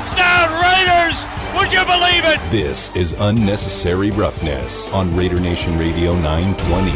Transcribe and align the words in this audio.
touchdown, 0.00 0.50
Raiders! 0.62 1.26
Would 1.54 1.72
you 1.72 1.84
believe 1.84 2.24
it? 2.24 2.40
This 2.50 2.94
is 2.96 3.12
unnecessary 3.18 4.10
roughness 4.10 4.90
on 4.92 5.14
Raider 5.14 5.38
Nation 5.38 5.78
Radio 5.78 6.14
920. 6.14 6.90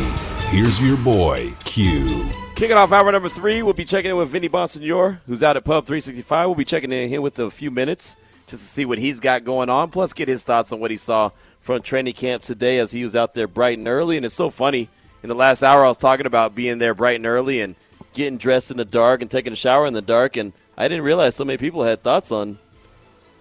Here's 0.49 0.81
your 0.81 0.97
boy, 0.97 1.53
Q. 1.65 2.27
Kicking 2.55 2.77
off 2.77 2.93
hour 2.93 3.13
number 3.13 3.29
three, 3.29 3.63
we'll 3.63 3.75
be 3.75 3.85
checking 3.85 4.11
in 4.11 4.17
with 4.17 4.31
Vinny 4.31 4.49
Bonsignore, 4.49 5.19
who's 5.27 5.43
out 5.43 5.57
at 5.57 5.65
Pub 5.65 5.85
365. 5.85 6.49
We'll 6.49 6.55
be 6.55 6.65
checking 6.65 6.93
in 6.93 7.09
here 7.09 7.21
with 7.21 7.39
a 7.41 7.51
few 7.51 7.71
minutes 7.71 8.17
just 8.47 8.63
to 8.63 8.69
see 8.69 8.85
what 8.87 8.99
he's 8.99 9.21
got 9.21 9.45
going 9.45 9.69
on, 9.69 9.91
plus 9.91 10.13
get 10.15 10.29
his 10.29 10.45
thoughts 10.45 10.73
on 10.73 10.81
what 10.81 10.91
he 10.91 10.97
saw 10.97 11.31
from 11.61 11.83
training 11.83 12.15
camp 12.15 12.43
today 12.43 12.79
as 12.79 12.93
he 12.93 13.03
was 13.03 13.17
out 13.17 13.35
there 13.35 13.49
bright 13.49 13.77
and 13.77 13.89
early. 13.89 14.17
And 14.17 14.25
it's 14.25 14.35
so 14.35 14.49
funny. 14.49 14.89
In 15.23 15.29
the 15.29 15.35
last 15.35 15.63
hour, 15.63 15.85
I 15.85 15.89
was 15.89 15.99
talking 15.99 16.27
about 16.27 16.55
being 16.55 16.79
there 16.79 16.95
bright 16.95 17.17
and 17.17 17.27
early 17.27 17.61
and 17.61 17.75
getting 18.15 18.39
dressed 18.39 18.71
in 18.71 18.77
the 18.77 18.85
dark 18.85 19.21
and 19.21 19.31
taking 19.31 19.53
a 19.53 19.57
shower 19.57 19.85
in 19.87 19.93
the 19.93 20.03
dark, 20.03 20.37
and 20.37 20.53
I 20.77 20.89
didn't 20.89 21.05
realize 21.05 21.35
so 21.35 21.45
many 21.45 21.59
people 21.59 21.83
had 21.83 22.03
thoughts 22.03 22.33
on 22.33 22.59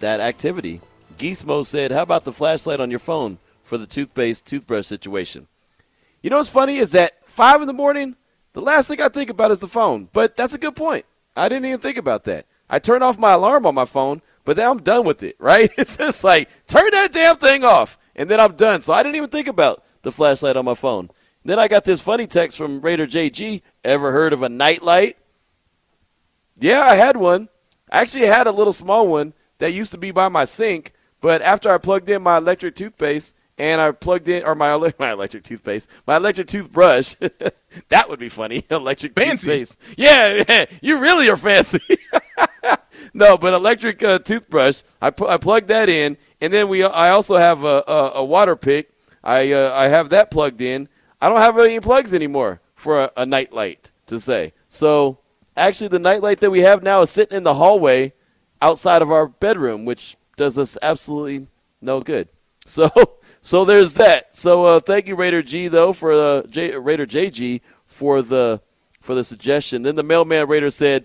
that 0.00 0.20
activity. 0.20 0.80
Geesmo 1.18 1.64
said, 1.64 1.92
How 1.92 2.02
about 2.02 2.24
the 2.24 2.32
flashlight 2.32 2.80
on 2.80 2.90
your 2.90 2.98
phone 2.98 3.38
for 3.62 3.78
the 3.78 3.86
toothpaste 3.86 4.46
toothbrush 4.46 4.86
situation? 4.86 5.46
You 6.22 6.30
know 6.30 6.38
what's 6.38 6.48
funny 6.48 6.78
is 6.78 6.92
that 6.92 7.26
5 7.28 7.62
in 7.62 7.66
the 7.66 7.72
morning, 7.72 8.16
the 8.52 8.62
last 8.62 8.88
thing 8.88 9.00
I 9.00 9.08
think 9.08 9.30
about 9.30 9.50
is 9.50 9.60
the 9.60 9.68
phone. 9.68 10.08
But 10.12 10.36
that's 10.36 10.54
a 10.54 10.58
good 10.58 10.76
point. 10.76 11.04
I 11.36 11.48
didn't 11.48 11.66
even 11.66 11.80
think 11.80 11.98
about 11.98 12.24
that. 12.24 12.46
I 12.68 12.78
turn 12.78 13.02
off 13.02 13.18
my 13.18 13.32
alarm 13.32 13.66
on 13.66 13.74
my 13.74 13.84
phone, 13.84 14.22
but 14.44 14.56
then 14.56 14.68
I'm 14.68 14.82
done 14.82 15.04
with 15.04 15.22
it, 15.22 15.36
right? 15.38 15.70
It's 15.76 15.96
just 15.96 16.24
like, 16.24 16.48
turn 16.66 16.90
that 16.92 17.12
damn 17.12 17.36
thing 17.36 17.64
off, 17.64 17.98
and 18.16 18.30
then 18.30 18.40
I'm 18.40 18.54
done. 18.54 18.82
So 18.82 18.92
I 18.92 19.02
didn't 19.02 19.16
even 19.16 19.30
think 19.30 19.48
about 19.48 19.84
the 20.02 20.12
flashlight 20.12 20.56
on 20.56 20.64
my 20.64 20.74
phone. 20.74 21.10
Then 21.44 21.58
I 21.58 21.68
got 21.68 21.84
this 21.84 22.00
funny 22.00 22.26
text 22.26 22.56
from 22.56 22.80
Raider 22.80 23.06
JG. 23.06 23.60
Ever 23.84 24.12
heard 24.12 24.32
of 24.32 24.42
a 24.42 24.48
nightlight? 24.48 25.18
Yeah, 26.58 26.80
I 26.80 26.94
had 26.94 27.16
one. 27.16 27.48
I 27.90 28.00
actually 28.00 28.26
had 28.26 28.46
a 28.46 28.52
little 28.52 28.72
small 28.72 29.06
one 29.08 29.34
that 29.58 29.72
used 29.72 29.92
to 29.92 29.98
be 29.98 30.10
by 30.10 30.28
my 30.28 30.44
sink, 30.44 30.92
but 31.20 31.42
after 31.42 31.70
I 31.70 31.78
plugged 31.78 32.08
in 32.08 32.22
my 32.22 32.38
electric 32.38 32.74
toothpaste 32.74 33.36
and 33.56 33.80
I 33.80 33.92
plugged 33.92 34.28
in, 34.28 34.44
or 34.44 34.54
my, 34.54 34.76
my 34.98 35.12
electric 35.12 35.44
toothpaste, 35.44 35.90
my 36.06 36.16
electric 36.16 36.48
toothbrush, 36.48 37.14
that 37.88 38.08
would 38.08 38.18
be 38.18 38.28
funny. 38.28 38.64
electric 38.70 39.14
Fancy. 39.14 39.46
toothpaste. 39.46 39.78
Yeah, 39.96 40.44
yeah, 40.48 40.64
you 40.82 41.00
really 41.00 41.28
are 41.30 41.36
fancy. 41.36 41.80
no, 43.14 43.36
but 43.36 43.54
electric 43.54 44.02
uh, 44.02 44.18
toothbrush, 44.18 44.82
I, 45.00 45.10
pu- 45.10 45.28
I 45.28 45.36
plugged 45.36 45.68
that 45.68 45.88
in, 45.88 46.16
and 46.40 46.52
then 46.52 46.68
we 46.68 46.82
I 46.82 47.10
also 47.10 47.36
have 47.36 47.64
a, 47.64 47.84
a, 47.86 48.10
a 48.16 48.24
water 48.24 48.56
pick. 48.56 48.90
I, 49.22 49.52
uh, 49.52 49.72
I 49.72 49.88
have 49.88 50.10
that 50.10 50.30
plugged 50.30 50.60
in. 50.60 50.88
I 51.20 51.28
don't 51.28 51.38
have 51.38 51.58
any 51.58 51.80
plugs 51.80 52.12
anymore 52.12 52.60
for 52.74 53.04
a, 53.04 53.12
a 53.18 53.24
night 53.26 53.52
light 53.52 53.92
to 54.06 54.20
say. 54.20 54.52
So 54.68 55.18
actually, 55.56 55.88
the 55.88 55.98
night 55.98 56.22
light 56.22 56.40
that 56.40 56.50
we 56.50 56.60
have 56.60 56.82
now 56.82 57.00
is 57.00 57.10
sitting 57.10 57.36
in 57.36 57.42
the 57.44 57.54
hallway 57.54 58.12
outside 58.64 59.02
of 59.02 59.12
our 59.12 59.26
bedroom, 59.28 59.84
which 59.84 60.16
does 60.38 60.58
us 60.58 60.78
absolutely 60.80 61.46
no 61.80 62.00
good. 62.00 62.28
So, 62.66 62.88
so 63.42 63.66
there's 63.66 63.92
that. 63.92 64.34
So, 64.34 64.64
uh, 64.64 64.80
thank 64.80 65.06
you, 65.06 65.16
Raider 65.16 65.42
G, 65.42 65.68
though, 65.68 65.92
for 65.92 66.12
uh, 66.12 66.46
J, 66.46 66.74
Raider 66.74 67.06
JG 67.06 67.60
for 67.86 68.22
the 68.22 68.62
for 69.02 69.14
the 69.14 69.22
suggestion. 69.22 69.82
Then 69.82 69.96
the 69.96 70.02
mailman 70.02 70.48
Raider 70.48 70.70
said, 70.70 71.04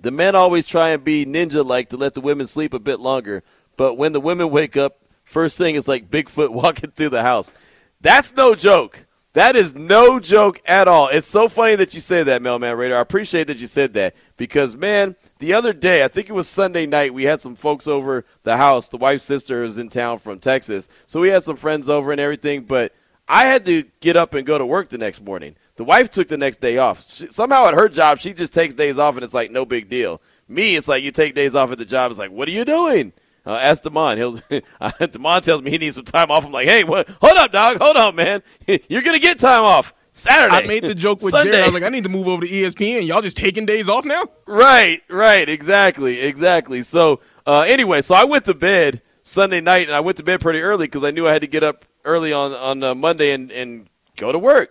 "The 0.00 0.10
men 0.10 0.34
always 0.34 0.64
try 0.64 0.88
and 0.88 1.04
be 1.04 1.26
ninja-like 1.26 1.90
to 1.90 1.98
let 1.98 2.14
the 2.14 2.22
women 2.22 2.46
sleep 2.46 2.72
a 2.72 2.78
bit 2.78 2.98
longer, 2.98 3.42
but 3.76 3.98
when 3.98 4.14
the 4.14 4.20
women 4.20 4.48
wake 4.48 4.74
up, 4.74 5.02
first 5.22 5.58
thing 5.58 5.74
is 5.74 5.86
like 5.86 6.10
Bigfoot 6.10 6.48
walking 6.62 6.92
through 6.92 7.10
the 7.10 7.22
house. 7.22 7.52
That's 8.00 8.34
no 8.34 8.54
joke." 8.54 9.04
That 9.34 9.56
is 9.56 9.74
no 9.74 10.20
joke 10.20 10.62
at 10.64 10.86
all. 10.86 11.08
It's 11.08 11.26
so 11.26 11.48
funny 11.48 11.74
that 11.76 11.92
you 11.92 11.98
say 11.98 12.22
that, 12.22 12.40
Mailman 12.40 12.76
Raider. 12.76 12.96
I 12.96 13.00
appreciate 13.00 13.48
that 13.48 13.58
you 13.58 13.66
said 13.66 13.92
that 13.94 14.14
because, 14.36 14.76
man, 14.76 15.16
the 15.40 15.54
other 15.54 15.72
day, 15.72 16.04
I 16.04 16.08
think 16.08 16.28
it 16.28 16.34
was 16.34 16.48
Sunday 16.48 16.86
night, 16.86 17.12
we 17.12 17.24
had 17.24 17.40
some 17.40 17.56
folks 17.56 17.88
over 17.88 18.24
the 18.44 18.56
house. 18.56 18.88
The 18.88 18.96
wife's 18.96 19.24
sister 19.24 19.64
is 19.64 19.76
in 19.76 19.88
town 19.88 20.18
from 20.18 20.38
Texas. 20.38 20.88
So 21.04 21.20
we 21.20 21.30
had 21.30 21.42
some 21.42 21.56
friends 21.56 21.88
over 21.88 22.12
and 22.12 22.20
everything, 22.20 22.62
but 22.62 22.94
I 23.28 23.46
had 23.46 23.64
to 23.66 23.82
get 23.98 24.16
up 24.16 24.34
and 24.34 24.46
go 24.46 24.56
to 24.56 24.64
work 24.64 24.88
the 24.88 24.98
next 24.98 25.20
morning. 25.20 25.56
The 25.74 25.84
wife 25.84 26.10
took 26.10 26.28
the 26.28 26.38
next 26.38 26.60
day 26.60 26.78
off. 26.78 27.04
She, 27.04 27.26
somehow 27.32 27.66
at 27.66 27.74
her 27.74 27.88
job, 27.88 28.20
she 28.20 28.34
just 28.34 28.54
takes 28.54 28.76
days 28.76 29.00
off 29.00 29.16
and 29.16 29.24
it's 29.24 29.34
like 29.34 29.50
no 29.50 29.64
big 29.64 29.88
deal. 29.88 30.22
Me, 30.46 30.76
it's 30.76 30.86
like 30.86 31.02
you 31.02 31.10
take 31.10 31.34
days 31.34 31.56
off 31.56 31.72
at 31.72 31.78
the 31.78 31.84
job. 31.84 32.12
It's 32.12 32.20
like, 32.20 32.30
what 32.30 32.46
are 32.46 32.52
you 32.52 32.64
doing? 32.64 33.12
Uh, 33.46 33.52
ask 33.54 33.82
Demond. 33.82 34.16
He'll 34.16 34.36
Demond 35.08 35.42
tells 35.42 35.62
me 35.62 35.70
he 35.70 35.78
needs 35.78 35.96
some 35.96 36.04
time 36.04 36.30
off. 36.30 36.44
I'm 36.46 36.52
like, 36.52 36.66
hey, 36.66 36.84
what? 36.84 37.08
Hold 37.20 37.36
up, 37.36 37.52
dog. 37.52 37.78
Hold 37.78 37.96
on, 37.96 38.16
man. 38.16 38.42
You're 38.88 39.02
gonna 39.02 39.18
get 39.18 39.38
time 39.38 39.62
off 39.62 39.94
Saturday. 40.12 40.56
I 40.56 40.66
made 40.66 40.82
the 40.84 40.94
joke 40.94 41.20
with 41.20 41.32
Sunday. 41.32 41.52
Jared. 41.52 41.64
I 41.64 41.66
was 41.68 41.74
like, 41.74 41.82
I 41.82 41.88
need 41.88 42.04
to 42.04 42.10
move 42.10 42.28
over 42.28 42.46
to 42.46 42.48
ESPN. 42.48 43.06
Y'all 43.06 43.20
just 43.20 43.36
taking 43.36 43.66
days 43.66 43.88
off 43.88 44.04
now? 44.04 44.22
Right, 44.46 45.02
right, 45.10 45.48
exactly, 45.48 46.20
exactly. 46.20 46.82
So 46.82 47.20
uh, 47.46 47.60
anyway, 47.60 48.00
so 48.00 48.14
I 48.14 48.24
went 48.24 48.44
to 48.46 48.54
bed 48.54 49.02
Sunday 49.22 49.60
night, 49.60 49.88
and 49.88 49.96
I 49.96 50.00
went 50.00 50.16
to 50.18 50.22
bed 50.22 50.40
pretty 50.40 50.60
early 50.60 50.86
because 50.86 51.04
I 51.04 51.10
knew 51.10 51.26
I 51.26 51.32
had 51.32 51.42
to 51.42 51.48
get 51.48 51.62
up 51.62 51.84
early 52.04 52.32
on 52.32 52.52
on 52.52 52.82
uh, 52.82 52.94
Monday 52.94 53.32
and 53.32 53.50
and 53.50 53.88
go 54.16 54.32
to 54.32 54.38
work. 54.38 54.70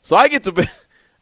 So 0.00 0.16
I 0.16 0.28
get 0.28 0.44
to 0.44 0.52
bed. 0.52 0.70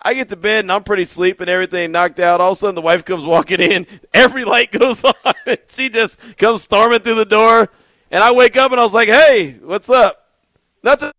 I 0.06 0.14
get 0.14 0.28
to 0.28 0.36
bed 0.36 0.64
and 0.64 0.70
I'm 0.70 0.84
pretty 0.84 1.04
sleep 1.04 1.40
and 1.40 1.50
everything 1.50 1.90
knocked 1.90 2.20
out. 2.20 2.40
All 2.40 2.52
of 2.52 2.56
a 2.56 2.60
sudden, 2.60 2.76
the 2.76 2.80
wife 2.80 3.04
comes 3.04 3.24
walking 3.24 3.58
in. 3.58 3.88
Every 4.14 4.44
light 4.44 4.70
goes 4.70 5.02
on. 5.04 5.14
And 5.44 5.58
she 5.66 5.88
just 5.88 6.38
comes 6.38 6.62
storming 6.62 7.00
through 7.00 7.16
the 7.16 7.24
door. 7.24 7.68
And 8.12 8.22
I 8.22 8.30
wake 8.30 8.56
up 8.56 8.70
and 8.70 8.78
I 8.78 8.84
was 8.84 8.94
like, 8.94 9.08
hey, 9.08 9.58
what's 9.64 9.90
up? 9.90 10.30
Nothing. 10.84 11.10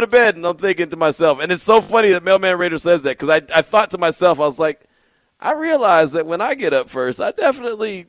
To 0.00 0.06
bed. 0.06 0.36
And 0.36 0.44
I'm 0.44 0.58
thinking 0.58 0.90
to 0.90 0.96
myself, 0.98 1.40
and 1.40 1.50
it's 1.50 1.62
so 1.62 1.80
funny 1.80 2.10
that 2.10 2.22
Mailman 2.22 2.58
Raider 2.58 2.76
says 2.76 3.04
that 3.04 3.18
because 3.18 3.30
I, 3.30 3.58
I 3.58 3.62
thought 3.62 3.88
to 3.92 3.98
myself, 3.98 4.38
I 4.38 4.42
was 4.42 4.58
like, 4.58 4.82
I 5.40 5.52
realize 5.52 6.12
that 6.12 6.26
when 6.26 6.42
I 6.42 6.54
get 6.54 6.74
up 6.74 6.90
first, 6.90 7.22
I 7.22 7.30
definitely 7.30 8.04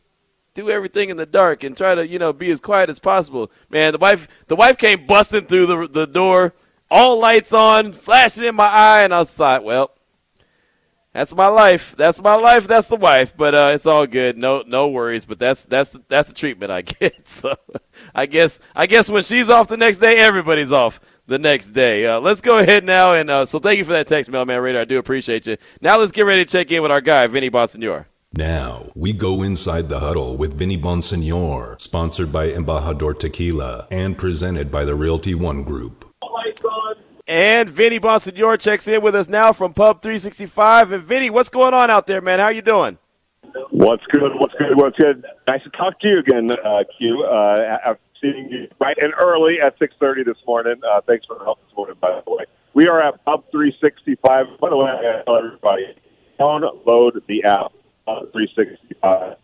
do 0.54 0.70
everything 0.70 1.10
in 1.10 1.16
the 1.16 1.26
dark 1.26 1.64
and 1.64 1.78
try 1.78 1.96
to, 1.96 2.06
you 2.06 2.20
know, 2.20 2.34
be 2.34 2.52
as 2.52 2.60
quiet 2.60 2.90
as 2.90 3.00
possible. 3.00 3.50
Man, 3.70 3.94
the 3.94 4.00
wife 4.00 4.28
the 4.48 4.58
wife 4.58 4.78
came 4.78 5.06
busting 5.06 5.46
through 5.46 5.68
the 5.68 5.88
the 5.88 6.06
door, 6.06 6.54
all 6.92 7.18
lights 7.18 7.54
on, 7.54 7.94
flashing 7.94 8.44
in 8.44 8.56
my 8.56 8.68
eye, 8.68 9.04
and 9.04 9.14
I 9.14 9.20
was 9.20 9.40
like, 9.40 9.64
well, 9.64 9.92
that's 11.18 11.34
my 11.34 11.48
life. 11.48 11.96
That's 11.98 12.22
my 12.22 12.36
life. 12.36 12.68
That's 12.68 12.90
the 12.90 12.96
wife. 12.96 13.36
But 13.36 13.56
uh, 13.56 13.72
it's 13.74 13.88
all 13.88 14.06
good. 14.06 14.38
No, 14.38 14.64
no 14.68 14.90
worries. 14.90 15.26
But 15.26 15.40
that's 15.40 15.66
that's 15.66 15.90
the, 15.90 16.04
that's 16.08 16.30
the 16.30 16.36
treatment 16.36 16.72
I 16.72 16.82
get. 16.84 17.28
So 17.28 17.56
I 18.14 18.28
guess 18.28 18.60
I 18.76 18.86
guess 18.86 19.10
when 19.10 19.24
she's 19.24 19.50
off 19.50 19.68
the 19.68 19.78
next 19.78 19.98
day, 19.98 20.18
everybody's 20.18 20.72
off 20.72 21.02
the 21.26 21.40
next 21.40 21.72
day. 21.72 22.06
Uh, 22.06 22.20
let's 22.20 22.42
go 22.42 22.60
ahead 22.60 22.84
now 22.84 23.16
and 23.16 23.32
uh, 23.32 23.48
so 23.48 23.58
thank 23.58 23.80
you 23.80 23.84
for 23.84 23.94
that 23.94 24.06
text, 24.06 24.30
Mailman 24.30 24.62
Raider. 24.62 24.80
I 24.80 24.86
do 24.86 25.00
appreciate 25.00 25.48
you. 25.48 25.58
Now 25.82 25.98
let's 25.98 26.12
get 26.12 26.22
ready 26.22 26.46
to 26.46 26.52
check 26.52 26.72
in 26.72 26.84
with 26.84 26.92
our 26.92 27.02
guy, 27.02 27.26
Vinny 27.26 27.50
Bonsignore. 27.50 28.06
Now, 28.34 28.92
we 28.96 29.12
go 29.12 29.42
inside 29.42 29.90
the 29.90 30.00
huddle 30.00 30.38
with 30.38 30.54
Vinny 30.54 30.78
Bonsignore, 30.78 31.82
sponsored 31.82 32.32
by 32.32 32.50
Embajador 32.50 33.18
Tequila 33.18 33.88
and 33.90 34.16
presented 34.16 34.70
by 34.70 34.86
the 34.86 34.94
Realty 34.94 35.34
One 35.34 35.64
Group. 35.64 36.06
And 37.28 37.68
Vinny 37.68 38.00
Bonsignore 38.00 38.58
checks 38.58 38.88
in 38.88 39.02
with 39.02 39.14
us 39.14 39.28
now 39.28 39.52
from 39.52 39.74
Pub 39.74 40.02
365. 40.02 40.94
And 40.94 41.04
Vinny, 41.04 41.30
what's 41.30 41.50
going 41.50 41.74
on 41.74 41.90
out 41.90 42.08
there, 42.08 42.22
man? 42.22 42.40
How 42.40 42.48
you 42.48 42.62
doing? 42.62 42.98
What's 43.72 44.06
good? 44.06 44.32
What's 44.36 44.54
good? 44.54 44.76
What's 44.76 44.98
good? 44.98 45.26
Nice 45.48 45.62
to 45.64 45.70
talk 45.72 46.00
to 46.00 46.08
you 46.08 46.20
again, 46.20 46.50
uh, 46.52 46.84
Q. 46.98 47.26
Uh, 47.26 47.78
I've 47.86 47.98
seen 48.22 48.48
you 48.50 48.68
right 48.80 48.96
and 49.02 49.14
early 49.22 49.58
at 49.62 49.78
6.30 49.78 50.26
this 50.26 50.38
morning. 50.48 50.76
Uh, 50.90 51.02
thanks 51.02 51.26
for 51.26 51.38
the 51.38 51.44
help 51.44 51.60
this 51.66 51.76
morning, 51.76 51.98
by 52.00 52.22
the 52.26 52.32
way. 52.32 52.46
We 52.74 52.88
are 52.88 53.02
at 53.02 53.24
Pub 53.26 53.44
365. 53.52 54.46
By 54.62 54.70
the 54.70 54.78
way, 54.78 54.90
I 54.90 55.24
tell 55.26 55.38
everybody, 55.38 55.96
download 56.40 57.20
the 57.28 57.44
app, 57.44 57.74
Pub 58.06 58.32
365. 58.32 59.36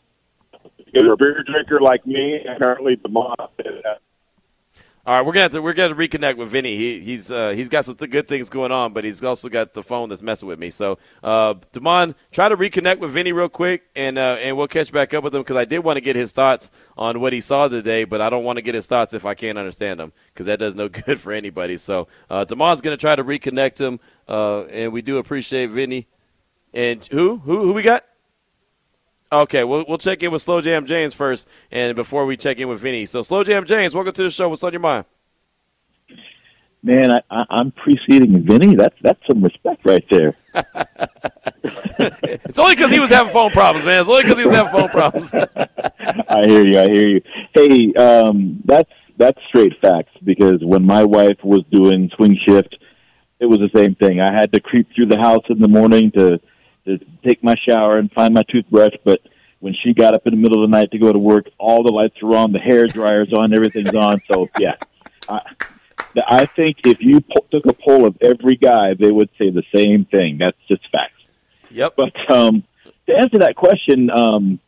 If 0.77 0.87
you're 0.93 1.13
a 1.13 1.17
beer 1.17 1.43
drinker 1.43 1.81
like 1.81 2.05
me, 2.05 2.45
apparently 2.47 2.95
Demont 2.95 3.35
All 5.05 5.13
right, 5.13 5.25
we're 5.25 5.33
gonna 5.33 5.49
to 5.49 5.61
we're 5.61 5.73
gonna 5.73 5.95
reconnect 5.95 6.37
with 6.37 6.47
Vinny. 6.47 6.77
He 6.77 7.01
he's 7.01 7.29
uh, 7.29 7.49
he's 7.49 7.67
got 7.67 7.83
some 7.83 7.95
th- 7.95 8.09
good 8.09 8.25
things 8.25 8.49
going 8.49 8.71
on, 8.71 8.93
but 8.93 9.03
he's 9.03 9.21
also 9.21 9.49
got 9.49 9.73
the 9.73 9.83
phone 9.83 10.07
that's 10.07 10.21
messing 10.21 10.47
with 10.47 10.57
me. 10.57 10.69
So, 10.69 10.97
uh, 11.21 11.55
Damon, 11.73 12.15
try 12.31 12.47
to 12.47 12.55
reconnect 12.55 12.99
with 12.99 13.11
Vinny 13.11 13.33
real 13.33 13.49
quick, 13.49 13.83
and 13.97 14.17
uh, 14.17 14.37
and 14.39 14.55
we'll 14.55 14.69
catch 14.69 14.93
back 14.93 15.13
up 15.13 15.25
with 15.25 15.35
him 15.35 15.41
because 15.41 15.57
I 15.57 15.65
did 15.65 15.79
want 15.79 15.97
to 15.97 16.01
get 16.01 16.15
his 16.15 16.31
thoughts 16.31 16.71
on 16.95 17.19
what 17.19 17.33
he 17.33 17.41
saw 17.41 17.67
today, 17.67 18.05
but 18.05 18.21
I 18.21 18.29
don't 18.29 18.45
want 18.45 18.55
to 18.59 18.61
get 18.61 18.75
his 18.75 18.87
thoughts 18.87 19.13
if 19.13 19.25
I 19.25 19.33
can't 19.33 19.57
understand 19.57 19.99
them 19.99 20.13
because 20.27 20.45
that 20.45 20.59
does 20.59 20.73
no 20.73 20.87
good 21.05 21.19
for 21.19 21.33
anybody. 21.33 21.75
So, 21.75 22.07
uh, 22.29 22.45
Damon's 22.45 22.79
gonna 22.79 22.95
try 22.95 23.17
to 23.17 23.25
reconnect 23.25 23.81
him, 23.81 23.99
uh, 24.29 24.63
and 24.67 24.93
we 24.93 25.01
do 25.01 25.17
appreciate 25.17 25.69
Vinny. 25.71 26.07
And 26.73 27.05
who 27.07 27.39
who 27.39 27.59
who 27.59 27.73
we 27.73 27.81
got? 27.81 28.05
Okay, 29.33 29.63
we'll 29.63 29.83
we'll 29.87 29.97
check 29.97 30.21
in 30.21 30.31
with 30.31 30.43
Slow 30.43 30.61
Jam 30.61 30.85
James 30.85 31.15
first, 31.15 31.47
and 31.71 31.95
before 31.95 32.27
we 32.27 32.37
check 32.37 32.59
in 32.59 32.67
with 32.67 32.79
Vinny. 32.79 33.07
So, 33.07 33.23
Slow 33.23 33.43
Jam 33.43 33.65
James, 33.65 33.95
welcome 33.95 34.13
to 34.13 34.23
the 34.23 34.29
show. 34.29 34.47
What's 34.47 34.63
on 34.63 34.71
your 34.71 34.79
mind? 34.79 35.05
Man, 36.83 37.11
I, 37.11 37.21
I, 37.31 37.43
I'm 37.49 37.71
preceding 37.71 38.45
Vinny. 38.45 38.75
That's 38.75 38.95
that's 39.01 39.19
some 39.27 39.43
respect 39.43 39.85
right 39.85 40.05
there. 40.09 40.35
It's 42.45 42.59
only 42.59 42.75
because 42.75 42.91
he 42.91 42.99
was 42.99 43.09
having 43.09 43.31
phone 43.31 43.49
problems, 43.51 43.85
man. 43.85 44.01
It's 44.01 44.09
only 44.09 44.23
because 44.23 44.37
he 44.37 44.45
was 44.45 44.55
having 44.55 44.71
phone 44.71 44.89
problems. 44.89 45.33
I 46.29 46.45
hear 46.45 46.65
you. 46.65 46.79
I 46.79 46.87
hear 46.89 47.07
you. 47.07 47.21
Hey, 47.53 47.93
um, 47.93 48.61
that's 48.65 48.91
that's 49.17 49.39
straight 49.47 49.73
facts 49.81 50.11
because 50.23 50.59
when 50.61 50.85
my 50.85 51.03
wife 51.03 51.37
was 51.43 51.63
doing 51.71 52.11
swing 52.15 52.37
shift, 52.45 52.75
it 53.39 53.45
was 53.45 53.59
the 53.59 53.69
same 53.73 53.95
thing. 53.95 54.19
I 54.19 54.31
had 54.31 54.51
to 54.53 54.59
creep 54.59 54.87
through 54.93 55.07
the 55.07 55.17
house 55.17 55.43
in 55.49 55.59
the 55.59 55.67
morning 55.67 56.11
to 56.11 56.39
to 56.85 56.99
take 57.23 57.43
my 57.43 57.55
shower 57.67 57.97
and 57.97 58.11
find 58.11 58.33
my 58.33 58.43
toothbrush, 58.43 58.93
but 59.03 59.21
when 59.59 59.73
she 59.81 59.93
got 59.93 60.13
up 60.13 60.27
in 60.27 60.31
the 60.31 60.37
middle 60.37 60.63
of 60.63 60.69
the 60.69 60.75
night 60.75 60.91
to 60.91 60.99
go 60.99 61.13
to 61.13 61.19
work, 61.19 61.45
all 61.57 61.83
the 61.83 61.91
lights 61.91 62.15
are 62.21 62.35
on, 62.35 62.51
the 62.51 62.59
hair 62.59 62.85
dryer's 62.85 63.31
on, 63.31 63.53
everything's 63.53 63.95
on. 63.95 64.21
So 64.29 64.49
yeah, 64.59 64.75
I, 65.29 65.39
I 66.27 66.45
think 66.45 66.77
if 66.85 66.97
you 66.99 67.21
po- 67.21 67.45
took 67.49 67.65
a 67.65 67.73
poll 67.73 68.05
of 68.05 68.17
every 68.21 68.55
guy, 68.55 68.93
they 68.93 69.11
would 69.11 69.29
say 69.39 69.49
the 69.49 69.63
same 69.73 70.05
thing. 70.05 70.37
That's 70.37 70.57
just 70.67 70.81
facts. 70.91 71.13
Yep. 71.71 71.95
But 71.95 72.35
um, 72.35 72.63
to 73.07 73.15
answer 73.15 73.39
that 73.39 73.55
question, 73.55 74.09
um, 74.09 74.59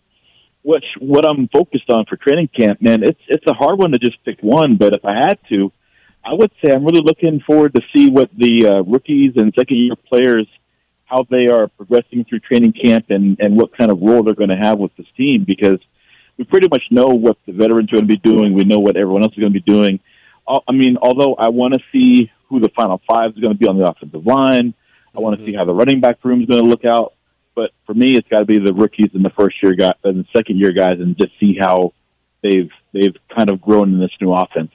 what 0.62 0.82
what 1.00 1.26
I'm 1.26 1.48
focused 1.50 1.90
on 1.90 2.06
for 2.06 2.16
training 2.16 2.50
camp, 2.58 2.82
man, 2.82 3.04
it's 3.04 3.20
it's 3.28 3.46
a 3.48 3.54
hard 3.54 3.78
one 3.78 3.92
to 3.92 4.00
just 4.00 4.24
pick 4.24 4.40
one. 4.42 4.78
But 4.78 4.96
if 4.96 5.06
I 5.06 5.14
had 5.14 5.40
to, 5.50 5.72
I 6.24 6.34
would 6.34 6.52
say 6.64 6.74
I'm 6.74 6.86
really 6.86 7.04
looking 7.04 7.42
forward 7.46 7.76
to 7.76 7.82
see 7.96 8.10
what 8.10 8.30
the 8.36 8.68
uh, 8.68 8.82
rookies 8.84 9.34
and 9.36 9.54
second 9.56 9.78
year 9.78 9.96
players 9.96 10.48
how 11.06 11.26
they 11.30 11.48
are 11.48 11.68
progressing 11.68 12.26
through 12.26 12.40
training 12.40 12.74
camp 12.74 13.06
and 13.10 13.38
and 13.40 13.56
what 13.56 13.76
kind 13.78 13.92
of 13.92 14.02
role 14.02 14.24
they're 14.24 14.34
going 14.34 14.50
to 14.50 14.58
have 14.58 14.80
with 14.80 14.96
this 14.98 15.08
team 15.16 15.44
because 15.46 15.80
we 16.38 16.44
pretty 16.44 16.68
much 16.70 16.84
know 16.92 17.10
what 17.10 17.38
the 17.46 17.54
veterans 17.54 17.90
are 17.92 17.98
going 17.98 18.08
to 18.08 18.14
be 18.14 18.18
doing. 18.18 18.54
We 18.54 18.66
know 18.66 18.80
what 18.80 18.98
everyone 18.98 19.24
else 19.24 19.34
is 19.34 19.40
going 19.40 19.54
to 19.54 19.60
be 19.60 19.72
doing. 19.72 20.00
I 20.48 20.74
mean, 20.74 20.98
although 21.02 21.34
I 21.36 21.50
want 21.50 21.74
to 21.74 21.80
see 21.92 22.30
who 22.50 22.60
the 22.60 22.70
final 22.76 23.02
five 23.08 23.32
is 23.32 23.40
going 23.40 23.54
to 23.54 23.60
be 23.60 23.68
on 23.68 23.78
the 23.78 23.90
offensive 23.90 24.26
line. 24.26 24.74
I 25.16 25.20
want 25.20 25.40
to 25.40 25.46
see 25.46 25.52
mm-hmm. 25.52 25.60
how 25.60 25.66
the 25.66 25.74
running 25.74 26.02
back 26.02 26.24
room 26.24 26.42
is 26.42 26.48
going 26.48 26.64
to 26.64 26.70
look 26.70 26.86
out. 26.86 27.14
But 27.56 27.72
for 27.86 27.94
me, 27.94 28.18
it's 28.18 28.28
got 28.28 28.40
to 28.40 28.46
be 28.46 28.60
the 28.60 28.74
rookies 28.74 29.12
and 29.14 29.24
the 29.24 29.30
first 29.30 29.56
year 29.64 29.74
guys 29.74 29.94
and 30.04 30.24
the 30.24 30.28
second 30.36 30.58
year 30.58 30.74
guys, 30.74 30.96
and 31.00 31.18
just 31.18 31.32
see 31.40 31.58
how 31.60 31.94
they've 32.44 32.70
they've 32.92 33.16
kind 33.34 33.50
of 33.50 33.62
grown 33.62 33.94
in 33.94 34.00
this 34.00 34.12
new 34.20 34.34
offense. 34.34 34.72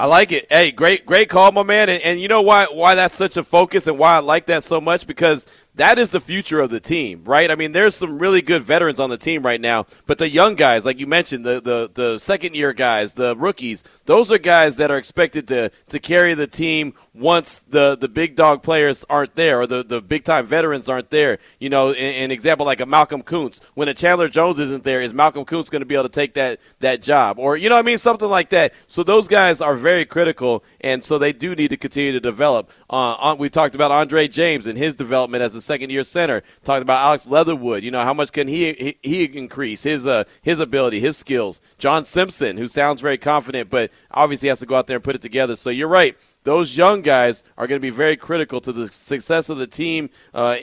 I 0.00 0.06
like 0.06 0.32
it. 0.32 0.46
Hey, 0.48 0.72
great, 0.72 1.04
great 1.04 1.28
call, 1.28 1.52
my 1.52 1.62
man. 1.62 1.90
And, 1.90 2.02
and 2.02 2.18
you 2.18 2.26
know 2.26 2.40
why 2.40 2.64
why 2.72 2.94
that's 2.94 3.14
such 3.14 3.36
a 3.36 3.42
focus 3.42 3.86
and 3.86 3.98
why 3.98 4.16
I 4.16 4.20
like 4.20 4.46
that 4.46 4.62
so 4.62 4.80
much 4.80 5.06
because 5.06 5.46
that 5.80 5.98
is 5.98 6.10
the 6.10 6.20
future 6.20 6.60
of 6.60 6.68
the 6.68 6.78
team, 6.78 7.24
right? 7.24 7.50
I 7.50 7.54
mean, 7.54 7.72
there's 7.72 7.94
some 7.94 8.18
really 8.18 8.42
good 8.42 8.62
veterans 8.62 9.00
on 9.00 9.08
the 9.08 9.16
team 9.16 9.42
right 9.42 9.60
now, 9.60 9.86
but 10.06 10.18
the 10.18 10.28
young 10.28 10.54
guys, 10.54 10.84
like 10.84 11.00
you 11.00 11.06
mentioned, 11.06 11.46
the 11.46 11.58
the, 11.58 11.90
the 11.92 12.18
second 12.18 12.54
year 12.54 12.74
guys, 12.74 13.14
the 13.14 13.34
rookies, 13.34 13.82
those 14.04 14.30
are 14.30 14.36
guys 14.36 14.76
that 14.76 14.90
are 14.90 14.98
expected 14.98 15.48
to 15.48 15.70
to 15.88 15.98
carry 15.98 16.34
the 16.34 16.46
team 16.46 16.92
once 17.14 17.60
the 17.60 17.96
the 17.96 18.08
big 18.08 18.36
dog 18.36 18.62
players 18.62 19.06
aren't 19.08 19.34
there 19.36 19.60
or 19.60 19.66
the, 19.66 19.82
the 19.82 20.02
big 20.02 20.22
time 20.22 20.44
veterans 20.44 20.86
aren't 20.86 21.08
there. 21.08 21.38
You 21.58 21.70
know, 21.70 21.90
an, 21.90 22.24
an 22.24 22.30
example 22.30 22.66
like 22.66 22.80
a 22.80 22.86
Malcolm 22.86 23.22
Koonce. 23.22 23.62
When 23.72 23.88
a 23.88 23.94
Chandler 23.94 24.28
Jones 24.28 24.58
isn't 24.58 24.84
there, 24.84 25.00
is 25.00 25.14
Malcolm 25.14 25.46
Koonce 25.46 25.70
going 25.70 25.80
to 25.80 25.86
be 25.86 25.94
able 25.94 26.04
to 26.04 26.10
take 26.10 26.34
that 26.34 26.60
that 26.80 27.00
job? 27.00 27.38
Or 27.38 27.56
you 27.56 27.70
know 27.70 27.78
I 27.78 27.82
mean? 27.82 27.96
Something 27.96 28.28
like 28.28 28.50
that. 28.50 28.74
So 28.86 29.02
those 29.02 29.28
guys 29.28 29.62
are 29.62 29.74
very 29.74 30.04
critical, 30.04 30.62
and 30.82 31.02
so 31.02 31.16
they 31.16 31.32
do 31.32 31.54
need 31.54 31.68
to 31.68 31.78
continue 31.78 32.12
to 32.12 32.20
develop. 32.20 32.70
Uh, 32.90 33.34
we 33.38 33.48
talked 33.48 33.74
about 33.74 33.90
Andre 33.90 34.28
James 34.28 34.66
and 34.66 34.76
his 34.76 34.94
development 34.94 35.42
as 35.42 35.54
a 35.54 35.69
second 35.70 35.90
year 35.90 36.02
center. 36.02 36.42
Talked 36.64 36.82
about 36.82 37.04
Alex 37.04 37.28
Leatherwood. 37.28 37.84
You 37.84 37.92
know, 37.92 38.02
how 38.02 38.12
much 38.12 38.32
can 38.32 38.48
he 38.48 38.72
he, 38.72 38.98
he 39.02 39.38
increase 39.38 39.84
his 39.84 40.04
uh, 40.04 40.24
his 40.42 40.58
ability, 40.58 40.98
his 40.98 41.16
skills? 41.16 41.60
John 41.78 42.02
Simpson, 42.02 42.56
who 42.56 42.66
sounds 42.66 43.00
very 43.00 43.18
confident, 43.18 43.70
but 43.70 43.90
obviously 44.10 44.48
has 44.48 44.58
to 44.60 44.66
go 44.66 44.76
out 44.76 44.88
there 44.88 44.96
and 44.96 45.04
put 45.04 45.14
it 45.14 45.22
together. 45.22 45.54
So 45.54 45.70
you're 45.70 45.88
right. 45.88 46.16
Those 46.42 46.76
young 46.76 47.02
guys 47.02 47.44
are 47.56 47.66
going 47.68 47.80
to 47.80 47.82
be 47.82 47.90
very 47.90 48.16
critical 48.16 48.60
to 48.62 48.72
the 48.72 48.88
success 48.88 49.48
of 49.48 49.58
the 49.58 49.66
team 49.66 50.10
uh, 50.34 50.56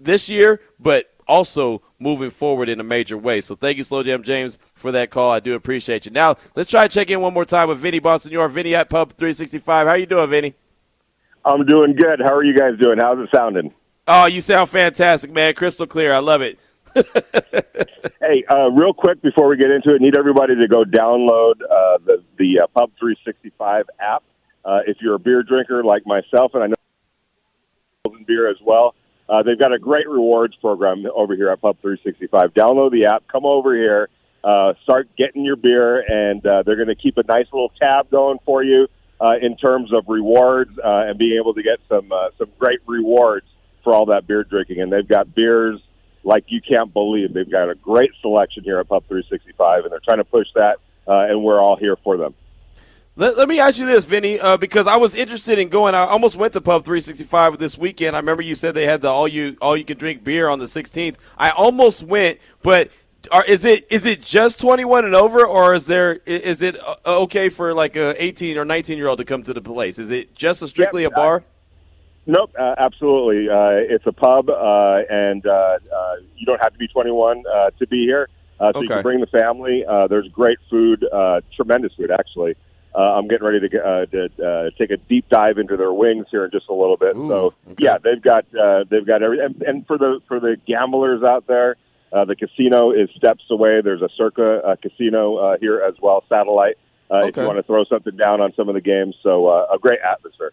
this 0.00 0.28
year, 0.28 0.60
but 0.80 1.14
also 1.28 1.82
moving 1.98 2.30
forward 2.30 2.68
in 2.68 2.80
a 2.80 2.84
major 2.84 3.16
way. 3.16 3.40
So 3.40 3.54
thank 3.54 3.76
you, 3.76 3.84
Slow 3.84 4.02
Jam 4.02 4.22
James, 4.22 4.58
for 4.74 4.90
that 4.92 5.10
call. 5.10 5.30
I 5.30 5.40
do 5.40 5.54
appreciate 5.54 6.06
you. 6.06 6.10
Now 6.12 6.36
let's 6.56 6.70
try 6.70 6.88
to 6.88 6.92
check 6.92 7.10
in 7.10 7.20
one 7.20 7.34
more 7.34 7.44
time 7.44 7.68
with 7.68 7.78
Vinny 7.78 8.00
Bonsignore. 8.00 8.50
Vinny 8.50 8.74
at 8.74 8.88
Pub 8.88 9.12
365. 9.12 9.86
How 9.86 9.94
you 9.94 10.06
doing, 10.06 10.30
Vinny? 10.30 10.54
I'm 11.44 11.64
doing 11.64 11.94
good. 11.94 12.20
How 12.24 12.34
are 12.34 12.44
you 12.44 12.56
guys 12.56 12.72
doing? 12.80 12.98
How's 13.00 13.18
it 13.18 13.28
sounding? 13.34 13.72
Oh, 14.10 14.24
you 14.24 14.40
sound 14.40 14.70
fantastic, 14.70 15.30
man. 15.30 15.52
Crystal 15.52 15.86
clear. 15.86 16.14
I 16.14 16.18
love 16.18 16.42
it. 16.42 16.58
Hey, 18.20 18.44
uh, 18.50 18.68
real 18.70 18.92
quick 18.92 19.22
before 19.22 19.48
we 19.48 19.56
get 19.56 19.70
into 19.70 19.94
it, 19.94 20.02
need 20.02 20.18
everybody 20.18 20.54
to 20.54 20.68
go 20.68 20.82
download 20.82 21.62
uh, 21.62 21.96
the 22.04 22.22
the 22.36 22.60
uh, 22.60 22.66
Pub 22.66 22.90
365 22.98 23.86
app. 23.98 24.22
Uh, 24.64 24.80
if 24.86 24.98
you're 25.00 25.14
a 25.14 25.18
beer 25.18 25.42
drinker 25.42 25.82
like 25.82 26.04
myself, 26.04 26.52
and 26.52 26.62
I 26.62 26.66
know 26.66 26.74
beer 28.26 28.50
as 28.50 28.58
well, 28.62 28.94
uh, 29.30 29.42
they've 29.42 29.58
got 29.58 29.72
a 29.72 29.78
great 29.78 30.06
rewards 30.06 30.54
program 30.56 31.06
over 31.14 31.34
here 31.34 31.48
at 31.48 31.62
Pub 31.62 31.76
365. 31.80 32.52
Download 32.52 32.90
the 32.90 33.06
app, 33.06 33.26
come 33.28 33.46
over 33.46 33.74
here, 33.74 34.10
uh, 34.44 34.74
start 34.82 35.08
getting 35.16 35.42
your 35.42 35.56
beer, 35.56 36.00
and 36.00 36.42
they're 36.42 36.76
going 36.76 36.88
to 36.88 36.96
keep 36.96 37.16
a 37.16 37.22
nice 37.22 37.46
little 37.50 37.72
tab 37.80 38.10
going 38.10 38.38
for 38.44 38.62
you 38.62 38.88
in 39.40 39.56
terms 39.56 39.90
of 39.94 40.04
rewards 40.06 40.78
and 40.84 41.18
being 41.18 41.38
able 41.40 41.54
to 41.54 41.62
get 41.62 41.78
some 41.88 42.10
some 42.36 42.50
great 42.58 42.80
rewards 42.86 43.46
for 43.88 43.94
all 43.94 44.04
that 44.06 44.26
beer 44.26 44.44
drinking. 44.44 44.82
And 44.82 44.92
they've 44.92 45.08
got 45.08 45.34
beers 45.34 45.80
like 46.22 46.44
you 46.48 46.60
can't 46.60 46.92
believe. 46.92 47.32
They've 47.32 47.50
got 47.50 47.70
a 47.70 47.74
great 47.74 48.10
selection 48.20 48.62
here 48.62 48.78
at 48.78 48.88
Pub 48.88 49.02
365, 49.08 49.84
and 49.84 49.92
they're 49.92 50.00
trying 50.04 50.18
to 50.18 50.24
push 50.24 50.46
that, 50.56 50.76
uh, 51.06 51.20
and 51.20 51.42
we're 51.42 51.58
all 51.58 51.76
here 51.76 51.96
for 52.04 52.18
them. 52.18 52.34
Let, 53.16 53.38
let 53.38 53.48
me 53.48 53.60
ask 53.60 53.78
you 53.78 53.86
this, 53.86 54.04
Vinny, 54.04 54.38
uh, 54.38 54.58
because 54.58 54.86
I 54.86 54.96
was 54.96 55.14
interested 55.14 55.58
in 55.58 55.70
going. 55.70 55.94
I 55.94 56.04
almost 56.04 56.36
went 56.36 56.52
to 56.52 56.60
Pub 56.60 56.84
365 56.84 57.58
this 57.58 57.78
weekend. 57.78 58.14
I 58.14 58.18
remember 58.18 58.42
you 58.42 58.54
said 58.54 58.74
they 58.74 58.84
had 58.84 59.00
the 59.00 59.08
all 59.08 59.26
you 59.26 59.56
all 59.62 59.74
you 59.74 59.86
can 59.86 59.96
drink 59.96 60.22
beer 60.22 60.50
on 60.50 60.58
the 60.58 60.66
16th. 60.66 61.16
I 61.38 61.50
almost 61.50 62.02
went, 62.02 62.40
but 62.62 62.90
are, 63.32 63.44
is 63.46 63.64
it 63.64 63.86
is 63.90 64.04
it 64.04 64.22
just 64.22 64.60
21 64.60 65.06
and 65.06 65.14
over, 65.14 65.46
or 65.46 65.72
is 65.72 65.86
there 65.86 66.20
is 66.26 66.60
it 66.60 66.76
uh, 66.78 66.96
okay 67.06 67.48
for 67.48 67.72
like 67.72 67.96
a 67.96 68.22
18 68.22 68.58
or 68.58 68.66
19 68.66 68.98
year 68.98 69.08
old 69.08 69.18
to 69.18 69.24
come 69.24 69.42
to 69.44 69.54
the 69.54 69.62
place? 69.62 69.98
Is 69.98 70.10
it 70.10 70.34
just 70.34 70.62
a 70.62 70.68
strictly 70.68 71.04
a 71.04 71.10
bar? 71.10 71.42
Nope, 72.28 72.54
uh, 72.60 72.74
absolutely. 72.76 73.48
Uh, 73.48 73.94
it's 73.94 74.06
a 74.06 74.12
pub, 74.12 74.50
uh, 74.50 74.98
and 75.08 75.44
uh, 75.46 75.50
uh, 75.50 76.14
you 76.36 76.44
don't 76.44 76.60
have 76.62 76.74
to 76.74 76.78
be 76.78 76.86
21 76.86 77.42
uh, 77.46 77.70
to 77.78 77.86
be 77.86 78.04
here. 78.04 78.28
Uh, 78.60 78.70
so 78.74 78.82
you 78.82 78.88
can 78.88 79.02
bring 79.02 79.20
the 79.20 79.26
family. 79.26 79.82
Uh, 79.88 80.08
there's 80.08 80.28
great 80.28 80.58
food, 80.68 81.06
uh, 81.10 81.40
tremendous 81.56 81.94
food, 81.94 82.10
actually. 82.10 82.54
Uh, 82.94 83.16
I'm 83.16 83.28
getting 83.28 83.46
ready 83.46 83.66
to, 83.66 83.80
uh, 83.80 84.06
to 84.06 84.46
uh, 84.46 84.70
take 84.76 84.90
a 84.90 84.98
deep 84.98 85.28
dive 85.30 85.56
into 85.56 85.78
their 85.78 85.92
wings 85.92 86.26
here 86.30 86.44
in 86.44 86.50
just 86.50 86.68
a 86.68 86.74
little 86.74 86.98
bit. 86.98 87.16
Ooh, 87.16 87.28
so 87.28 87.54
okay. 87.70 87.84
yeah, 87.84 87.96
they've 88.02 88.20
got 88.20 88.44
uh, 88.54 88.84
they've 88.90 89.06
got 89.06 89.22
every 89.22 89.40
and, 89.40 89.62
and 89.62 89.86
for 89.86 89.96
the 89.96 90.20
for 90.26 90.38
the 90.38 90.56
gamblers 90.66 91.22
out 91.22 91.46
there, 91.46 91.76
uh, 92.12 92.24
the 92.24 92.36
casino 92.36 92.90
is 92.90 93.08
steps 93.16 93.44
away. 93.50 93.80
There's 93.82 94.02
a 94.02 94.08
Circa 94.16 94.62
uh, 94.66 94.76
casino 94.82 95.36
uh, 95.36 95.58
here 95.60 95.80
as 95.80 95.94
well, 96.02 96.24
satellite. 96.28 96.76
Uh, 97.10 97.26
If 97.26 97.36
you 97.36 97.44
want 97.44 97.56
to 97.56 97.62
throw 97.62 97.84
something 97.84 98.16
down 98.16 98.40
on 98.40 98.52
some 98.54 98.68
of 98.68 98.74
the 98.74 98.82
games, 98.82 99.14
so 99.22 99.46
uh, 99.46 99.66
a 99.72 99.78
great 99.78 100.00
atmosphere. 100.00 100.52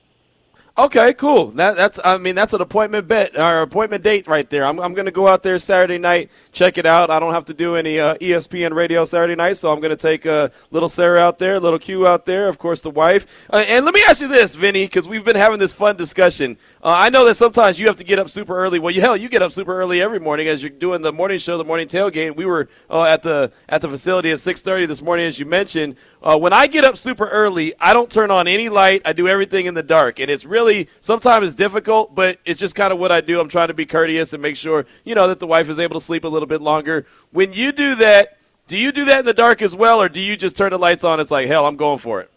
Okay, 0.78 1.14
cool. 1.14 1.52
That, 1.52 1.78
that's 1.78 2.02
I 2.04 2.18
mean 2.18 2.36
that's 2.36 2.52
an 2.52 2.60
appointment 2.60 3.08
bet 3.08 3.38
or 3.38 3.62
appointment 3.62 4.04
date 4.04 4.28
right 4.28 4.50
there. 4.50 4.66
I'm 4.66 4.78
I'm 4.82 4.94
going 4.94 5.06
to 5.06 5.12
go 5.12 5.26
out 5.26 5.42
there 5.42 5.58
Saturday 5.58 5.98
night, 5.98 6.30
check 6.52 6.78
it 6.78 6.86
out. 6.86 7.10
I 7.10 7.18
don't 7.18 7.34
have 7.34 7.46
to 7.46 7.54
do 7.54 7.78
any 7.78 7.98
uh, 7.98 8.16
ESPN 8.16 8.74
radio 8.74 9.06
Saturday 9.06 9.36
night, 9.36 9.56
so 9.56 9.72
I'm 9.72 9.80
going 9.80 9.96
to 9.96 9.96
take 9.96 10.26
uh, 10.26 10.50
little 10.72 10.90
Sarah 10.90 11.22
out 11.22 11.40
there, 11.40 11.62
little 11.62 11.80
Q 11.80 12.06
out 12.06 12.26
there, 12.26 12.50
of 12.50 12.58
course 12.58 12.82
the 12.82 12.90
wife. 12.90 13.48
Uh, 13.50 13.64
and 13.66 13.86
let 13.86 13.94
me 13.94 14.02
ask 14.10 14.20
you 14.20 14.28
this, 14.28 14.54
Vinny, 14.54 14.84
because 14.84 15.08
we've 15.08 15.24
been 15.24 15.38
having 15.38 15.60
this 15.60 15.72
fun 15.72 15.96
discussion. 15.96 16.58
Uh, 16.84 16.94
I 16.98 17.10
know 17.10 17.24
that 17.24 17.36
sometimes 17.36 17.80
you 17.80 17.88
have 17.88 17.96
to 17.96 18.04
get 18.04 18.20
up 18.20 18.30
super 18.30 18.58
early. 18.58 18.78
Well, 18.78 18.92
you 18.92 19.00
hell, 19.00 19.16
you 19.16 19.30
get 19.30 19.42
up 19.42 19.54
super 19.54 19.80
early 19.80 20.02
every 20.02 20.20
morning 20.20 20.50
as 20.50 20.62
you're 20.62 20.72
doing 20.72 21.02
the 21.02 21.14
morning 21.14 21.38
show, 21.38 21.58
the 21.58 21.64
morning 21.64 21.88
tailgate. 21.88 22.36
We 22.36 22.44
were 22.44 22.68
uh, 22.90 23.04
at 23.04 23.24
the 23.24 23.54
at 23.70 23.80
the 23.80 23.88
facility 23.88 24.30
at 24.30 24.40
6:30 24.40 24.90
this 24.90 25.02
morning, 25.02 25.26
as 25.26 25.40
you 25.40 25.46
mentioned. 25.46 25.96
Uh, 26.22 26.38
when 26.38 26.52
I 26.52 26.68
get 26.68 26.84
up 26.84 26.98
super 26.98 27.30
early, 27.30 27.74
I 27.80 27.94
don't 27.94 28.12
turn 28.12 28.30
on 28.30 28.48
any 28.50 28.68
light. 28.68 29.04
I 29.06 29.14
do 29.14 29.30
everything 29.30 29.68
in 29.68 29.74
the 29.74 29.84
dark, 29.84 30.20
and 30.20 30.30
it's 30.30 30.44
really 30.44 30.65
sometimes 31.00 31.48
it's 31.48 31.56
difficult, 31.56 32.16
but 32.16 32.40
it's 32.46 32.60
just 32.60 32.76
kind 32.76 32.92
of 32.94 33.00
what 33.00 33.12
I 33.12 33.22
do. 33.22 33.40
I'm 33.40 33.50
trying 33.50 33.70
to 33.70 33.74
be 33.74 33.86
courteous 33.86 34.34
and 34.34 34.42
make 34.42 34.56
sure 34.56 34.86
you 35.04 35.16
know 35.16 35.28
that 35.28 35.40
the 35.40 35.48
wife 35.48 35.70
is 35.70 35.80
able 35.80 35.96
to 35.96 36.06
sleep 36.06 36.24
a 36.24 36.28
little 36.28 36.48
bit 36.48 36.62
longer. 36.62 37.06
When 37.32 37.54
you 37.54 37.72
do 37.72 37.96
that, 37.96 38.38
do 38.68 38.78
you 38.78 38.92
do 38.92 39.06
that 39.06 39.20
in 39.20 39.26
the 39.26 39.34
dark 39.34 39.62
as 39.62 39.76
well, 39.76 40.02
or 40.02 40.10
do 40.10 40.20
you 40.22 40.36
just 40.36 40.58
turn 40.58 40.72
the 40.72 40.80
lights 40.80 41.04
on? 41.04 41.20
It's 41.20 41.32
like 41.32 41.48
hell, 41.48 41.66
I'm 41.66 41.76
going 41.76 42.00
for 42.00 42.22
it. 42.22 42.32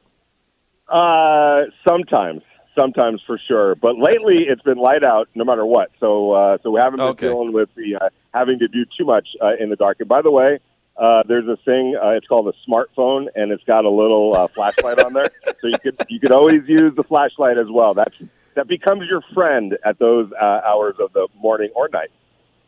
Uh, 0.89 1.65
sometimes, 1.87 2.43
sometimes 2.79 3.23
for 3.27 3.37
sure. 3.39 3.75
But 3.75 3.99
lately, 3.99 4.47
it's 4.49 4.63
been 4.63 4.79
light 4.79 5.05
out 5.05 5.29
no 5.35 5.45
matter 5.45 5.65
what. 5.65 5.91
So, 6.01 6.33
uh, 6.33 6.59
so 6.63 6.71
we 6.71 6.81
haven't 6.81 6.99
been 6.99 7.09
Okay. 7.09 7.29
dealing 7.29 7.53
with 7.53 7.69
the 7.75 7.97
uh, 7.97 8.09
having 8.33 8.59
to 8.61 8.69
do 8.69 8.85
too 8.97 9.05
much 9.05 9.29
uh, 9.43 9.57
in 9.61 9.71
the 9.71 9.77
dark. 9.77 9.99
And 10.01 10.09
by 10.09 10.23
the 10.23 10.31
way, 10.31 10.61
uh, 10.99 11.23
there's 11.26 11.47
a 11.47 11.57
thing. 11.64 11.97
Uh, 12.02 12.11
it's 12.11 12.26
called 12.26 12.49
a 12.49 12.71
smartphone, 12.71 13.26
and 13.35 13.52
it's 13.52 13.62
got 13.64 13.85
a 13.85 13.90
little 13.90 14.35
uh, 14.37 14.49
flashlight 14.49 15.00
on 15.00 15.12
there. 15.12 15.31
So 15.61 15.67
you 15.67 15.78
could 15.83 16.00
you 16.09 16.21
could 16.21 16.31
always 16.31 16.62
use 16.69 16.95
the 16.95 17.02
flashlight 17.02 17.59
as 17.59 17.67
well. 17.69 17.93
That's 17.93 18.14
that 18.55 18.69
becomes 18.69 19.09
your 19.11 19.23
friend 19.35 19.76
at 19.85 19.99
those 19.99 20.31
uh, 20.40 20.61
hours 20.64 20.95
of 21.00 21.12
the 21.12 21.26
morning 21.37 21.71
or 21.75 21.88
night. 21.88 22.12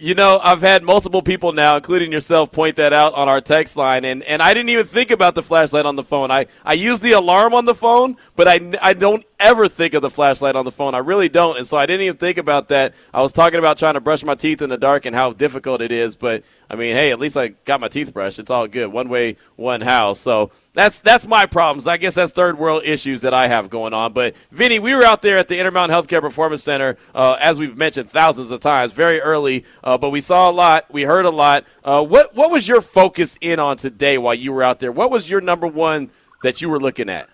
You 0.03 0.15
know, 0.15 0.41
I've 0.43 0.63
had 0.63 0.83
multiple 0.83 1.21
people 1.21 1.53
now, 1.53 1.77
including 1.77 2.11
yourself, 2.11 2.51
point 2.51 2.77
that 2.77 2.95
out 2.95 3.13
on 3.13 3.29
our 3.29 3.43
text 3.43 3.77
line, 3.77 4.07
and, 4.07 4.23
and 4.23 4.41
I 4.41 4.55
didn't 4.55 4.71
even 4.71 4.87
think 4.87 5.11
about 5.11 5.35
the 5.35 5.43
flashlight 5.43 5.85
on 5.85 5.95
the 5.95 6.03
phone. 6.03 6.31
I, 6.31 6.47
I 6.65 6.73
use 6.73 7.01
the 7.01 7.13
alarm 7.13 7.53
on 7.53 7.67
the 7.67 7.75
phone, 7.75 8.17
but 8.35 8.49
I, 8.49 8.61
I 8.81 8.95
don't 8.95 9.27
ever 9.39 9.69
think 9.69 9.93
of 9.93 10.01
the 10.01 10.09
flashlight 10.09 10.57
on 10.57 10.65
the 10.65 10.71
phone. 10.71 10.95
I 10.95 10.99
really 10.99 11.29
don't, 11.29 11.59
and 11.59 11.67
so 11.67 11.77
I 11.77 11.85
didn't 11.85 12.07
even 12.07 12.17
think 12.17 12.39
about 12.39 12.69
that. 12.69 12.95
I 13.13 13.21
was 13.21 13.31
talking 13.31 13.59
about 13.59 13.77
trying 13.77 13.93
to 13.93 14.01
brush 14.01 14.25
my 14.25 14.35
teeth 14.35 14.63
in 14.63 14.71
the 14.71 14.79
dark 14.79 15.05
and 15.05 15.15
how 15.15 15.35
difficult 15.35 15.83
it 15.83 15.93
is, 15.93 16.17
but 16.17 16.45
I 16.71 16.77
mean, 16.77 16.95
hey, 16.95 17.11
at 17.11 17.21
least 17.21 17.37
I 17.37 17.49
got 17.49 17.83
my 17.83 17.89
teeth 17.89 18.15
brushed. 18.15 18.39
It's 18.39 18.51
all 18.51 18.69
good. 18.69 18.87
One 18.87 19.11
way, 19.11 19.37
one 19.57 19.83
house. 19.83 20.19
So 20.19 20.51
that's 20.73 21.01
that's 21.01 21.27
my 21.27 21.47
problems. 21.47 21.87
I 21.87 21.97
guess 21.97 22.15
that's 22.15 22.33
third 22.33 22.59
world 22.59 22.83
issues 22.85 23.23
that 23.23 23.35
I 23.35 23.49
have 23.49 23.71
going 23.71 23.93
on. 23.93 24.13
But 24.13 24.37
Vinny, 24.51 24.79
we 24.79 24.95
were 24.95 25.03
out 25.03 25.21
there 25.23 25.37
at 25.39 25.49
the 25.49 25.59
Intermountain 25.59 25.97
Healthcare 25.97 26.21
Performance 26.21 26.63
Center, 26.63 26.97
uh, 27.15 27.37
as 27.41 27.59
we've 27.59 27.77
mentioned 27.77 28.11
thousands 28.11 28.51
of 28.51 28.61
times, 28.61 28.93
very 28.93 29.21
early. 29.21 29.65
Uh, 29.83 29.99
but 29.99 30.11
we 30.11 30.21
saw 30.21 30.51
a 30.51 30.53
lot, 30.53 30.87
we 30.93 31.03
heard 31.03 31.25
a 31.25 31.31
lot. 31.31 31.65
Uh, 31.83 32.05
what 32.05 32.35
what 32.35 32.51
was 32.51 32.69
your 32.69 32.81
focus 32.81 33.37
in 33.41 33.59
on 33.59 33.77
today 33.77 34.17
while 34.19 34.35
you 34.35 34.53
were 34.53 34.63
out 34.63 34.79
there? 34.79 34.93
What 34.93 35.11
was 35.11 35.29
your 35.29 35.41
number 35.41 35.67
one 35.67 36.11
that 36.43 36.63
you 36.63 36.71
were 36.71 36.81
looking 36.81 37.09
at? 37.09 37.29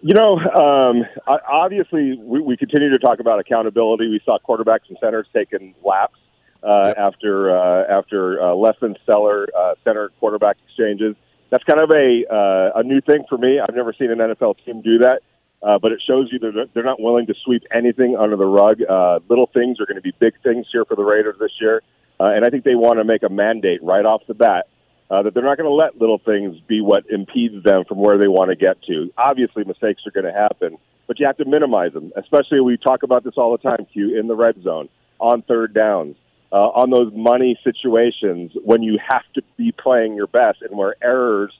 You 0.00 0.14
know, 0.14 0.38
um, 0.38 1.04
obviously, 1.26 2.16
we, 2.18 2.40
we 2.40 2.56
continue 2.56 2.88
to 2.90 2.98
talk 2.98 3.18
about 3.18 3.40
accountability. 3.40 4.08
We 4.08 4.20
saw 4.24 4.38
quarterbacks 4.38 4.88
and 4.88 4.96
centers 5.00 5.26
taking 5.34 5.74
laps 5.84 6.18
uh, 6.62 6.86
yep. 6.86 6.98
after 6.98 7.56
uh, 7.56 7.84
after 7.98 8.40
uh, 8.40 8.54
less 8.54 8.76
than 8.80 8.96
stellar 9.02 9.48
uh, 9.56 9.74
center 9.84 10.10
quarterback 10.20 10.56
exchanges. 10.66 11.16
That's 11.50 11.64
kind 11.64 11.80
of 11.80 11.90
a 11.90 12.24
uh, 12.32 12.80
a 12.80 12.82
new 12.82 13.00
thing 13.00 13.24
for 13.28 13.38
me. 13.38 13.58
I've 13.60 13.74
never 13.74 13.94
seen 13.98 14.10
an 14.10 14.18
NFL 14.18 14.56
team 14.64 14.82
do 14.82 14.98
that, 14.98 15.22
uh, 15.62 15.78
but 15.78 15.92
it 15.92 16.02
shows 16.06 16.28
you 16.30 16.38
that 16.40 16.68
they're 16.74 16.84
not 16.84 17.00
willing 17.00 17.26
to 17.26 17.34
sweep 17.44 17.62
anything 17.74 18.16
under 18.18 18.36
the 18.36 18.46
rug. 18.46 18.82
Uh, 18.82 19.20
little 19.28 19.48
things 19.52 19.80
are 19.80 19.86
going 19.86 19.96
to 19.96 20.02
be 20.02 20.12
big 20.18 20.34
things 20.42 20.66
here 20.70 20.84
for 20.84 20.94
the 20.94 21.04
Raiders 21.04 21.36
this 21.40 21.52
year, 21.60 21.82
uh, 22.20 22.30
and 22.34 22.44
I 22.44 22.50
think 22.50 22.64
they 22.64 22.74
want 22.74 22.98
to 22.98 23.04
make 23.04 23.22
a 23.22 23.30
mandate 23.30 23.82
right 23.82 24.04
off 24.04 24.22
the 24.28 24.34
bat 24.34 24.66
uh, 25.10 25.22
that 25.22 25.34
they're 25.34 25.42
not 25.44 25.56
going 25.56 25.68
to 25.68 25.74
let 25.74 25.98
little 25.98 26.18
things 26.18 26.58
be 26.66 26.80
what 26.80 27.04
impedes 27.08 27.64
them 27.64 27.84
from 27.88 27.98
where 27.98 28.18
they 28.18 28.28
want 28.28 28.50
to 28.50 28.56
get 28.56 28.82
to. 28.82 29.10
Obviously, 29.16 29.64
mistakes 29.64 30.02
are 30.06 30.10
going 30.10 30.26
to 30.26 30.38
happen, 30.38 30.76
but 31.06 31.18
you 31.18 31.26
have 31.26 31.38
to 31.38 31.46
minimize 31.46 31.92
them. 31.92 32.12
Especially 32.16 32.60
we 32.60 32.76
talk 32.76 33.02
about 33.02 33.24
this 33.24 33.34
all 33.36 33.52
the 33.52 33.58
time, 33.58 33.86
Q, 33.92 34.18
in 34.18 34.26
the 34.26 34.36
red 34.36 34.62
zone, 34.62 34.88
on 35.18 35.42
third 35.42 35.72
downs, 35.72 36.16
uh, 36.52 36.56
on 36.56 36.90
those 36.90 37.12
money 37.14 37.58
situations 37.62 38.52
when 38.64 38.82
you 38.82 38.98
have 39.06 39.24
to 39.34 39.42
be 39.56 39.72
playing 39.72 40.14
your 40.14 40.26
best 40.26 40.62
and 40.62 40.76
where 40.76 40.94
errors 41.02 41.52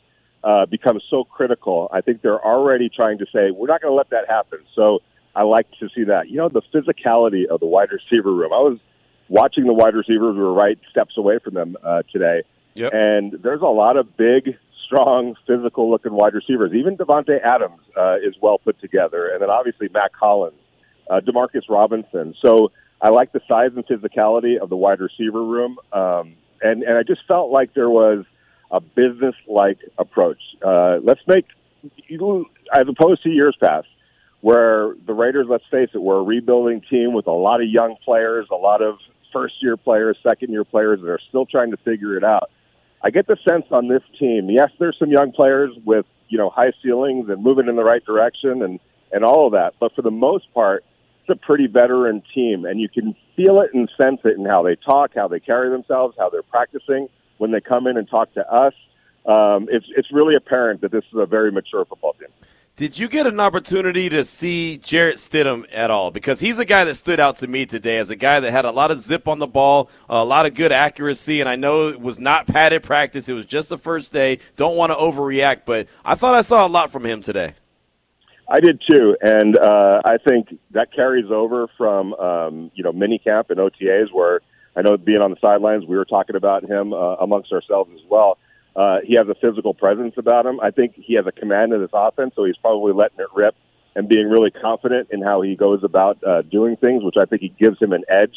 uh, 0.45 0.67
become 0.67 1.01
so 1.11 1.25
critical. 1.25 1.89
I 1.93 2.01
think 2.01 2.23
they're 2.23 2.45
already 2.45 2.89
trying 2.89 3.19
to 3.19 3.27
say 3.33 3.51
we're 3.51 3.67
not 3.67 3.83
going 3.83 3.93
to 3.93 3.97
let 3.97 4.11
that 4.11 4.29
happen. 4.29 4.61
So 4.75 5.01
I 5.35 5.43
like 5.43 5.67
to 5.81 5.89
see 5.95 6.05
that. 6.05 6.29
You 6.29 6.39
know, 6.39 6.49
the 6.49 6.63
physicality 6.75 7.47
of 7.47 7.61
the 7.61 7.67
wide 7.67 7.91
receiver 7.93 8.33
room. 8.33 8.53
I 8.53 8.59
was 8.61 8.79
watching 9.29 9.65
the 9.65 9.75
wide 9.75 9.95
receivers. 9.95 10.35
We 10.35 10.41
were 10.43 10.55
right 10.55 10.79
steps 10.91 11.19
away 11.19 11.39
from 11.39 11.55
them 11.55 11.77
uh, 11.83 12.03
today 12.11 12.43
Yep. 12.79 12.93
And 12.95 13.33
there's 13.43 13.61
a 13.61 13.67
lot 13.67 13.97
of 13.97 14.17
big, 14.17 14.57
strong, 14.87 15.35
physical 15.49 15.91
looking 15.91 16.13
wide 16.13 16.35
receivers. 16.35 16.73
Even 16.73 16.97
Davante 16.97 17.41
Adams 17.43 17.81
uh, 17.97 18.19
is 18.23 18.37
well 18.41 18.59
put 18.59 18.81
together. 18.81 19.31
And 19.33 19.43
then 19.43 19.51
obviously 19.51 19.89
Mack 19.93 20.15
Hollins, 20.15 20.55
uh, 21.11 21.21
Demarcus 21.21 21.69
Robinson. 21.69 22.35
So 22.41 22.71
I 23.01 23.11
like 23.11 23.33
the 23.33 23.41
size 23.49 23.71
and 23.75 23.87
physicality 23.87 24.59
of 24.59 24.69
the 24.69 24.77
wide 24.77 25.01
receiver 25.01 25.43
room. 25.43 25.79
Um, 25.93 26.35
and, 26.61 26.83
and 26.83 26.99
I 26.99 27.03
just 27.03 27.21
felt 27.27 27.51
like 27.51 27.75
there 27.75 27.91
was 27.91 28.25
a 28.71 28.81
business 28.81 29.35
like 29.47 29.79
approach. 29.99 30.41
Uh, 30.65 30.99
let's 31.03 31.21
make, 31.27 31.47
as 32.75 32.87
opposed 32.89 33.23
to 33.23 33.31
years 33.31 33.57
past, 33.61 33.87
where 34.41 34.95
the 35.07 35.15
Raiders, 35.15 35.47
let's 35.49 35.65
face 35.71 35.91
it, 35.95 36.03
were 36.03 36.19
a 36.19 36.23
rebuilding 36.23 36.83
team 36.89 37.13
with 37.13 37.27
a 37.27 37.33
lot 37.33 37.61
of 37.61 37.69
young 37.69 37.97
players, 38.05 38.47
a 38.51 38.57
lot 38.57 38.83
of 38.83 38.99
first 39.33 39.55
year 39.63 39.77
players, 39.77 40.17
second 40.23 40.51
year 40.51 40.65
players 40.65 41.01
that 41.01 41.09
are 41.09 41.21
still 41.29 41.47
trying 41.47 41.71
to 41.71 41.77
figure 41.79 42.17
it 42.17 42.25
out. 42.25 42.51
I 43.03 43.11
get 43.11 43.27
the 43.27 43.37
sense 43.49 43.67
on 43.71 43.89
this 43.89 44.03
team. 44.19 44.51
Yes, 44.51 44.71
there's 44.79 44.97
some 44.99 45.11
young 45.11 45.33
players 45.33 45.71
with 45.85 46.07
you 46.29 46.39
know 46.39 46.51
high 46.51 46.73
ceilings 46.83 47.29
and 47.29 47.43
moving 47.43 47.69
in 47.69 47.77
the 47.77 47.85
right 47.85 48.05
direction 48.05 48.63
and 48.63 48.81
and 49.13 49.25
all 49.25 49.47
of 49.47 49.53
that, 49.53 49.75
but 49.81 49.95
for 49.95 50.03
the 50.03 50.11
most 50.11 50.53
part, 50.53 50.85
a 51.31 51.37
pretty 51.37 51.67
veteran 51.67 52.23
team, 52.35 52.65
and 52.65 52.81
you 52.81 52.89
can 52.89 53.15
feel 53.37 53.61
it 53.61 53.71
and 53.75 53.91
sense 54.01 54.21
it 54.25 54.37
in 54.37 54.45
how 54.45 54.63
they 54.63 54.77
talk, 54.77 55.13
how 55.15 55.29
they 55.29 55.41
carry 55.41 55.71
themselves, 55.71 56.17
how 56.19 56.29
they're 56.31 56.43
practicing 56.43 57.09
when 57.39 57.51
they 57.51 57.61
come 57.61 57.87
in 57.87 57.97
and 57.97 58.09
talk 58.09 58.33
to 58.35 58.53
us. 58.53 58.75
Um, 59.27 59.69
it's 59.71 59.87
it's 59.97 60.11
really 60.13 60.35
apparent 60.35 60.81
that 60.81 60.91
this 60.91 61.05
is 61.13 61.19
a 61.19 61.27
very 61.27 61.53
mature 61.53 61.85
football 61.85 62.15
team. 62.15 62.29
Did 62.77 62.97
you 62.97 63.09
get 63.09 63.27
an 63.27 63.41
opportunity 63.41 64.09
to 64.09 64.25
see 64.25 64.79
Jarrett 64.79 65.17
Stidham 65.17 65.65
at 65.73 65.91
all? 65.91 66.13
Because 66.13 66.39
he's 66.39 66.61
a 66.61 66.65
guy 66.65 66.85
that 66.85 66.95
stood 66.95 67.19
out 67.19 67.37
to 67.39 67.49
me 67.49 67.67
today 67.67 67.99
as 67.99 68.09
a 68.09 68.15
guy 68.15 68.39
that 68.39 68.53
had 68.53 68.65
a 68.65 68.71
lot 68.71 68.93
of 68.93 69.01
zip 69.01 69.27
on 69.27 69.41
the 69.41 69.49
ball, 69.49 69.91
a 70.09 70.25
lot 70.25 70.47
of 70.47 70.55
good 70.55 70.71
accuracy, 70.71 71.41
and 71.41 71.49
I 71.49 71.57
know 71.57 71.89
it 71.89 72.01
was 72.01 72.21
not 72.21 72.47
padded 72.47 72.85
practice. 72.85 73.29
It 73.29 73.33
was 73.33 73.47
just 73.47 73.69
the 73.69 73.79
first 73.79 74.13
day. 74.13 74.39
Don't 74.55 74.77
want 74.77 74.93
to 74.93 74.97
overreact, 74.97 75.63
but 75.65 75.89
I 76.05 76.15
thought 76.15 76.37
I 76.37 76.41
saw 76.41 76.65
a 76.65 76.69
lot 76.69 76.93
from 76.93 77.05
him 77.05 77.21
today. 77.21 77.55
I 78.49 78.61
did 78.61 78.83
too, 78.91 79.17
and 79.21 79.59
uh, 79.59 80.01
I 80.05 80.17
think 80.17 80.59
that 80.71 80.93
carries 80.95 81.31
over 81.31 81.69
from 81.77 82.15
um, 82.15 82.71
you 82.75 82.83
know 82.83 82.93
minicamp 82.93 83.51
and 83.51 83.59
OTAs, 83.59 84.13
where 84.13 84.41
I 84.75 84.83
know 84.83 84.97
being 84.97 85.21
on 85.21 85.31
the 85.31 85.37
sidelines, 85.41 85.85
we 85.87 85.97
were 85.97 86.07
talking 86.07 86.35
about 86.35 86.65
him 86.65 86.93
uh, 86.93 87.17
amongst 87.17 87.53
ourselves 87.53 87.91
as 87.95 88.01
well. 88.09 88.39
Uh, 88.75 88.99
he 89.05 89.15
has 89.15 89.29
a 89.29 89.35
physical 89.35 89.75
presence 89.75 90.15
about 90.17 90.47
him. 90.47 90.61
I 90.61 90.71
think 90.71 90.95
he 90.95 91.15
has 91.15 91.27
a 91.27 91.33
command 91.33 91.73
of 91.73 91.81
this 91.81 91.91
offense, 91.93 92.33
so 92.37 92.45
he's 92.45 92.57
probably 92.57 92.93
letting 92.93 93.19
it 93.19 93.27
rip 93.35 93.55
and 93.97 94.09
being 94.09 94.29
really 94.29 94.51
confident 94.51 95.09
in 95.11 95.21
how 95.21 95.43
he 95.43 95.57
goes 95.57 95.83
about 95.83 96.23
uh, 96.25 96.43
doing 96.43 96.77
things, 96.77 97.03
which 97.03 97.17
I 97.21 97.25
think 97.25 97.43
he 97.43 97.49
gives 97.49 97.79
him 97.81 97.93
an 97.93 98.05
edge 98.09 98.37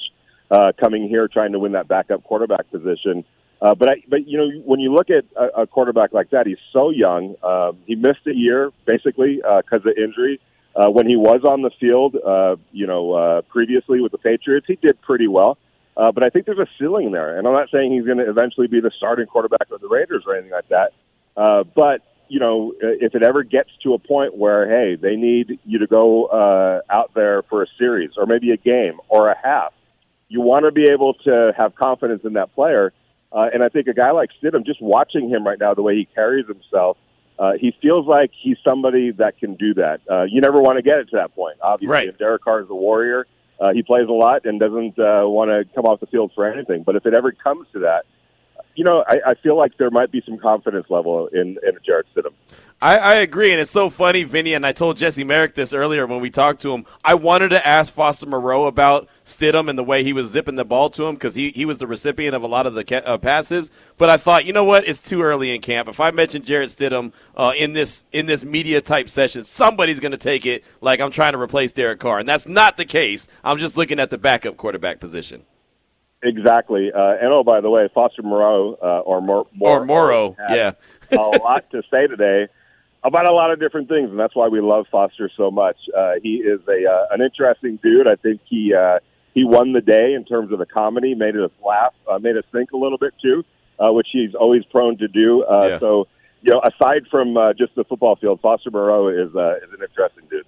uh, 0.50 0.72
coming 0.82 1.08
here 1.08 1.28
trying 1.28 1.52
to 1.52 1.60
win 1.60 1.74
that 1.74 1.88
backup 1.88 2.24
quarterback 2.24 2.70
position. 2.72 3.24
Uh, 3.62 3.76
but 3.76 3.90
I, 3.90 4.04
but 4.08 4.28
you 4.28 4.38
know 4.38 4.50
when 4.66 4.80
you 4.80 4.92
look 4.92 5.10
at 5.10 5.26
a, 5.36 5.62
a 5.62 5.68
quarterback 5.68 6.14
like 6.14 6.32
that, 6.32 6.48
he's 6.48 6.58
so 6.74 6.90
young. 6.90 7.36
Uh, 7.44 7.74
he 7.86 7.96
missed 7.96 8.26
a 8.26 8.34
year 8.34 8.72
basically 8.86 9.36
because 9.38 9.86
uh, 9.86 9.90
of 9.90 9.98
injury. 9.98 10.40
Uh, 10.74 10.90
when 10.90 11.06
he 11.06 11.18
was 11.18 11.42
on 11.44 11.62
the 11.62 11.70
field, 11.82 12.16
uh, 12.16 12.56
you 12.72 12.88
know, 12.88 13.12
uh, 13.12 13.42
previously 13.42 14.00
with 14.00 14.14
the 14.14 14.18
Patriots, 14.18 14.66
he 14.68 14.78
did 14.78 15.00
pretty 15.02 15.28
well. 15.28 15.58
Uh, 15.98 16.14
but 16.14 16.24
I 16.24 16.30
think 16.30 16.46
there's 16.46 16.60
a 16.60 16.68
ceiling 16.80 17.12
there, 17.12 17.38
and 17.38 17.46
I'm 17.46 17.54
not 17.54 17.70
saying 17.70 17.92
he's 17.92 18.06
going 18.06 18.20
to 18.20 18.30
eventually 18.30 18.68
be 18.68 18.80
the 18.80 18.92
starting 18.96 19.26
quarterback 19.26 19.70
of 19.70 19.82
the 19.82 19.90
Raiders 19.90 20.24
or 20.26 20.34
anything 20.34 20.54
like 20.54 20.70
that. 20.70 20.94
Uh, 21.36 21.64
but 21.76 22.02
you 22.30 22.40
know, 22.40 22.74
if 22.80 23.14
it 23.14 23.24
ever 23.24 23.44
gets 23.44 23.70
to 23.84 23.94
a 23.94 24.00
point 24.00 24.38
where 24.38 24.68
hey, 24.68 24.96
they 24.96 25.18
need 25.18 25.60
you 25.66 25.80
to 25.80 25.88
go 25.88 26.28
uh, 26.28 26.80
out 26.90 27.14
there 27.14 27.44
for 27.44 27.62
a 27.64 27.68
series 27.78 28.12
or 28.16 28.26
maybe 28.26 28.52
a 28.52 28.58
game 28.58 29.02
or 29.10 29.30
a 29.30 29.36
half, 29.38 29.74
you 30.30 30.40
want 30.40 30.64
to 30.64 30.72
be 30.72 30.86
able 30.90 31.14
to 31.16 31.54
have 31.58 31.76
confidence 31.76 32.22
in 32.24 32.34
that 32.34 32.56
player. 32.56 32.94
Uh, 33.32 33.48
and 33.54 33.64
I 33.64 33.70
think 33.70 33.88
a 33.88 33.94
guy 33.94 34.12
like 34.12 34.30
Stidham, 34.42 34.66
just 34.66 34.82
watching 34.82 35.30
him 35.30 35.46
right 35.46 35.60
now, 35.60 35.74
the 35.74 35.82
way 35.82 35.96
he 35.96 36.06
carries 36.06 36.48
himself, 36.48 36.98
uh, 37.40 37.54
he 37.60 37.74
feels 37.82 38.06
like 38.06 38.32
he's 38.40 38.58
somebody 38.64 39.12
that 39.12 39.38
can 39.38 39.56
do 39.56 39.74
that. 39.76 40.02
Uh, 40.10 40.24
you 40.24 40.42
never 40.42 40.62
want 40.62 40.78
to 40.78 40.82
get 40.82 41.00
it 41.00 41.10
to 41.10 41.16
that 41.16 41.34
point, 41.34 41.58
obviously. 41.62 41.92
Right. 41.92 42.08
And 42.10 42.18
Derek 42.18 42.44
Carr 42.44 42.62
is 42.62 42.70
a 42.70 42.76
warrior. 42.76 43.26
Uh, 43.60 43.72
he 43.74 43.84
plays 43.84 44.08
a 44.08 44.12
lot 44.12 44.46
and 44.46 44.60
doesn't 44.60 45.00
uh, 45.00 45.24
want 45.28 45.50
to 45.50 45.64
come 45.74 45.86
off 45.86 46.00
the 46.00 46.08
field 46.08 46.32
for 46.36 46.52
anything. 46.52 46.84
But 46.84 46.96
if 46.96 47.06
it 47.06 47.14
ever 47.14 47.32
comes 47.32 47.68
to 47.74 47.80
that, 47.80 48.06
you 48.76 48.84
know, 48.84 49.04
I, 49.08 49.20
I 49.28 49.34
feel 49.36 49.58
like 49.58 49.78
there 49.78 49.92
might 49.92 50.12
be 50.12 50.22
some 50.26 50.38
confidence 50.38 50.88
level 50.90 51.28
in, 51.28 51.58
in 51.64 51.78
Jarrett 51.86 52.08
Stidham. 52.16 52.34
I, 52.82 52.98
I, 52.98 53.16
agree, 53.18 53.52
and 53.52 53.62
it's 53.62 53.70
so 53.70 53.92
funny, 53.92 54.24
Vinny, 54.24 54.56
and 54.56 54.66
I 54.66 54.72
told 54.72 54.98
Jesse 54.98 55.24
Merrick 55.24 55.54
this 55.54 55.72
earlier 55.72 56.08
when 56.08 56.20
we 56.20 56.32
talked 56.32 56.62
to 56.62 56.74
him. 56.74 56.84
I 57.06 57.14
wanted 57.14 57.50
to 57.50 57.66
ask 57.66 57.94
Foster 57.94 58.26
Moreau 58.26 58.66
about 58.66 59.08
Stidham 59.24 59.70
and 59.70 59.78
the 59.78 59.84
way 59.84 60.04
he 60.04 60.14
was 60.14 60.32
zipping 60.32 60.56
the 60.56 60.66
ball 60.66 60.90
to 60.92 61.06
him 61.06 61.14
because 61.14 61.36
he, 61.36 61.52
he 61.52 61.64
was 61.64 61.78
the 61.78 61.86
recipient 61.86 62.36
of 62.36 62.42
a 62.42 62.48
lot 62.48 62.66
of 62.66 62.74
the 62.74 62.84
ca- 62.84 63.04
uh, 63.06 63.20
passes. 63.20 63.72
But 64.00 64.10
I 64.10 64.18
thought, 64.18 64.46
you 64.46 64.54
know 64.54 64.64
what? 64.64 64.88
It's 64.88 65.00
too 65.00 65.22
early 65.22 65.54
in 65.54 65.62
camp. 65.62 65.90
If 65.90 66.00
I 66.00 66.10
mention 66.10 66.42
Jarrett 66.42 66.70
Stidham 66.70 67.14
uh, 67.38 67.54
in 67.56 67.74
this 67.74 68.06
in 68.12 68.26
this 68.26 68.44
media 68.44 68.82
type 68.82 69.10
session, 69.10 69.44
somebody's 69.44 70.00
going 70.00 70.14
to 70.14 70.18
take 70.18 70.48
it 70.48 70.64
like 70.82 71.02
I'm 71.02 71.12
trying 71.12 71.34
to 71.34 71.40
replace 71.40 71.72
Derek 71.74 72.00
Carr, 72.00 72.18
and 72.18 72.28
that's 72.28 72.48
not 72.48 72.78
the 72.78 72.86
case. 72.86 73.28
I'm 73.44 73.60
just 73.60 73.78
looking 73.78 74.00
at 74.00 74.10
the 74.10 74.18
backup 74.18 74.58
quarterback 74.58 75.00
position. 75.00 75.44
Exactly. 76.24 76.92
Uh, 76.92 77.18
and 77.22 77.32
oh, 77.32 77.44
by 77.44 77.62
the 77.62 77.70
way, 77.70 77.90
Foster 77.94 78.24
Moreau 78.24 78.74
uh, 78.82 79.02
or 79.02 79.22
Mor- 79.22 79.48
Mor- 79.54 79.82
or 79.82 79.86
Morrow, 79.86 80.36
yeah, 80.50 80.72
a 81.12 81.16
lot 81.16 81.70
to 81.70 81.84
say 81.92 82.08
today 82.08 82.48
about 83.04 83.28
a 83.28 83.34
lot 83.34 83.52
of 83.52 83.60
different 83.60 83.90
things, 83.90 84.10
and 84.10 84.20
that's 84.20 84.36
why 84.36 84.48
we 84.48 84.62
love 84.62 84.86
Foster 84.92 85.30
so 85.36 85.50
much. 85.52 85.78
Uh, 85.96 86.14
he 86.22 86.36
is 86.36 86.60
a 86.68 86.90
uh, 86.90 87.08
an 87.12 87.22
interesting 87.22 87.80
dude. 87.82 88.08
I 88.08 88.16
think 88.16 88.42
he 88.46 88.74
uh, 88.74 89.00
he 89.34 89.44
won 89.44 89.74
the 89.74 89.82
day 89.82 90.14
in 90.14 90.26
terms 90.26 90.52
of 90.52 90.60
the 90.60 90.66
comedy, 90.66 91.16
made 91.16 91.36
us 91.36 91.52
laugh, 91.66 91.94
uh, 92.10 92.20
made 92.20 92.38
us 92.38 92.44
think 92.52 92.72
a 92.72 92.78
little 92.78 92.98
bit 92.98 93.14
too, 93.22 93.44
uh, 93.80 93.92
which 93.92 94.08
he's 94.12 94.36
always 94.36 94.64
prone 94.66 94.98
to 94.98 95.08
do. 95.08 95.44
Uh, 95.44 95.68
Yeah. 95.68 95.80
So, 95.80 96.08
you 96.42 96.52
know, 96.52 96.62
aside 96.64 97.04
from 97.10 97.38
uh, 97.38 97.54
just 97.54 97.74
the 97.76 97.84
football 97.84 98.16
field, 98.16 98.40
Foster 98.42 98.72
Moreau 98.72 99.08
is 99.08 99.36
uh, 99.36 99.58
is 99.58 99.72
an 99.74 99.82
interesting 99.82 100.26
dude. 100.30 100.46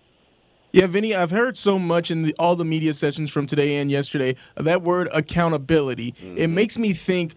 Yeah, 0.72 0.88
Vinny, 0.88 1.14
I've 1.14 1.30
heard 1.30 1.56
so 1.56 1.78
much 1.78 2.10
in 2.10 2.24
the, 2.24 2.36
all 2.40 2.56
the 2.56 2.66
media 2.66 2.94
sessions 2.94 3.30
from 3.30 3.46
today 3.46 3.76
and 3.78 3.92
yesterday 3.92 4.36
that 4.58 4.82
word 4.82 5.08
accountability. 5.14 6.16
It 6.20 6.48
makes 6.48 6.80
me 6.80 6.94
think 6.94 7.36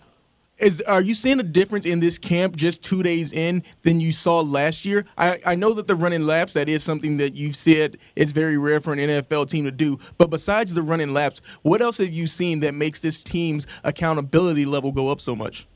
Is 0.58 0.80
are 0.82 1.02
you 1.02 1.14
seeing 1.14 1.38
a 1.38 1.42
difference 1.42 1.84
in 1.84 2.00
this 2.00 2.16
camp 2.16 2.56
just 2.56 2.82
two 2.82 3.02
days 3.02 3.30
in 3.30 3.62
than 3.82 4.00
you 4.00 4.10
saw 4.10 4.40
last 4.40 4.86
year? 4.86 5.04
I, 5.18 5.38
I 5.44 5.54
know 5.54 5.74
that 5.74 5.86
the 5.86 5.94
running 5.94 6.22
laps 6.22 6.54
that 6.54 6.66
is 6.66 6.82
something 6.82 7.18
that 7.18 7.34
you've 7.34 7.56
said 7.56 7.98
is 8.14 8.32
very 8.32 8.56
rare 8.56 8.80
for 8.80 8.94
an 8.94 8.98
NFL 8.98 9.50
team 9.50 9.64
to 9.64 9.70
do. 9.70 9.98
But 10.16 10.30
besides 10.30 10.72
the 10.72 10.80
running 10.80 11.12
laps, 11.12 11.42
what 11.60 11.82
else 11.82 11.98
have 11.98 12.12
you 12.12 12.26
seen 12.26 12.60
that 12.60 12.72
makes 12.72 13.00
this 13.00 13.22
team's 13.22 13.66
accountability 13.84 14.64
level 14.64 14.92
go 14.92 15.10
up 15.10 15.20
so 15.20 15.36
much? 15.36 15.66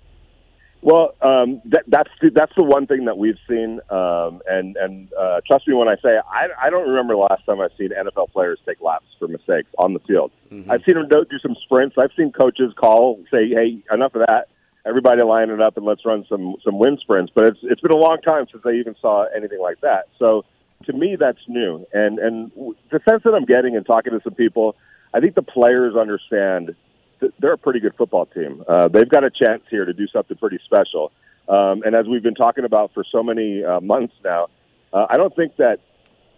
Well, 0.80 1.14
um, 1.20 1.60
that, 1.66 1.82
that's 1.86 2.10
the, 2.22 2.30
that's 2.30 2.52
the 2.56 2.64
one 2.64 2.86
thing 2.86 3.04
that 3.04 3.18
we've 3.18 3.36
seen, 3.46 3.80
um, 3.90 4.40
and 4.48 4.78
and 4.78 5.12
uh, 5.12 5.42
trust 5.46 5.68
me 5.68 5.74
when 5.74 5.88
I 5.88 5.96
say 5.96 6.18
I, 6.26 6.48
I 6.58 6.70
don't 6.70 6.88
remember 6.88 7.12
the 7.12 7.18
last 7.18 7.44
time 7.44 7.60
I've 7.60 7.72
seen 7.76 7.90
NFL 7.90 8.32
players 8.32 8.58
take 8.64 8.80
laps 8.80 9.04
for 9.18 9.28
mistakes 9.28 9.68
on 9.76 9.92
the 9.92 10.00
field. 10.00 10.32
Mm-hmm. 10.50 10.70
I've 10.70 10.82
seen 10.84 10.94
them 10.94 11.06
do 11.06 11.38
some 11.42 11.54
sprints. 11.64 11.96
I've 11.98 12.12
seen 12.16 12.32
coaches 12.32 12.72
call 12.74 13.22
say, 13.30 13.50
"Hey, 13.50 13.84
enough 13.92 14.14
of 14.14 14.22
that." 14.26 14.48
Everybody 14.86 15.22
line 15.22 15.50
it 15.50 15.60
up 15.60 15.76
and 15.76 15.86
let's 15.86 16.04
run 16.04 16.24
some 16.28 16.56
some 16.64 16.78
wind 16.78 16.98
sprints. 17.00 17.32
But 17.34 17.44
it's 17.44 17.58
it's 17.62 17.80
been 17.80 17.92
a 17.92 17.96
long 17.96 18.18
time 18.22 18.46
since 18.50 18.62
I 18.66 18.72
even 18.72 18.94
saw 19.00 19.24
anything 19.34 19.60
like 19.60 19.80
that. 19.80 20.08
So 20.18 20.44
to 20.84 20.92
me, 20.92 21.16
that's 21.18 21.40
new. 21.48 21.86
And 21.92 22.18
and 22.18 22.52
the 22.90 23.00
sense 23.08 23.22
that 23.24 23.34
I'm 23.34 23.44
getting 23.44 23.76
and 23.76 23.84
talking 23.84 24.12
to 24.12 24.20
some 24.22 24.34
people, 24.34 24.76
I 25.12 25.20
think 25.20 25.34
the 25.34 25.42
players 25.42 25.96
understand 25.96 26.74
that 27.20 27.32
they're 27.38 27.52
a 27.52 27.58
pretty 27.58 27.80
good 27.80 27.94
football 27.96 28.26
team. 28.26 28.64
Uh, 28.66 28.88
they've 28.88 29.08
got 29.08 29.24
a 29.24 29.30
chance 29.30 29.62
here 29.70 29.84
to 29.84 29.92
do 29.92 30.06
something 30.08 30.36
pretty 30.36 30.58
special. 30.64 31.12
Um, 31.48 31.82
and 31.84 31.94
as 31.94 32.06
we've 32.06 32.22
been 32.22 32.34
talking 32.34 32.64
about 32.64 32.94
for 32.94 33.04
so 33.10 33.22
many 33.22 33.64
uh, 33.64 33.80
months 33.80 34.14
now, 34.24 34.48
uh, 34.92 35.06
I 35.10 35.16
don't 35.16 35.34
think 35.34 35.56
that 35.56 35.80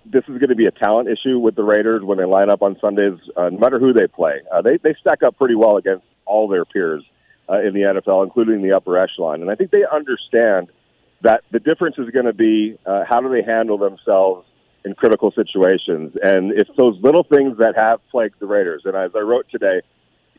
this 0.05 0.25
is 0.25 0.39
going 0.39 0.49
to 0.49 0.57
be 0.57 0.67
a 0.67 0.71
talent 0.73 1.09
issue 1.09 1.39
with 1.39 1.55
the 1.55 1.63
Raiders 1.63 2.03
when 2.03 2.19
they 2.19 2.25
line 2.25 2.51
up 2.51 2.63
on 2.63 2.77
Sundays, 2.81 3.19
uh, 3.37 3.51
no 3.51 3.59
matter 3.59 3.79
who 3.79 3.93
they 3.93 4.09
play. 4.09 4.41
Uh, 4.51 4.63
they 4.63 4.79
they 4.79 4.95
stack 5.01 5.23
up 5.23 5.37
pretty 5.39 5.55
well 5.55 5.77
against 5.77 6.05
all 6.25 6.49
their 6.49 6.65
peers 6.65 7.05
uh, 7.53 7.61
in 7.61 7.75
the 7.75 7.81
NFL, 7.81 8.25
including 8.25 8.63
the 8.63 8.73
upper 8.73 8.97
echelon. 8.97 9.43
And 9.43 9.51
I 9.51 9.55
think 9.55 9.71
they 9.71 9.85
understand 9.85 10.69
that 11.21 11.43
the 11.51 11.61
difference 11.61 11.97
is 11.99 12.11
going 12.11 12.27
to 12.27 12.33
be 12.33 12.79
uh, 12.87 13.05
how 13.09 13.21
do 13.21 13.29
they 13.29 13.43
handle 13.43 13.79
themselves 13.79 14.47
in 14.85 14.95
critical 14.95 15.31
situations. 15.31 16.17
And 16.23 16.53
it's 16.53 16.71
those 16.77 16.99
little 17.01 17.23
things 17.23 17.59
that 17.59 17.75
have 17.77 18.01
plagued 18.11 18.41
the 18.41 18.47
Raiders. 18.47 18.83
And 18.85 18.97
as 18.97 19.13
I 19.15 19.21
wrote 19.21 19.47
today, 19.51 19.83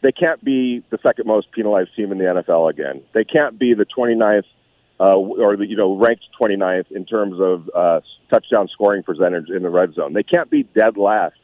they 0.02 0.12
can't 0.12 0.44
be 0.44 0.84
the 0.90 0.98
second 1.02 1.28
most 1.28 1.52
penalized 1.52 1.96
team 1.96 2.12
in 2.12 2.18
the 2.18 2.26
NFL 2.26 2.70
again. 2.70 3.02
They 3.14 3.24
can't 3.24 3.58
be 3.58 3.74
the 3.74 3.86
29th 3.86 4.44
uh, 5.00 5.16
or 5.16 5.56
the 5.58 5.66
you 5.66 5.76
know 5.76 5.96
ranked 5.96 6.26
29th 6.40 6.92
in 6.92 7.06
terms 7.06 7.40
of 7.40 7.70
uh, 7.74 8.02
touchdown 8.30 8.68
scoring 8.72 9.04
percentage 9.04 9.50
in 9.50 9.64
the 9.64 9.70
red 9.70 9.94
zone. 9.94 10.14
They 10.14 10.24
can't 10.24 10.50
be 10.50 10.64
dead 10.64 10.98
last 10.98 11.36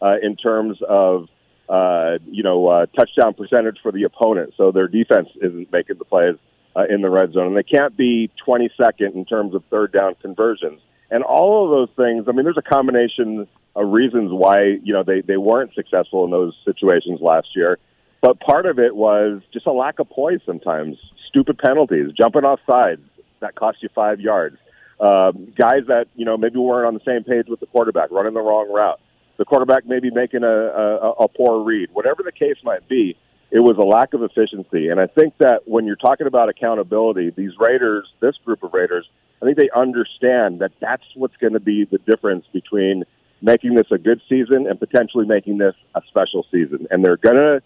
uh, 0.00 0.16
in 0.22 0.36
terms 0.36 0.78
of 0.88 1.28
uh, 1.68 2.18
you 2.30 2.42
know, 2.42 2.66
uh, 2.68 2.86
touchdown 2.96 3.34
percentage 3.34 3.78
for 3.82 3.92
the 3.92 4.04
opponent. 4.04 4.54
So 4.56 4.70
their 4.70 4.88
defense 4.88 5.28
isn't 5.36 5.72
making 5.72 5.98
the 5.98 6.04
plays 6.04 6.36
uh, 6.76 6.84
in 6.88 7.02
the 7.02 7.10
red 7.10 7.32
zone. 7.32 7.48
And 7.48 7.56
they 7.56 7.62
can't 7.62 7.96
be 7.96 8.30
22nd 8.46 9.14
in 9.14 9.24
terms 9.24 9.54
of 9.54 9.64
third 9.70 9.92
down 9.92 10.14
conversions. 10.22 10.80
And 11.10 11.22
all 11.22 11.64
of 11.64 11.70
those 11.70 11.96
things, 11.96 12.26
I 12.28 12.32
mean, 12.32 12.44
there's 12.44 12.58
a 12.58 12.62
combination 12.62 13.46
of 13.74 13.92
reasons 13.92 14.30
why, 14.32 14.78
you 14.82 14.92
know, 14.92 15.02
they, 15.02 15.20
they 15.20 15.36
weren't 15.36 15.74
successful 15.74 16.24
in 16.24 16.30
those 16.30 16.54
situations 16.64 17.20
last 17.20 17.48
year. 17.54 17.78
But 18.20 18.40
part 18.40 18.66
of 18.66 18.78
it 18.78 18.94
was 18.94 19.42
just 19.52 19.66
a 19.66 19.72
lack 19.72 19.98
of 19.98 20.08
poise 20.08 20.40
sometimes, 20.46 20.96
stupid 21.28 21.58
penalties, 21.58 22.12
jumping 22.16 22.44
off 22.44 22.60
sides 22.68 23.02
that 23.40 23.54
cost 23.54 23.78
you 23.82 23.88
five 23.94 24.20
yards. 24.20 24.56
Uh, 24.98 25.30
guys 25.56 25.82
that, 25.88 26.06
you 26.14 26.24
know, 26.24 26.36
maybe 26.36 26.58
weren't 26.58 26.86
on 26.86 26.94
the 26.94 27.04
same 27.04 27.22
page 27.22 27.46
with 27.48 27.60
the 27.60 27.66
quarterback, 27.66 28.10
running 28.10 28.34
the 28.34 28.40
wrong 28.40 28.72
route 28.72 28.98
the 29.38 29.44
quarterback 29.44 29.86
maybe 29.86 30.10
making 30.10 30.42
a, 30.42 30.46
a, 30.46 31.10
a 31.12 31.28
poor 31.28 31.62
read, 31.62 31.90
whatever 31.92 32.22
the 32.22 32.32
case 32.32 32.56
might 32.64 32.88
be, 32.88 33.16
it 33.50 33.60
was 33.60 33.76
a 33.78 33.82
lack 33.82 34.14
of 34.14 34.22
efficiency. 34.22 34.88
And 34.88 35.00
I 35.00 35.06
think 35.06 35.38
that 35.38 35.62
when 35.66 35.86
you're 35.86 35.96
talking 35.96 36.26
about 36.26 36.48
accountability, 36.48 37.30
these 37.30 37.52
Raiders, 37.58 38.06
this 38.20 38.36
group 38.44 38.62
of 38.62 38.72
Raiders, 38.72 39.08
I 39.40 39.44
think 39.44 39.56
they 39.56 39.70
understand 39.74 40.60
that 40.60 40.72
that's 40.80 41.04
what's 41.14 41.36
going 41.36 41.52
to 41.52 41.60
be 41.60 41.84
the 41.84 41.98
difference 41.98 42.46
between 42.52 43.04
making 43.42 43.74
this 43.74 43.86
a 43.92 43.98
good 43.98 44.20
season 44.28 44.66
and 44.66 44.80
potentially 44.80 45.26
making 45.26 45.58
this 45.58 45.74
a 45.94 46.00
special 46.08 46.44
season. 46.50 46.86
And 46.90 47.04
they're 47.04 47.18
going 47.18 47.36
to 47.36 47.62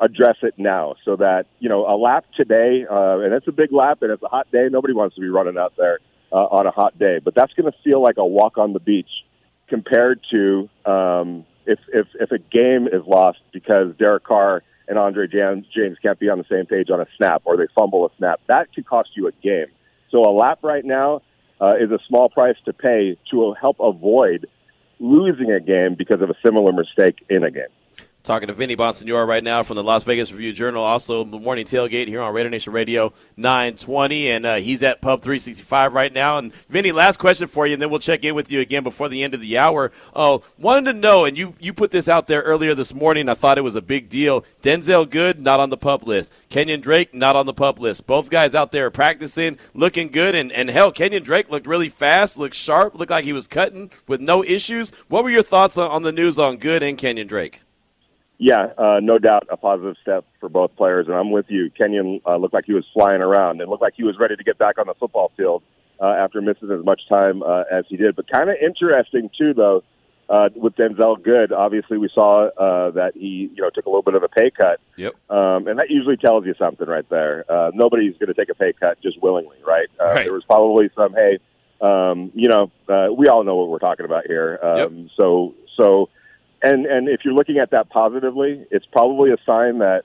address 0.00 0.36
it 0.42 0.54
now 0.58 0.96
so 1.04 1.16
that, 1.16 1.46
you 1.60 1.68
know, 1.68 1.86
a 1.86 1.96
lap 1.96 2.26
today, 2.36 2.84
uh, 2.88 3.20
and 3.20 3.32
it's 3.32 3.48
a 3.48 3.52
big 3.52 3.72
lap 3.72 4.02
and 4.02 4.10
it's 4.12 4.22
a 4.22 4.28
hot 4.28 4.50
day. 4.52 4.68
Nobody 4.70 4.92
wants 4.92 5.14
to 5.14 5.20
be 5.20 5.28
running 5.28 5.56
out 5.56 5.74
there 5.76 5.98
uh, 6.30 6.36
on 6.36 6.66
a 6.66 6.70
hot 6.70 6.98
day, 6.98 7.20
but 7.24 7.34
that's 7.34 7.52
going 7.54 7.70
to 7.70 7.78
feel 7.82 8.02
like 8.02 8.16
a 8.18 8.26
walk 8.26 8.58
on 8.58 8.72
the 8.72 8.80
beach 8.80 9.23
compared 9.74 10.20
to 10.30 10.68
um, 10.86 11.44
if, 11.66 11.80
if 11.92 12.06
if 12.20 12.30
a 12.30 12.38
game 12.38 12.86
is 12.86 13.02
lost 13.08 13.40
because 13.52 13.92
Derek 13.98 14.22
Carr 14.22 14.62
and 14.86 14.96
Andre 14.96 15.26
James, 15.26 15.66
James 15.74 15.98
can't 16.00 16.16
be 16.16 16.28
on 16.28 16.38
the 16.38 16.44
same 16.48 16.64
page 16.64 16.90
on 16.90 17.00
a 17.00 17.06
snap 17.16 17.42
or 17.44 17.56
they 17.56 17.66
fumble 17.74 18.06
a 18.06 18.10
snap, 18.16 18.40
that 18.46 18.72
could 18.72 18.86
cost 18.86 19.08
you 19.16 19.26
a 19.26 19.32
game. 19.42 19.66
So 20.12 20.20
a 20.20 20.30
lap 20.30 20.60
right 20.62 20.84
now 20.84 21.22
uh, 21.60 21.74
is 21.80 21.90
a 21.90 21.98
small 22.06 22.28
price 22.28 22.54
to 22.66 22.72
pay 22.72 23.18
to 23.32 23.54
help 23.60 23.78
avoid 23.80 24.46
losing 25.00 25.50
a 25.50 25.58
game 25.58 25.96
because 25.98 26.22
of 26.22 26.30
a 26.30 26.36
similar 26.44 26.72
mistake 26.72 27.16
in 27.28 27.42
a 27.42 27.50
game. 27.50 27.74
Talking 28.24 28.48
to 28.48 28.54
Vinny 28.54 28.74
Bonsignore 28.74 29.28
right 29.28 29.44
now 29.44 29.62
from 29.62 29.76
the 29.76 29.84
Las 29.84 30.02
Vegas 30.04 30.32
Review 30.32 30.54
Journal, 30.54 30.82
also 30.82 31.24
the 31.24 31.38
morning 31.38 31.66
tailgate 31.66 32.08
here 32.08 32.22
on 32.22 32.32
Raider 32.32 32.48
Nation 32.48 32.72
Radio 32.72 33.12
920, 33.36 34.30
and 34.30 34.46
uh, 34.46 34.54
he's 34.54 34.82
at 34.82 35.02
Pub 35.02 35.20
365 35.20 35.92
right 35.92 36.10
now. 36.10 36.38
And 36.38 36.54
Vinny, 36.70 36.90
last 36.90 37.18
question 37.18 37.48
for 37.48 37.66
you, 37.66 37.74
and 37.74 37.82
then 37.82 37.90
we'll 37.90 38.00
check 38.00 38.24
in 38.24 38.34
with 38.34 38.50
you 38.50 38.60
again 38.60 38.82
before 38.82 39.10
the 39.10 39.22
end 39.22 39.34
of 39.34 39.42
the 39.42 39.58
hour. 39.58 39.92
Oh, 40.16 40.42
wanted 40.56 40.90
to 40.90 40.98
know, 40.98 41.26
and 41.26 41.36
you 41.36 41.54
you 41.60 41.74
put 41.74 41.90
this 41.90 42.08
out 42.08 42.26
there 42.26 42.40
earlier 42.40 42.74
this 42.74 42.94
morning. 42.94 43.28
I 43.28 43.34
thought 43.34 43.58
it 43.58 43.60
was 43.60 43.76
a 43.76 43.82
big 43.82 44.08
deal. 44.08 44.46
Denzelle 44.62 45.10
Good 45.10 45.38
not 45.38 45.60
on 45.60 45.68
the 45.68 45.76
pup 45.76 46.06
list. 46.06 46.32
Kenyon 46.48 46.80
Drake 46.80 47.12
not 47.12 47.36
on 47.36 47.44
the 47.44 47.52
pup 47.52 47.78
list. 47.78 48.06
Both 48.06 48.30
guys 48.30 48.54
out 48.54 48.72
there 48.72 48.90
practicing, 48.90 49.58
looking 49.74 50.08
good, 50.08 50.34
and 50.34 50.50
and 50.50 50.70
hell, 50.70 50.92
Kenyon 50.92 51.24
Drake 51.24 51.50
looked 51.50 51.66
really 51.66 51.90
fast, 51.90 52.38
looked 52.38 52.54
sharp, 52.54 52.94
looked 52.94 53.10
like 53.10 53.26
he 53.26 53.34
was 53.34 53.48
cutting 53.48 53.90
with 54.08 54.22
no 54.22 54.42
issues. 54.42 54.92
What 55.08 55.24
were 55.24 55.30
your 55.30 55.42
thoughts 55.42 55.76
on, 55.76 55.90
on 55.90 56.02
the 56.04 56.10
news 56.10 56.38
on 56.38 56.56
Good 56.56 56.82
and 56.82 56.96
Kenyon 56.96 57.26
Drake? 57.26 57.60
Yeah, 58.38 58.66
uh, 58.76 59.00
no 59.00 59.18
doubt 59.18 59.46
a 59.50 59.56
positive 59.56 59.96
step 60.02 60.24
for 60.40 60.48
both 60.48 60.74
players. 60.76 61.06
And 61.06 61.14
I'm 61.14 61.30
with 61.30 61.46
you. 61.48 61.70
Kenyon 61.70 62.20
uh, 62.26 62.36
looked 62.36 62.54
like 62.54 62.64
he 62.64 62.72
was 62.72 62.84
flying 62.92 63.22
around 63.22 63.60
and 63.60 63.70
looked 63.70 63.82
like 63.82 63.94
he 63.96 64.02
was 64.02 64.16
ready 64.18 64.36
to 64.36 64.44
get 64.44 64.58
back 64.58 64.78
on 64.78 64.86
the 64.86 64.94
football 64.94 65.30
field 65.36 65.62
uh, 66.00 66.06
after 66.06 66.40
missing 66.40 66.70
as 66.70 66.84
much 66.84 67.02
time 67.08 67.42
uh, 67.42 67.62
as 67.70 67.84
he 67.88 67.96
did. 67.96 68.16
But 68.16 68.30
kind 68.30 68.50
of 68.50 68.56
interesting, 68.60 69.30
too, 69.38 69.54
though, 69.54 69.84
uh, 70.28 70.48
with 70.54 70.74
Denzelle 70.76 71.22
Good. 71.22 71.52
Obviously, 71.52 71.98
we 71.98 72.08
saw 72.12 72.48
uh, 72.48 72.90
that 72.92 73.12
he 73.14 73.50
you 73.54 73.62
know 73.62 73.70
took 73.70 73.86
a 73.86 73.88
little 73.88 74.02
bit 74.02 74.14
of 74.14 74.22
a 74.22 74.28
pay 74.28 74.50
cut. 74.50 74.80
Yep. 74.96 75.12
Um, 75.30 75.68
and 75.68 75.78
that 75.78 75.90
usually 75.90 76.16
tells 76.16 76.46
you 76.46 76.54
something 76.58 76.88
right 76.88 77.08
there. 77.08 77.44
Uh, 77.48 77.70
nobody's 77.74 78.16
going 78.18 78.28
to 78.28 78.34
take 78.34 78.48
a 78.48 78.54
pay 78.54 78.72
cut 78.72 79.00
just 79.02 79.20
willingly, 79.22 79.58
right? 79.66 79.88
Uh, 80.00 80.06
right? 80.06 80.24
There 80.24 80.32
was 80.32 80.44
probably 80.44 80.90
some, 80.96 81.14
hey, 81.14 81.38
um, 81.80 82.32
you 82.34 82.48
know, 82.48 82.70
uh, 82.88 83.12
we 83.12 83.28
all 83.28 83.44
know 83.44 83.56
what 83.56 83.68
we're 83.68 83.78
talking 83.78 84.06
about 84.06 84.26
here. 84.26 84.58
Um, 84.62 84.78
yep. 84.78 85.10
So, 85.16 85.54
so 85.76 86.08
and 86.64 86.86
and 86.86 87.08
if 87.08 87.20
you're 87.24 87.34
looking 87.34 87.58
at 87.58 87.70
that 87.70 87.90
positively, 87.90 88.66
it's 88.70 88.86
probably 88.86 89.30
a 89.30 89.36
sign 89.44 89.78
that 89.78 90.04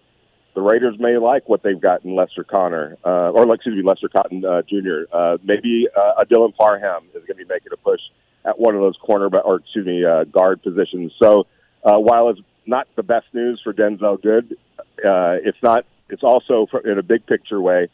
the 0.55 0.61
Raiders 0.61 0.95
may 0.99 1.17
like 1.17 1.47
what 1.47 1.63
they've 1.63 1.79
got 1.79 2.03
in 2.03 2.15
Lester 2.15 2.43
Connor, 2.43 2.97
uh, 3.05 3.31
or 3.31 3.53
excuse 3.53 3.75
me, 3.75 3.83
Lester 3.83 4.09
Cotton 4.09 4.43
uh, 4.43 4.61
Jr. 4.63 5.03
Uh, 5.11 5.37
maybe 5.43 5.87
uh, 5.95 6.21
a 6.21 6.25
Dylan 6.25 6.53
Parham 6.55 7.05
is 7.15 7.23
going 7.25 7.27
to 7.27 7.35
be 7.35 7.45
making 7.45 7.71
a 7.71 7.77
push 7.77 8.01
at 8.45 8.59
one 8.59 8.75
of 8.75 8.81
those 8.81 8.97
corner 8.97 9.27
or 9.27 9.57
excuse 9.57 9.85
me 9.85 10.03
uh, 10.03 10.25
guard 10.25 10.61
positions. 10.61 11.13
So 11.21 11.45
uh, 11.83 11.97
while 11.97 12.29
it's 12.29 12.41
not 12.65 12.87
the 12.95 13.03
best 13.03 13.27
news 13.33 13.61
for 13.63 13.73
Denzelle 13.73 14.21
Good, 14.21 14.57
uh, 14.79 15.37
it's 15.43 15.57
not. 15.63 15.85
It's 16.09 16.23
also 16.23 16.67
in 16.85 16.97
a 16.97 17.03
big 17.03 17.25
picture 17.25 17.61
way. 17.61 17.87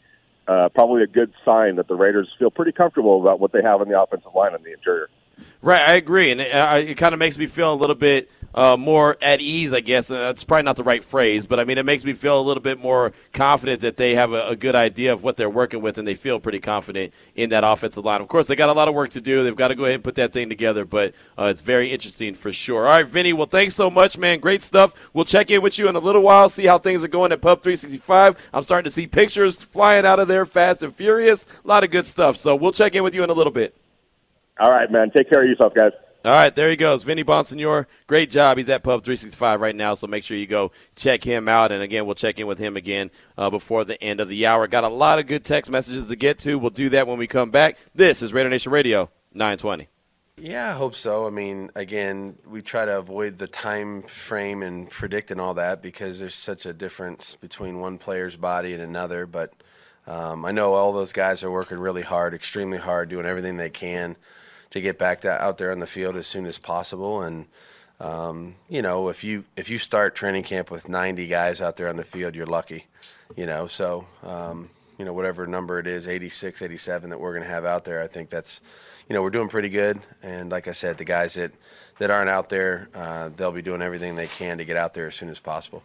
Uh, 0.48 0.68
probably 0.74 1.02
a 1.02 1.06
good 1.06 1.32
sign 1.44 1.76
that 1.76 1.88
the 1.88 1.94
Raiders 1.94 2.28
feel 2.38 2.50
pretty 2.50 2.72
comfortable 2.72 3.20
about 3.20 3.40
what 3.40 3.52
they 3.52 3.62
have 3.62 3.80
in 3.82 3.88
the 3.88 4.00
offensive 4.00 4.32
line 4.34 4.54
in 4.54 4.62
the 4.62 4.72
interior. 4.72 5.08
Right, 5.62 5.88
I 5.88 5.94
agree, 5.94 6.30
and 6.30 6.40
it, 6.40 6.52
uh, 6.52 6.76
it 6.76 6.96
kind 6.96 7.12
of 7.12 7.18
makes 7.18 7.38
me 7.38 7.46
feel 7.46 7.72
a 7.72 7.74
little 7.74 7.96
bit 7.96 8.30
uh, 8.56 8.76
more 8.76 9.18
at 9.20 9.40
ease, 9.40 9.74
I 9.74 9.80
guess. 9.80 10.10
And 10.10 10.18
that's 10.18 10.42
probably 10.42 10.62
not 10.62 10.76
the 10.76 10.84
right 10.84 11.04
phrase, 11.04 11.46
but 11.46 11.60
I 11.60 11.64
mean, 11.64 11.78
it 11.78 11.84
makes 11.84 12.04
me 12.04 12.14
feel 12.14 12.40
a 12.40 12.42
little 12.42 12.62
bit 12.62 12.80
more 12.80 13.12
confident 13.32 13.82
that 13.82 13.96
they 13.96 14.14
have 14.14 14.32
a, 14.32 14.48
a, 14.48 14.56
good 14.56 14.74
idea 14.74 15.12
of 15.12 15.22
what 15.22 15.36
they're 15.36 15.50
working 15.50 15.82
with, 15.82 15.98
and 15.98 16.08
they 16.08 16.14
feel 16.14 16.40
pretty 16.40 16.60
confident 16.60 17.12
in 17.34 17.50
that 17.50 17.64
offensive 17.64 18.04
line. 18.04 18.20
Of 18.20 18.28
course, 18.28 18.46
they 18.46 18.56
got 18.56 18.70
a 18.70 18.72
lot 18.72 18.88
of 18.88 18.94
work 18.94 19.10
to 19.10 19.20
do. 19.20 19.44
They've 19.44 19.54
got 19.54 19.68
to 19.68 19.74
go 19.74 19.84
ahead 19.84 19.96
and 19.96 20.04
put 20.04 20.14
that 20.14 20.32
thing 20.32 20.48
together, 20.48 20.84
but 20.84 21.14
uh, 21.38 21.44
it's 21.44 21.60
very 21.60 21.92
interesting 21.92 22.32
for 22.32 22.52
sure. 22.52 22.86
All 22.86 22.92
right, 22.92 23.06
Vinny. 23.06 23.32
Well, 23.34 23.46
thanks 23.46 23.74
so 23.74 23.90
much, 23.90 24.16
man. 24.16 24.40
Great 24.40 24.62
stuff. 24.62 25.10
We'll 25.12 25.26
check 25.26 25.50
in 25.50 25.60
with 25.60 25.78
you 25.78 25.88
in 25.88 25.96
a 25.96 26.00
little 26.00 26.22
while, 26.22 26.48
see 26.48 26.66
how 26.66 26.78
things 26.78 27.04
are 27.04 27.08
going 27.08 27.32
at 27.32 27.42
Pub 27.42 27.62
365. 27.62 28.50
I'm 28.54 28.62
starting 28.62 28.84
to 28.84 28.90
see 28.90 29.06
pictures 29.06 29.62
flying 29.62 30.06
out 30.06 30.18
of 30.18 30.28
there, 30.28 30.46
fast 30.46 30.82
and 30.82 30.94
furious. 30.94 31.46
A 31.64 31.68
lot 31.68 31.84
of 31.84 31.90
good 31.90 32.06
stuff. 32.06 32.36
So 32.36 32.56
we'll 32.56 32.72
check 32.72 32.94
in 32.94 33.02
with 33.02 33.14
you 33.14 33.22
in 33.22 33.30
a 33.30 33.34
little 33.34 33.52
bit. 33.52 33.74
All 34.58 34.70
right, 34.70 34.90
man. 34.90 35.10
Take 35.10 35.30
care 35.30 35.42
of 35.42 35.48
yourself, 35.48 35.74
guys. 35.74 35.92
All 36.26 36.32
right, 36.32 36.54
there 36.56 36.68
he 36.68 36.74
goes. 36.74 37.04
Vinny 37.04 37.22
Bonsignore. 37.22 37.86
Great 38.08 38.30
job. 38.30 38.56
He's 38.56 38.68
at 38.68 38.82
Pub 38.82 39.04
365 39.04 39.60
right 39.60 39.76
now, 39.76 39.94
so 39.94 40.08
make 40.08 40.24
sure 40.24 40.36
you 40.36 40.48
go 40.48 40.72
check 40.96 41.22
him 41.22 41.48
out. 41.48 41.70
And 41.70 41.84
again, 41.84 42.04
we'll 42.04 42.16
check 42.16 42.40
in 42.40 42.48
with 42.48 42.58
him 42.58 42.76
again 42.76 43.12
uh, 43.38 43.48
before 43.48 43.84
the 43.84 44.02
end 44.02 44.18
of 44.18 44.26
the 44.28 44.44
hour. 44.44 44.66
Got 44.66 44.82
a 44.82 44.88
lot 44.88 45.20
of 45.20 45.28
good 45.28 45.44
text 45.44 45.70
messages 45.70 46.08
to 46.08 46.16
get 46.16 46.40
to. 46.40 46.58
We'll 46.58 46.70
do 46.70 46.88
that 46.88 47.06
when 47.06 47.18
we 47.18 47.28
come 47.28 47.50
back. 47.50 47.78
This 47.94 48.22
is 48.22 48.32
Raider 48.32 48.48
Nation 48.48 48.72
Radio 48.72 49.08
920. 49.34 49.86
Yeah, 50.38 50.70
I 50.70 50.72
hope 50.72 50.96
so. 50.96 51.28
I 51.28 51.30
mean, 51.30 51.70
again, 51.76 52.36
we 52.44 52.60
try 52.60 52.84
to 52.84 52.98
avoid 52.98 53.38
the 53.38 53.46
time 53.46 54.02
frame 54.02 54.64
and 54.64 54.90
predict 54.90 55.30
and 55.30 55.40
all 55.40 55.54
that 55.54 55.80
because 55.80 56.18
there's 56.18 56.34
such 56.34 56.66
a 56.66 56.72
difference 56.72 57.36
between 57.36 57.78
one 57.78 57.98
player's 57.98 58.34
body 58.34 58.74
and 58.74 58.82
another. 58.82 59.26
But 59.26 59.52
um, 60.08 60.44
I 60.44 60.50
know 60.50 60.72
all 60.72 60.92
those 60.92 61.12
guys 61.12 61.44
are 61.44 61.52
working 61.52 61.78
really 61.78 62.02
hard, 62.02 62.34
extremely 62.34 62.78
hard, 62.78 63.10
doing 63.10 63.26
everything 63.26 63.58
they 63.58 63.70
can 63.70 64.16
to 64.76 64.80
get 64.80 64.98
back 64.98 65.22
to, 65.22 65.30
out 65.30 65.58
there 65.58 65.72
on 65.72 65.80
the 65.80 65.86
field 65.86 66.16
as 66.16 66.26
soon 66.26 66.46
as 66.46 66.58
possible. 66.58 67.22
And 67.22 67.46
um, 67.98 68.54
you 68.68 68.82
know, 68.82 69.08
if 69.08 69.24
you 69.24 69.44
if 69.56 69.70
you 69.70 69.78
start 69.78 70.14
training 70.14 70.44
camp 70.44 70.70
with 70.70 70.88
90 70.88 71.26
guys 71.26 71.60
out 71.60 71.76
there 71.76 71.88
on 71.88 71.96
the 71.96 72.04
field, 72.04 72.34
you're 72.34 72.46
lucky. 72.46 72.86
You 73.36 73.46
know, 73.46 73.66
so 73.66 74.06
um, 74.22 74.70
you 74.98 75.04
know 75.04 75.12
whatever 75.12 75.46
number 75.46 75.78
it 75.78 75.86
is, 75.86 76.06
86, 76.06 76.62
87 76.62 77.10
that 77.10 77.18
we're 77.18 77.32
going 77.32 77.42
to 77.42 77.48
have 77.48 77.64
out 77.64 77.84
there, 77.84 78.02
I 78.02 78.06
think 78.06 78.30
that's 78.30 78.60
you 79.08 79.14
know 79.14 79.22
we're 79.22 79.30
doing 79.30 79.48
pretty 79.48 79.70
good. 79.70 79.98
And 80.22 80.50
like 80.50 80.68
I 80.68 80.72
said, 80.72 80.98
the 80.98 81.04
guys 81.04 81.34
that 81.34 81.52
that 81.98 82.10
aren't 82.10 82.30
out 82.30 82.50
there, 82.50 82.88
uh, 82.94 83.30
they'll 83.34 83.52
be 83.52 83.62
doing 83.62 83.82
everything 83.82 84.14
they 84.14 84.26
can 84.26 84.58
to 84.58 84.64
get 84.64 84.76
out 84.76 84.94
there 84.94 85.06
as 85.06 85.14
soon 85.14 85.30
as 85.30 85.40
possible. 85.40 85.82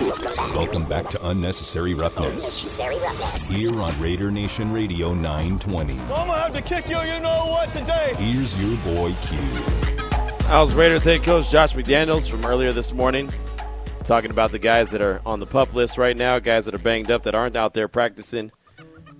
Welcome 0.00 0.86
back 0.86 1.10
to 1.10 1.28
Unnecessary 1.28 1.92
Roughness. 1.92 2.30
Unnecessary 2.30 2.98
roughness. 3.00 3.48
Here 3.48 3.78
on 3.78 4.00
Raider 4.00 4.30
Nation 4.30 4.72
Radio 4.72 5.12
920. 5.12 5.92
I'm 5.92 6.08
gonna 6.08 6.32
have 6.32 6.54
to 6.54 6.62
kick 6.62 6.88
you, 6.88 6.98
you 7.02 7.20
know 7.20 7.48
what, 7.48 7.70
today. 7.74 8.14
Here's 8.16 8.58
your 8.62 8.78
boy 8.78 9.14
Q. 9.20 9.38
I 10.48 10.58
was 10.58 10.74
Raiders 10.74 11.04
head 11.04 11.22
coach 11.22 11.50
Josh 11.50 11.74
McDaniels 11.74 12.30
from 12.30 12.46
earlier 12.46 12.72
this 12.72 12.94
morning, 12.94 13.30
talking 14.02 14.30
about 14.30 14.52
the 14.52 14.58
guys 14.58 14.90
that 14.92 15.02
are 15.02 15.20
on 15.26 15.38
the 15.38 15.46
pup 15.46 15.74
list 15.74 15.98
right 15.98 16.16
now, 16.16 16.38
guys 16.38 16.64
that 16.64 16.74
are 16.74 16.78
banged 16.78 17.10
up 17.10 17.24
that 17.24 17.34
aren't 17.34 17.54
out 17.56 17.74
there 17.74 17.86
practicing. 17.86 18.50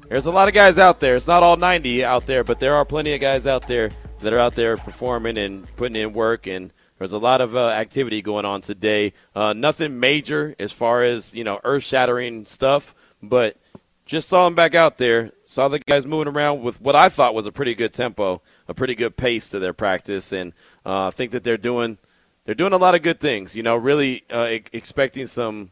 There's 0.09 0.27
a 0.27 0.33
lot 0.33 0.49
of 0.49 0.55
guys 0.55 0.79
out 0.79 0.99
there. 0.99 1.15
It's 1.15 1.27
not 1.27 1.43
all 1.43 1.59
90 1.59 2.05
out 2.07 2.25
there, 2.25 2.43
but 2.43 2.59
there 2.59 2.75
are 2.75 2.87
plenty 2.87 3.13
of 3.13 3.21
guys 3.21 3.47
out 3.47 3.69
there 3.69 3.91
that 4.21 4.33
are 4.33 4.39
out 4.39 4.55
there 4.55 4.79
performing 4.79 5.37
and 5.37 5.77
putting 5.77 5.97
in 5.97 6.15
work 6.15 6.47
and 6.47 6.73
there's 7.01 7.15
a 7.15 7.19
lot 7.19 7.41
of 7.41 7.57
uh, 7.57 7.71
activity 7.71 8.21
going 8.21 8.45
on 8.45 8.61
today. 8.61 9.15
Uh, 9.35 9.55
nothing 9.55 9.99
major 9.99 10.55
as 10.61 10.71
far 10.71 11.03
as 11.03 11.35
you 11.35 11.43
know 11.43 11.59
earth-shattering 11.65 12.45
stuff, 12.45 12.95
but 13.23 13.57
just 14.05 14.29
saw 14.29 14.45
them 14.45 14.55
back 14.55 14.75
out 14.75 14.99
there. 14.99 15.33
Saw 15.47 15.69
the 15.69 15.79
guys 15.79 16.07
moving 16.07 16.31
around 16.31 16.63
with 16.63 16.79
what 16.79 16.95
I 16.95 17.09
thought 17.09 17.35
was 17.35 17.47
a 17.47 17.53
pretty 17.53 17.75
good 17.75 17.95
tempo, 17.95 18.43
a 18.69 18.75
pretty 18.75 18.95
good 18.95 19.17
pace 19.17 19.49
to 19.49 19.59
their 19.59 19.73
practice, 19.73 20.31
and 20.31 20.53
uh, 20.85 21.07
I 21.07 21.11
think 21.11 21.31
that 21.31 21.43
they're 21.43 21.57
doing 21.57 21.97
they're 22.45 22.55
doing 22.55 22.75
a 22.75 22.77
lot 22.77 22.95
of 22.95 23.01
good 23.01 23.19
things. 23.19 23.57
You 23.57 23.63
know, 23.63 23.77
really 23.77 24.25
uh, 24.31 24.59
expecting 24.71 25.27
some 25.27 25.71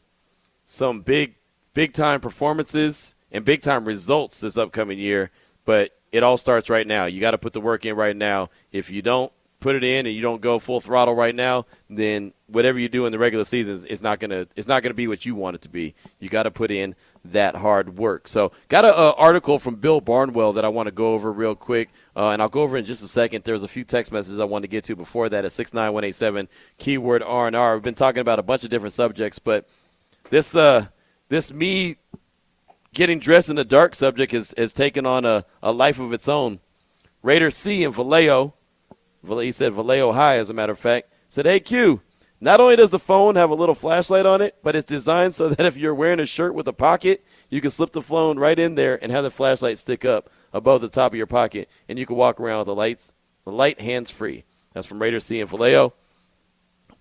some 0.64 1.02
big 1.02 1.34
big 1.74 1.92
time 1.92 2.22
performances 2.22 3.14
and 3.30 3.44
big 3.44 3.60
time 3.60 3.84
results 3.84 4.40
this 4.40 4.56
upcoming 4.56 4.98
year. 4.98 5.30
But 5.66 5.90
it 6.10 6.22
all 6.22 6.38
starts 6.38 6.70
right 6.70 6.86
now. 6.86 7.04
You 7.04 7.20
got 7.20 7.32
to 7.32 7.38
put 7.38 7.52
the 7.52 7.60
work 7.60 7.84
in 7.84 7.96
right 7.96 8.16
now. 8.16 8.48
If 8.72 8.90
you 8.90 9.02
don't, 9.02 9.30
put 9.60 9.74
it 9.74 9.82
in 9.82 10.06
and 10.06 10.14
you 10.14 10.22
don't 10.22 10.40
go 10.40 10.58
full 10.58 10.80
throttle 10.80 11.14
right 11.14 11.34
now, 11.34 11.66
then 11.90 12.32
whatever 12.46 12.78
you 12.78 12.88
do 12.88 13.06
in 13.06 13.12
the 13.12 13.18
regular 13.18 13.44
season 13.44 13.86
is 13.88 14.02
not 14.02 14.20
gonna 14.20 14.46
it's 14.56 14.68
not 14.68 14.82
gonna 14.82 14.94
be 14.94 15.08
what 15.08 15.26
you 15.26 15.34
want 15.34 15.56
it 15.56 15.62
to 15.62 15.68
be. 15.68 15.94
You 16.20 16.28
got 16.28 16.44
to 16.44 16.50
put 16.50 16.70
in 16.70 16.94
that 17.26 17.56
hard 17.56 17.98
work. 17.98 18.28
So, 18.28 18.52
got 18.68 18.84
an 18.84 18.92
article 18.94 19.58
from 19.58 19.76
Bill 19.76 20.00
Barnwell 20.00 20.52
that 20.54 20.64
I 20.64 20.68
want 20.68 20.86
to 20.86 20.92
go 20.92 21.14
over 21.14 21.32
real 21.32 21.54
quick, 21.54 21.90
uh, 22.16 22.30
and 22.30 22.40
I'll 22.40 22.48
go 22.48 22.62
over 22.62 22.76
in 22.76 22.84
just 22.84 23.02
a 23.02 23.08
second. 23.08 23.44
There's 23.44 23.62
a 23.62 23.68
few 23.68 23.84
text 23.84 24.12
messages 24.12 24.38
I 24.38 24.44
want 24.44 24.62
to 24.62 24.68
get 24.68 24.84
to 24.84 24.96
before 24.96 25.28
that 25.28 25.44
at 25.44 25.52
six 25.52 25.74
nine 25.74 25.92
one 25.92 26.04
eight 26.04 26.14
seven 26.14 26.48
keyword 26.78 27.22
R 27.22 27.46
and 27.46 27.56
R. 27.56 27.74
We've 27.74 27.82
been 27.82 27.94
talking 27.94 28.20
about 28.20 28.38
a 28.38 28.44
bunch 28.44 28.64
of 28.64 28.70
different 28.70 28.94
subjects, 28.94 29.38
but 29.38 29.68
this 30.30 30.54
uh 30.54 30.86
this 31.28 31.52
me 31.52 31.96
getting 32.94 33.18
dressed 33.18 33.50
in 33.50 33.56
the 33.56 33.64
dark 33.64 33.94
subject 33.94 34.32
has, 34.32 34.54
has 34.56 34.72
taken 34.72 35.04
on 35.04 35.24
a, 35.24 35.44
a 35.62 35.72
life 35.72 36.00
of 36.00 36.12
its 36.12 36.28
own. 36.28 36.60
Raider 37.22 37.50
C 37.50 37.84
and 37.84 37.94
Vallejo 37.94 38.54
he 39.26 39.52
said 39.52 39.72
Vallejo 39.72 40.12
High, 40.12 40.36
as 40.36 40.50
a 40.50 40.54
matter 40.54 40.72
of 40.72 40.78
fact, 40.78 41.12
said, 41.26 41.46
Hey, 41.46 41.60
Q, 41.60 42.00
not 42.40 42.60
only 42.60 42.76
does 42.76 42.90
the 42.90 42.98
phone 42.98 43.36
have 43.36 43.50
a 43.50 43.54
little 43.54 43.74
flashlight 43.74 44.26
on 44.26 44.40
it, 44.40 44.56
but 44.62 44.76
it's 44.76 44.84
designed 44.84 45.34
so 45.34 45.48
that 45.50 45.66
if 45.66 45.76
you're 45.76 45.94
wearing 45.94 46.20
a 46.20 46.26
shirt 46.26 46.54
with 46.54 46.68
a 46.68 46.72
pocket, 46.72 47.24
you 47.50 47.60
can 47.60 47.70
slip 47.70 47.92
the 47.92 48.02
phone 48.02 48.38
right 48.38 48.58
in 48.58 48.74
there 48.74 49.02
and 49.02 49.10
have 49.12 49.24
the 49.24 49.30
flashlight 49.30 49.78
stick 49.78 50.04
up 50.04 50.30
above 50.52 50.80
the 50.80 50.88
top 50.88 51.12
of 51.12 51.16
your 51.16 51.26
pocket, 51.26 51.68
and 51.88 51.98
you 51.98 52.06
can 52.06 52.16
walk 52.16 52.40
around 52.40 52.58
with 52.58 52.66
the 52.66 52.74
lights, 52.74 53.14
the 53.44 53.52
light 53.52 53.80
hands 53.80 54.10
free. 54.10 54.44
That's 54.72 54.86
from 54.86 55.00
Raider 55.00 55.20
C 55.20 55.40
and 55.40 55.50
Vallejo. 55.50 55.92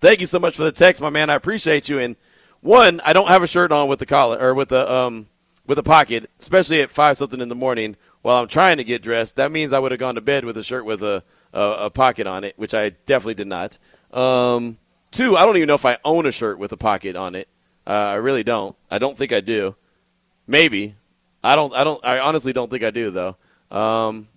Thank 0.00 0.20
you 0.20 0.26
so 0.26 0.38
much 0.38 0.56
for 0.56 0.64
the 0.64 0.72
text, 0.72 1.02
my 1.02 1.10
man. 1.10 1.30
I 1.30 1.34
appreciate 1.34 1.88
you. 1.88 1.98
And 1.98 2.16
one, 2.60 3.00
I 3.04 3.12
don't 3.12 3.28
have 3.28 3.42
a 3.42 3.46
shirt 3.46 3.72
on 3.72 3.88
with 3.88 3.98
the 3.98 4.06
collar 4.06 4.38
or 4.38 4.54
with 4.54 4.68
the 4.68 4.92
um 4.92 5.28
with 5.66 5.78
a 5.78 5.82
pocket, 5.82 6.30
especially 6.40 6.80
at 6.80 6.90
five 6.90 7.18
something 7.18 7.40
in 7.40 7.48
the 7.48 7.54
morning 7.54 7.96
while 8.22 8.38
I'm 8.38 8.48
trying 8.48 8.78
to 8.78 8.84
get 8.84 9.02
dressed. 9.02 9.36
That 9.36 9.52
means 9.52 9.72
I 9.72 9.78
would 9.78 9.92
have 9.92 10.00
gone 10.00 10.14
to 10.14 10.20
bed 10.20 10.44
with 10.44 10.56
a 10.56 10.62
shirt 10.62 10.84
with 10.84 11.02
a 11.02 11.22
a, 11.58 11.90
pocket 11.90 12.26
on 12.26 12.44
it, 12.44 12.58
which 12.58 12.74
I 12.74 12.90
definitely 12.90 13.34
did 13.34 13.46
not. 13.46 13.78
Um, 14.12 14.78
two, 15.10 15.36
I 15.36 15.44
don't 15.44 15.56
even 15.56 15.68
know 15.68 15.74
if 15.74 15.84
I 15.84 15.98
own 16.04 16.26
a 16.26 16.32
shirt 16.32 16.58
with 16.58 16.72
a 16.72 16.76
pocket 16.76 17.16
on 17.16 17.34
it. 17.34 17.48
Uh, 17.86 17.90
I 17.90 18.14
really 18.14 18.44
don't. 18.44 18.76
I 18.90 18.98
don't 18.98 19.16
think 19.16 19.32
I 19.32 19.40
do. 19.40 19.74
Maybe. 20.46 20.94
I 21.42 21.56
don't. 21.56 21.74
I 21.74 21.84
don't. 21.84 22.04
I 22.04 22.18
honestly 22.18 22.52
don't 22.52 22.70
think 22.70 22.84
I 22.84 22.90
do 22.90 23.10
though. 23.10 23.36
Um, 23.70 24.28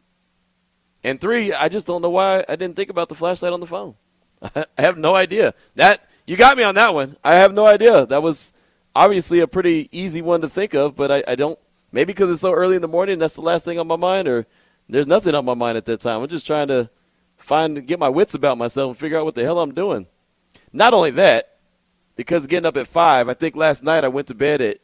and 1.03 1.19
three, 1.19 1.53
I 1.53 1.67
just 1.69 1.87
don't 1.87 2.01
know 2.01 2.09
why 2.09 2.45
I 2.47 2.55
didn't 2.55 2.75
think 2.75 2.89
about 2.89 3.09
the 3.09 3.15
flashlight 3.15 3.53
on 3.53 3.59
the 3.59 3.65
phone. 3.65 3.95
I 4.55 4.65
have 4.77 4.97
no 4.97 5.15
idea. 5.15 5.53
That 5.75 6.07
you 6.25 6.37
got 6.37 6.57
me 6.57 6.63
on 6.63 6.75
that 6.75 6.93
one. 6.93 7.17
I 7.23 7.35
have 7.35 7.53
no 7.53 7.65
idea. 7.65 8.05
That 8.05 8.21
was 8.21 8.53
obviously 8.95 9.39
a 9.39 9.47
pretty 9.47 9.89
easy 9.91 10.21
one 10.21 10.41
to 10.41 10.49
think 10.49 10.73
of, 10.73 10.95
but 10.95 11.11
I, 11.11 11.23
I 11.27 11.35
don't. 11.35 11.57
Maybe 11.91 12.13
because 12.13 12.29
it's 12.29 12.41
so 12.41 12.53
early 12.53 12.77
in 12.77 12.81
the 12.81 12.87
morning, 12.87 13.19
that's 13.19 13.35
the 13.35 13.41
last 13.41 13.65
thing 13.65 13.77
on 13.77 13.87
my 13.87 13.97
mind, 13.97 14.27
or 14.27 14.45
there's 14.87 15.07
nothing 15.07 15.35
on 15.35 15.43
my 15.43 15.55
mind 15.55 15.77
at 15.77 15.85
that 15.85 15.99
time. 15.99 16.21
I'm 16.21 16.29
just 16.29 16.47
trying 16.47 16.69
to 16.69 16.89
find 17.41 17.85
get 17.85 17.99
my 17.99 18.09
wits 18.09 18.33
about 18.33 18.57
myself 18.57 18.89
and 18.89 18.97
figure 18.97 19.17
out 19.17 19.25
what 19.25 19.35
the 19.35 19.43
hell 19.43 19.59
I'm 19.59 19.73
doing. 19.73 20.07
Not 20.71 20.93
only 20.93 21.11
that, 21.11 21.57
because 22.15 22.47
getting 22.47 22.65
up 22.65 22.77
at 22.77 22.87
five, 22.87 23.27
I 23.27 23.33
think 23.33 23.55
last 23.55 23.83
night 23.83 24.03
I 24.03 24.09
went 24.09 24.27
to 24.27 24.35
bed 24.35 24.61
at 24.61 24.79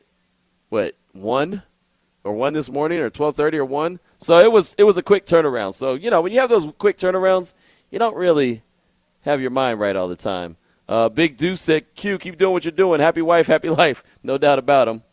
what 0.70 0.96
one 1.14 1.64
or 2.24 2.34
one 2.34 2.54
this 2.54 2.70
morning 2.70 3.00
or 3.00 3.10
twelve 3.10 3.36
thirty 3.36 3.58
or 3.58 3.66
one. 3.66 4.00
So 4.18 4.40
it 4.40 4.52
was 4.52 4.76
it 4.78 4.84
was 4.84 4.98
a 4.98 5.04
quick 5.04 5.26
turnaround. 5.26 5.74
So 5.76 5.94
you 5.94 6.10
know 6.10 6.22
when 6.22 6.34
you 6.34 6.40
have 6.40 6.50
those 6.50 6.68
quick 6.78 6.98
turnarounds, 6.98 7.54
you 7.90 8.00
don't 8.00 8.16
really 8.16 8.64
have 9.22 9.42
your 9.42 9.52
mind 9.52 9.80
right 9.80 9.96
all 9.96 10.08
the 10.08 10.16
time. 10.16 10.58
Uh, 10.90 11.10
Big 11.10 11.38
Deuce 11.38 11.62
said, 11.62 11.94
"Q, 11.96 12.18
keep 12.18 12.38
doing 12.38 12.54
what 12.54 12.66
you're 12.66 12.72
doing. 12.72 13.00
Happy 13.00 13.22
wife, 13.22 13.48
happy 13.48 13.70
life. 13.70 14.04
No 14.24 14.38
doubt 14.38 14.60
about 14.60 14.88
him. 14.88 15.04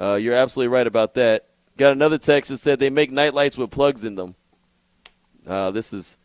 Uh, 0.00 0.14
you're 0.14 0.34
absolutely 0.34 0.68
right 0.68 0.86
about 0.86 1.14
that." 1.14 1.46
Got 1.76 1.92
another 1.92 2.18
text 2.18 2.50
that 2.50 2.58
said 2.58 2.78
they 2.78 2.90
make 2.90 3.10
nightlights 3.10 3.56
with 3.56 3.70
plugs 3.70 4.04
in 4.04 4.14
them. 4.14 4.34
Uh, 5.46 5.70
this 5.70 5.92
is 5.94 6.18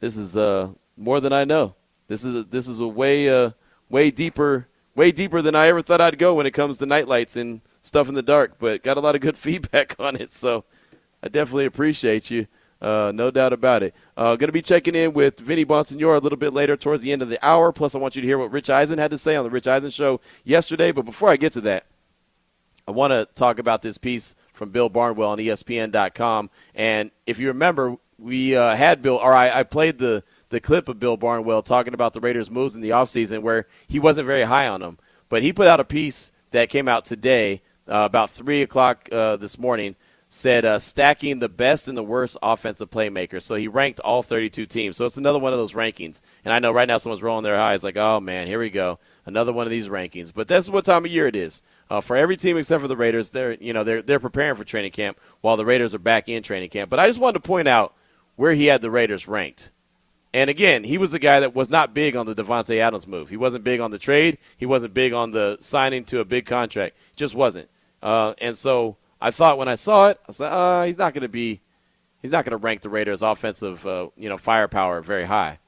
this 0.00 0.16
is 0.16 0.36
uh, 0.36 0.70
more 0.96 1.20
than 1.20 1.32
I 1.32 1.44
know. 1.44 1.74
This 2.06 2.24
is 2.24 2.34
a, 2.34 2.42
this 2.44 2.68
is 2.68 2.80
a 2.80 2.88
way 2.88 3.28
uh, 3.28 3.50
way 3.88 4.10
deeper 4.10 4.68
way 4.94 5.12
deeper 5.12 5.40
than 5.42 5.54
I 5.54 5.68
ever 5.68 5.82
thought 5.82 6.00
I'd 6.00 6.18
go 6.18 6.34
when 6.34 6.46
it 6.46 6.50
comes 6.52 6.78
to 6.78 6.86
nightlights 6.86 7.36
and 7.36 7.60
stuff 7.82 8.08
in 8.08 8.14
the 8.14 8.22
dark. 8.22 8.58
But 8.58 8.82
got 8.82 8.96
a 8.96 9.00
lot 9.00 9.14
of 9.14 9.20
good 9.20 9.36
feedback 9.46 9.94
on 9.98 10.16
it, 10.16 10.30
so 10.30 10.64
I 11.22 11.28
definitely 11.28 11.66
appreciate 11.66 12.30
you. 12.30 12.46
Uh, 12.80 13.10
no 13.12 13.30
doubt 13.30 13.52
about 13.52 13.82
it. 13.82 13.94
Uh, 14.16 14.36
going 14.36 14.48
to 14.48 14.52
be 14.52 14.62
checking 14.62 14.94
in 14.94 15.12
with 15.12 15.40
Vinny 15.40 15.64
Bonsignore 15.64 16.16
a 16.16 16.20
little 16.20 16.38
bit 16.38 16.52
later 16.52 16.76
towards 16.76 17.02
the 17.02 17.10
end 17.12 17.22
of 17.22 17.28
the 17.28 17.44
hour. 17.44 17.72
Plus, 17.72 17.94
I 17.94 17.98
want 17.98 18.14
you 18.14 18.22
to 18.22 18.28
hear 18.28 18.38
what 18.38 18.52
Rich 18.52 18.70
Eisen 18.70 18.98
had 18.98 19.10
to 19.10 19.18
say 19.18 19.34
on 19.34 19.42
the 19.42 19.50
Rich 19.50 19.66
Eisen 19.66 19.90
show 19.90 20.20
yesterday. 20.44 20.92
But 20.92 21.04
before 21.04 21.28
I 21.28 21.36
get 21.36 21.52
to 21.54 21.60
that, 21.62 21.86
I 22.86 22.92
want 22.92 23.10
to 23.10 23.26
talk 23.34 23.58
about 23.58 23.82
this 23.82 23.98
piece 23.98 24.36
from 24.52 24.70
Bill 24.70 24.88
Barnwell 24.88 25.30
on 25.30 25.38
ESPN.com. 25.38 26.50
And 26.74 27.10
if 27.26 27.40
you 27.40 27.48
remember, 27.48 27.96
we 28.18 28.56
uh, 28.56 28.74
had 28.74 29.02
Bill, 29.02 29.16
or 29.16 29.32
I, 29.32 29.60
I 29.60 29.62
played 29.62 29.98
the 29.98 30.24
the 30.50 30.60
clip 30.60 30.88
of 30.88 30.98
Bill 30.98 31.16
Barnwell 31.16 31.62
talking 31.62 31.94
about 31.94 32.14
the 32.14 32.20
Raiders' 32.20 32.50
moves 32.50 32.74
in 32.74 32.80
the 32.80 32.90
offseason 32.90 33.42
where 33.42 33.66
he 33.86 33.98
wasn't 33.98 34.26
very 34.26 34.44
high 34.44 34.66
on 34.66 34.80
them. 34.80 34.98
But 35.28 35.42
he 35.42 35.52
put 35.52 35.68
out 35.68 35.80
a 35.80 35.84
piece 35.84 36.32
that 36.52 36.70
came 36.70 36.88
out 36.88 37.04
today, 37.04 37.60
uh, 37.86 38.06
about 38.06 38.30
3 38.30 38.62
o'clock 38.62 39.08
uh, 39.12 39.36
this 39.36 39.58
morning, 39.58 39.94
said 40.28 40.64
uh, 40.64 40.78
stacking 40.78 41.38
the 41.38 41.48
best 41.48 41.88
and 41.88 41.96
the 41.96 42.02
worst 42.02 42.36
offensive 42.42 42.90
playmakers. 42.90 43.42
So 43.42 43.54
he 43.56 43.68
ranked 43.68 44.00
all 44.00 44.22
32 44.22 44.66
teams. 44.66 44.96
So 44.96 45.04
it's 45.04 45.16
another 45.16 45.38
one 45.38 45.52
of 45.52 45.58
those 45.58 45.74
rankings. 45.74 46.20
And 46.44 46.52
I 46.52 46.58
know 46.58 46.72
right 46.72 46.88
now 46.88 46.98
someone's 46.98 47.22
rolling 47.22 47.44
their 47.44 47.56
eyes 47.56 47.84
like, 47.84 47.96
oh, 47.96 48.20
man, 48.20 48.46
here 48.46 48.58
we 48.58 48.70
go. 48.70 48.98
Another 49.26 49.52
one 49.52 49.66
of 49.66 49.70
these 49.70 49.88
rankings. 49.88 50.32
But 50.32 50.48
that's 50.48 50.68
what 50.68 50.84
time 50.84 51.04
of 51.04 51.10
year 51.10 51.26
it 51.26 51.36
is. 51.36 51.62
Uh, 51.90 52.00
for 52.00 52.16
every 52.16 52.36
team 52.36 52.56
except 52.56 52.82
for 52.82 52.88
the 52.88 52.96
Raiders, 52.96 53.30
they're 53.30 53.54
you 53.54 53.72
know 53.72 53.82
they're 53.82 54.02
they're 54.02 54.20
preparing 54.20 54.54
for 54.56 54.64
training 54.64 54.92
camp 54.92 55.18
while 55.40 55.56
the 55.56 55.64
Raiders 55.64 55.94
are 55.94 55.98
back 55.98 56.28
in 56.28 56.42
training 56.42 56.68
camp. 56.68 56.90
But 56.90 57.00
I 57.00 57.06
just 57.06 57.18
wanted 57.18 57.42
to 57.42 57.48
point 57.48 57.66
out 57.66 57.94
where 58.38 58.54
he 58.54 58.66
had 58.66 58.80
the 58.80 58.90
Raiders 58.90 59.26
ranked. 59.26 59.72
And 60.32 60.48
again, 60.48 60.84
he 60.84 60.96
was 60.96 61.10
the 61.10 61.18
guy 61.18 61.40
that 61.40 61.56
was 61.56 61.68
not 61.68 61.92
big 61.92 62.14
on 62.14 62.24
the 62.24 62.36
Davante 62.36 62.78
Adams 62.78 63.08
move. 63.08 63.30
He 63.30 63.36
wasn't 63.36 63.64
big 63.64 63.80
on 63.80 63.90
the 63.90 63.98
trade. 63.98 64.38
He 64.56 64.64
wasn't 64.64 64.94
big 64.94 65.12
on 65.12 65.32
the 65.32 65.56
signing 65.58 66.04
to 66.04 66.20
a 66.20 66.24
big 66.24 66.46
contract. 66.46 66.96
Just 67.16 67.34
wasn't. 67.34 67.68
Uh, 68.00 68.34
and 68.40 68.56
so 68.56 68.96
I 69.20 69.32
thought 69.32 69.58
when 69.58 69.66
I 69.66 69.74
saw 69.74 70.10
it, 70.10 70.20
I 70.28 70.32
said, 70.32 70.52
uh, 70.52 70.84
he's 70.84 70.96
not 70.96 71.14
going 71.14 71.22
to 71.22 71.28
be, 71.28 71.60
he's 72.22 72.30
not 72.30 72.44
going 72.44 72.52
to 72.52 72.64
rank 72.64 72.82
the 72.82 72.90
Raiders' 72.90 73.22
offensive, 73.22 73.84
uh, 73.84 74.10
you 74.16 74.28
know, 74.28 74.36
firepower 74.36 75.00
very 75.00 75.24
high. 75.24 75.58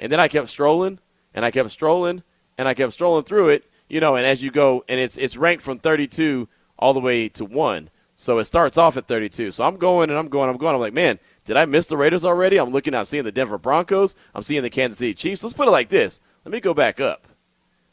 And 0.00 0.10
then 0.10 0.18
I 0.18 0.26
kept 0.26 0.48
strolling, 0.48 0.98
and 1.34 1.44
I 1.44 1.52
kept 1.52 1.70
strolling, 1.70 2.24
and 2.56 2.66
I 2.66 2.74
kept 2.74 2.94
strolling 2.94 3.22
through 3.22 3.50
it, 3.50 3.70
you 3.88 4.00
know. 4.00 4.16
And 4.16 4.26
as 4.26 4.42
you 4.42 4.50
go, 4.50 4.84
and 4.88 4.98
it's 4.98 5.16
it's 5.18 5.36
ranked 5.36 5.62
from 5.62 5.78
32 5.78 6.48
all 6.78 6.94
the 6.94 7.00
way 7.00 7.28
to 7.28 7.44
one. 7.44 7.90
So 8.20 8.38
it 8.38 8.44
starts 8.44 8.76
off 8.76 8.96
at 8.96 9.06
32. 9.06 9.52
So 9.52 9.64
I'm 9.64 9.76
going 9.76 10.10
and 10.10 10.18
I'm 10.18 10.26
going, 10.26 10.50
I'm 10.50 10.56
going. 10.56 10.74
I'm 10.74 10.80
like, 10.80 10.92
man, 10.92 11.20
did 11.48 11.56
I 11.56 11.64
miss 11.64 11.86
the 11.86 11.96
Raiders 11.96 12.26
already? 12.26 12.58
I'm 12.58 12.72
looking, 12.72 12.94
I'm 12.94 13.06
seeing 13.06 13.24
the 13.24 13.32
Denver 13.32 13.56
Broncos. 13.56 14.14
I'm 14.34 14.42
seeing 14.42 14.62
the 14.62 14.68
Kansas 14.68 14.98
City 14.98 15.14
Chiefs. 15.14 15.42
Let's 15.42 15.54
put 15.54 15.66
it 15.66 15.70
like 15.70 15.88
this. 15.88 16.20
Let 16.44 16.52
me 16.52 16.60
go 16.60 16.74
back 16.74 17.00
up. 17.00 17.26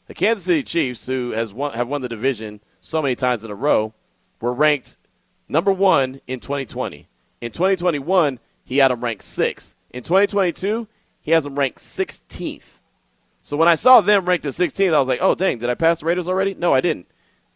The 0.08 0.14
Kansas 0.14 0.44
City 0.44 0.62
Chiefs, 0.62 1.06
who 1.06 1.30
has 1.30 1.54
won, 1.54 1.72
have 1.72 1.88
won 1.88 2.02
the 2.02 2.08
division 2.08 2.60
so 2.82 3.00
many 3.00 3.14
times 3.14 3.44
in 3.44 3.50
a 3.50 3.54
row, 3.54 3.94
were 4.42 4.52
ranked 4.52 4.98
number 5.48 5.72
one 5.72 6.20
in 6.26 6.38
2020. 6.38 7.08
In 7.40 7.50
2021, 7.50 8.40
he 8.62 8.76
had 8.76 8.90
him 8.90 9.02
ranked 9.02 9.24
sixth. 9.24 9.74
In 9.88 10.02
2022, 10.02 10.86
he 11.22 11.30
has 11.30 11.46
him 11.46 11.58
ranked 11.58 11.78
16th. 11.78 12.80
So 13.40 13.56
when 13.56 13.68
I 13.68 13.74
saw 13.74 14.02
them 14.02 14.26
ranked 14.26 14.44
at 14.44 14.52
16th, 14.52 14.92
I 14.92 14.98
was 14.98 15.08
like, 15.08 15.20
oh, 15.22 15.34
dang, 15.34 15.56
did 15.56 15.70
I 15.70 15.74
pass 15.74 16.00
the 16.00 16.06
Raiders 16.06 16.28
already? 16.28 16.52
No, 16.52 16.74
I 16.74 16.82
didn't. 16.82 17.06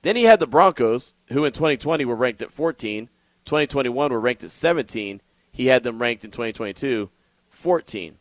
Then 0.00 0.16
he 0.16 0.22
had 0.22 0.40
the 0.40 0.46
Broncos, 0.46 1.12
who 1.26 1.44
in 1.44 1.52
2020 1.52 2.06
were 2.06 2.16
ranked 2.16 2.40
at 2.40 2.52
14. 2.52 3.10
2021 3.44 4.10
were 4.10 4.18
ranked 4.18 4.44
at 4.44 4.50
17. 4.50 5.20
He 5.52 5.66
had 5.66 5.82
them 5.82 6.00
ranked 6.00 6.24
in 6.24 6.30
2022 6.30 7.10
14. 7.48 8.16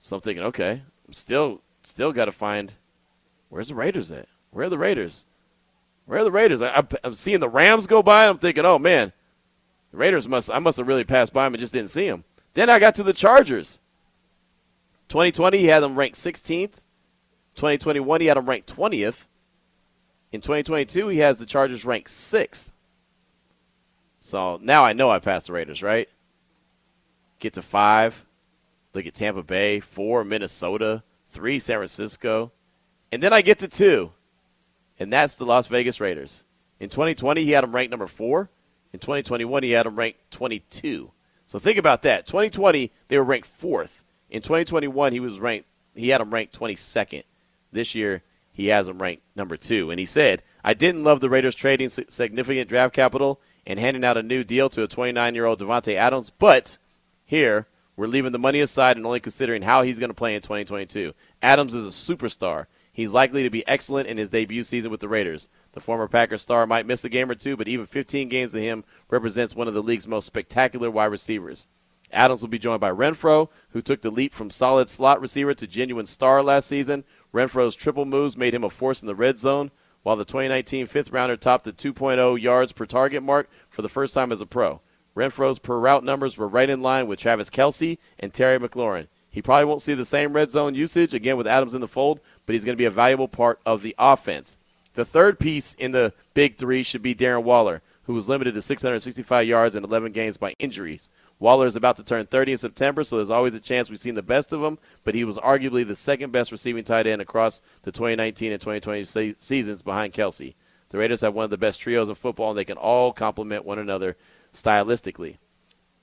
So 0.00 0.16
I'm 0.16 0.22
thinking, 0.22 0.44
okay, 0.44 0.82
I'm 1.06 1.12
still 1.12 1.60
still 1.82 2.12
got 2.12 2.26
to 2.26 2.32
find 2.32 2.72
where's 3.48 3.68
the 3.68 3.74
Raiders 3.74 4.10
at? 4.12 4.26
Where 4.50 4.66
are 4.66 4.70
the 4.70 4.78
Raiders? 4.78 5.26
Where 6.06 6.20
are 6.20 6.24
the 6.24 6.32
Raiders? 6.32 6.62
I, 6.62 6.84
am 7.04 7.14
seeing 7.14 7.40
the 7.40 7.48
Rams 7.48 7.86
go 7.86 8.02
by. 8.02 8.24
And 8.24 8.32
I'm 8.32 8.38
thinking, 8.38 8.64
oh 8.64 8.78
man, 8.78 9.12
the 9.90 9.96
Raiders 9.96 10.28
must 10.28 10.50
I 10.50 10.58
must 10.58 10.78
have 10.78 10.88
really 10.88 11.04
passed 11.04 11.32
by 11.32 11.44
them 11.44 11.54
and 11.54 11.60
just 11.60 11.72
didn't 11.72 11.90
see 11.90 12.08
them. 12.08 12.24
Then 12.54 12.68
I 12.68 12.78
got 12.78 12.94
to 12.96 13.02
the 13.02 13.12
Chargers. 13.12 13.78
2020, 15.08 15.58
he 15.58 15.66
had 15.66 15.80
them 15.80 15.96
ranked 15.96 16.16
16th. 16.16 16.82
2021, 17.56 18.20
he 18.20 18.26
had 18.28 18.36
them 18.36 18.48
ranked 18.48 18.74
20th. 18.74 19.26
In 20.32 20.40
2022, 20.40 21.08
he 21.08 21.18
has 21.18 21.38
the 21.38 21.46
Chargers 21.46 21.84
ranked 21.84 22.10
sixth. 22.10 22.72
So 24.20 24.58
now 24.62 24.84
I 24.84 24.92
know 24.92 25.10
I 25.10 25.18
passed 25.18 25.48
the 25.48 25.52
Raiders, 25.52 25.82
right? 25.82 26.08
Get 27.40 27.54
to 27.54 27.62
five. 27.62 28.24
Look 28.94 29.06
at 29.06 29.14
Tampa 29.14 29.42
Bay, 29.42 29.80
four 29.80 30.24
Minnesota, 30.24 31.02
three 31.28 31.58
San 31.58 31.76
Francisco. 31.76 32.52
And 33.10 33.22
then 33.22 33.32
I 33.32 33.42
get 33.42 33.58
to 33.58 33.68
two 33.68 34.12
and 35.00 35.10
that's 35.10 35.34
the 35.36 35.46
Las 35.46 35.66
Vegas 35.66 35.98
Raiders. 35.98 36.44
In 36.78 36.90
2020, 36.90 37.42
he 37.42 37.52
had 37.52 37.64
them 37.64 37.74
ranked 37.74 37.90
number 37.90 38.06
four. 38.06 38.50
In 38.92 39.00
2021, 39.00 39.62
he 39.62 39.70
had 39.70 39.86
them 39.86 39.96
ranked 39.96 40.30
22. 40.30 41.10
So 41.46 41.58
think 41.58 41.78
about 41.78 42.02
that. 42.02 42.26
2020, 42.26 42.92
they 43.08 43.18
were 43.18 43.24
ranked 43.24 43.48
fourth. 43.48 44.04
In 44.28 44.42
2021, 44.42 45.12
he 45.12 45.20
was 45.20 45.40
ranked. 45.40 45.66
He 45.94 46.10
had 46.10 46.20
them 46.20 46.32
ranked 46.32 46.56
22nd. 46.58 47.24
This 47.72 47.94
year, 47.94 48.22
he 48.52 48.66
has 48.66 48.86
them 48.86 49.00
ranked 49.00 49.22
number 49.34 49.56
two. 49.56 49.90
And 49.90 49.98
he 49.98 50.04
said, 50.04 50.42
"I 50.62 50.74
didn't 50.74 51.04
love 51.04 51.20
the 51.20 51.30
Raiders 51.30 51.54
trading 51.54 51.88
significant 51.88 52.68
draft 52.68 52.94
capital 52.94 53.40
and 53.66 53.80
handing 53.80 54.04
out 54.04 54.18
a 54.18 54.22
new 54.22 54.44
deal 54.44 54.68
to 54.70 54.82
a 54.82 54.88
29-year-old 54.88 55.60
Davante 55.60 55.94
Adams, 55.94 56.30
but 56.30 56.78
here." 57.30 57.66
We're 57.96 58.06
leaving 58.06 58.32
the 58.32 58.38
money 58.38 58.60
aside 58.60 58.96
and 58.96 59.04
only 59.04 59.20
considering 59.20 59.62
how 59.62 59.82
he's 59.82 59.98
going 59.98 60.10
to 60.10 60.14
play 60.14 60.34
in 60.34 60.40
2022. 60.40 61.12
Adams 61.42 61.74
is 61.74 61.86
a 61.86 61.90
superstar. 61.90 62.66
He's 62.92 63.12
likely 63.12 63.42
to 63.42 63.50
be 63.50 63.66
excellent 63.68 64.08
in 64.08 64.16
his 64.16 64.30
debut 64.30 64.62
season 64.62 64.90
with 64.90 65.00
the 65.00 65.08
Raiders. 65.08 65.50
The 65.72 65.80
former 65.80 66.08
Packers 66.08 66.40
star 66.40 66.66
might 66.66 66.86
miss 66.86 67.04
a 67.04 67.10
game 67.10 67.30
or 67.30 67.34
two, 67.34 67.58
but 67.58 67.68
even 67.68 67.84
15 67.84 68.30
games 68.30 68.54
of 68.54 68.62
him 68.62 68.84
represents 69.10 69.54
one 69.54 69.68
of 69.68 69.74
the 69.74 69.82
league's 69.82 70.08
most 70.08 70.24
spectacular 70.24 70.90
wide 70.90 71.06
receivers. 71.06 71.68
Adams 72.10 72.40
will 72.40 72.48
be 72.48 72.58
joined 72.58 72.80
by 72.80 72.90
Renfrow, 72.90 73.48
who 73.70 73.82
took 73.82 74.00
the 74.00 74.10
leap 74.10 74.32
from 74.32 74.48
solid 74.48 74.88
slot 74.88 75.20
receiver 75.20 75.52
to 75.52 75.66
genuine 75.66 76.06
star 76.06 76.42
last 76.42 76.68
season. 76.68 77.04
Renfrow's 77.34 77.76
triple 77.76 78.06
moves 78.06 78.36
made 78.36 78.54
him 78.54 78.64
a 78.64 78.70
force 78.70 79.02
in 79.02 79.06
the 79.06 79.14
red 79.14 79.38
zone, 79.38 79.70
while 80.02 80.16
the 80.16 80.24
2019 80.24 80.86
fifth 80.86 81.12
rounder 81.12 81.36
topped 81.36 81.64
the 81.64 81.72
2.0 81.72 82.40
yards 82.40 82.72
per 82.72 82.86
target 82.86 83.22
mark 83.22 83.50
for 83.68 83.82
the 83.82 83.88
first 83.88 84.14
time 84.14 84.32
as 84.32 84.40
a 84.40 84.46
pro. 84.46 84.80
Renfrow's 85.20 85.58
per 85.58 85.78
route 85.78 86.02
numbers 86.02 86.38
were 86.38 86.48
right 86.48 86.70
in 86.70 86.80
line 86.80 87.06
with 87.06 87.18
Travis 87.18 87.50
Kelce 87.50 87.98
and 88.18 88.32
Terry 88.32 88.58
McLaurin. 88.58 89.06
He 89.30 89.42
probably 89.42 89.66
won't 89.66 89.82
see 89.82 89.92
the 89.92 90.06
same 90.06 90.32
red 90.32 90.50
zone 90.50 90.74
usage 90.74 91.12
again 91.12 91.36
with 91.36 91.46
Adams 91.46 91.74
in 91.74 91.82
the 91.82 91.88
fold, 91.88 92.20
but 92.46 92.54
he's 92.54 92.64
going 92.64 92.72
to 92.72 92.80
be 92.80 92.86
a 92.86 92.90
valuable 92.90 93.28
part 93.28 93.60
of 93.66 93.82
the 93.82 93.94
offense. 93.98 94.56
The 94.94 95.04
third 95.04 95.38
piece 95.38 95.74
in 95.74 95.92
the 95.92 96.14
big 96.32 96.56
three 96.56 96.82
should 96.82 97.02
be 97.02 97.14
Darren 97.14 97.42
Waller, 97.42 97.82
who 98.04 98.14
was 98.14 98.30
limited 98.30 98.54
to 98.54 98.62
665 98.62 99.46
yards 99.46 99.76
in 99.76 99.84
11 99.84 100.12
games 100.12 100.38
by 100.38 100.54
injuries. 100.58 101.10
Waller 101.38 101.66
is 101.66 101.76
about 101.76 101.96
to 101.98 102.02
turn 102.02 102.24
30 102.24 102.52
in 102.52 102.58
September, 102.58 103.04
so 103.04 103.16
there's 103.16 103.30
always 103.30 103.54
a 103.54 103.60
chance 103.60 103.90
we've 103.90 104.00
seen 104.00 104.14
the 104.14 104.22
best 104.22 104.54
of 104.54 104.62
him, 104.62 104.78
but 105.04 105.14
he 105.14 105.24
was 105.24 105.36
arguably 105.36 105.86
the 105.86 105.94
second 105.94 106.32
best 106.32 106.50
receiving 106.50 106.82
tight 106.82 107.06
end 107.06 107.20
across 107.20 107.60
the 107.82 107.92
2019 107.92 108.52
and 108.52 108.60
2020 108.60 109.04
se- 109.04 109.34
seasons 109.36 109.82
behind 109.82 110.14
Kelce. 110.14 110.54
The 110.88 110.98
Raiders 110.98 111.20
have 111.20 111.34
one 111.34 111.44
of 111.44 111.50
the 111.50 111.58
best 111.58 111.78
trios 111.78 112.08
in 112.08 112.14
football, 112.14 112.50
and 112.50 112.58
they 112.58 112.64
can 112.64 112.78
all 112.78 113.12
complement 113.12 113.66
one 113.66 113.78
another 113.78 114.16
stylistically. 114.52 115.36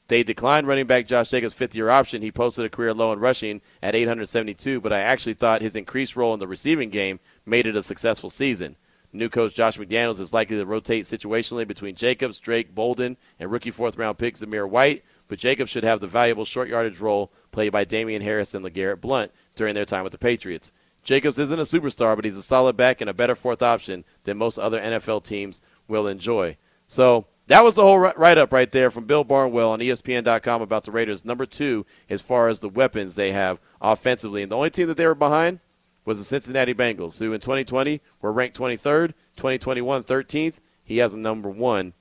They 0.07 0.23
declined 0.23 0.67
running 0.67 0.87
back 0.87 1.05
Josh 1.05 1.29
Jacobs' 1.29 1.53
fifth 1.53 1.75
year 1.75 1.89
option. 1.89 2.21
He 2.21 2.31
posted 2.31 2.65
a 2.65 2.69
career 2.69 2.93
low 2.93 3.11
in 3.11 3.19
rushing 3.19 3.61
at 3.83 3.95
872, 3.95 4.79
but 4.79 4.93
I 4.93 4.99
actually 4.99 5.33
thought 5.33 5.61
his 5.61 5.75
increased 5.75 6.15
role 6.15 6.33
in 6.33 6.39
the 6.39 6.47
receiving 6.47 6.89
game 6.89 7.19
made 7.45 7.67
it 7.67 7.75
a 7.75 7.83
successful 7.83 8.29
season. 8.29 8.77
New 9.11 9.29
coach 9.29 9.55
Josh 9.55 9.77
McDaniels 9.77 10.19
is 10.19 10.33
likely 10.33 10.57
to 10.57 10.65
rotate 10.65 11.05
situationally 11.05 11.67
between 11.67 11.95
Jacobs, 11.95 12.39
Drake, 12.39 12.73
Bolden, 12.73 13.17
and 13.39 13.51
rookie 13.51 13.71
fourth 13.71 13.97
round 13.97 14.17
pick 14.17 14.35
Zamir 14.35 14.69
White, 14.69 15.03
but 15.27 15.39
Jacobs 15.39 15.69
should 15.69 15.83
have 15.83 15.99
the 15.99 16.07
valuable 16.07 16.45
short 16.45 16.69
yardage 16.69 16.99
role 16.99 17.31
played 17.51 17.71
by 17.71 17.83
Damien 17.83 18.21
Harris 18.21 18.53
and 18.53 18.63
LeGarrette 18.63 19.01
Blunt 19.01 19.31
during 19.55 19.75
their 19.75 19.85
time 19.85 20.03
with 20.03 20.11
the 20.11 20.17
Patriots. 20.17 20.71
Jacobs 21.03 21.39
isn't 21.39 21.59
a 21.59 21.63
superstar, 21.63 22.15
but 22.15 22.25
he's 22.25 22.37
a 22.37 22.43
solid 22.43 22.75
back 22.75 22.99
and 22.99 23.09
a 23.09 23.13
better 23.13 23.35
fourth 23.35 23.61
option 23.61 24.03
than 24.25 24.37
most 24.37 24.57
other 24.57 24.79
NFL 24.79 25.23
teams 25.23 25.61
will 25.87 26.05
enjoy. 26.05 26.57
So 26.85 27.25
that 27.47 27.63
was 27.63 27.75
the 27.75 27.81
whole 27.81 27.99
write 27.99 28.37
up 28.37 28.51
right 28.51 28.71
there 28.71 28.89
from 28.89 29.05
Bill 29.05 29.23
Barnwell 29.23 29.71
on 29.71 29.79
ESPN.com 29.79 30.61
about 30.61 30.83
the 30.83 30.91
Raiders. 30.91 31.25
Number 31.25 31.45
two, 31.45 31.85
as 32.09 32.21
far 32.21 32.49
as 32.49 32.59
the 32.59 32.69
weapons 32.69 33.15
they 33.15 33.31
have 33.31 33.59
offensively. 33.81 34.43
And 34.43 34.51
the 34.51 34.57
only 34.57 34.69
team 34.69 34.87
that 34.87 34.97
they 34.97 35.05
were 35.05 35.15
behind 35.15 35.59
was 36.05 36.17
the 36.17 36.23
Cincinnati 36.23 36.73
Bengals, 36.73 37.19
who 37.19 37.33
in 37.33 37.39
2020 37.39 38.01
were 38.21 38.31
ranked 38.31 38.57
23rd, 38.57 39.13
2021 39.35 40.03
13th. 40.03 40.59
He 40.83 40.97
has 40.97 41.13
a 41.13 41.17
number 41.17 41.49
one 41.49 41.93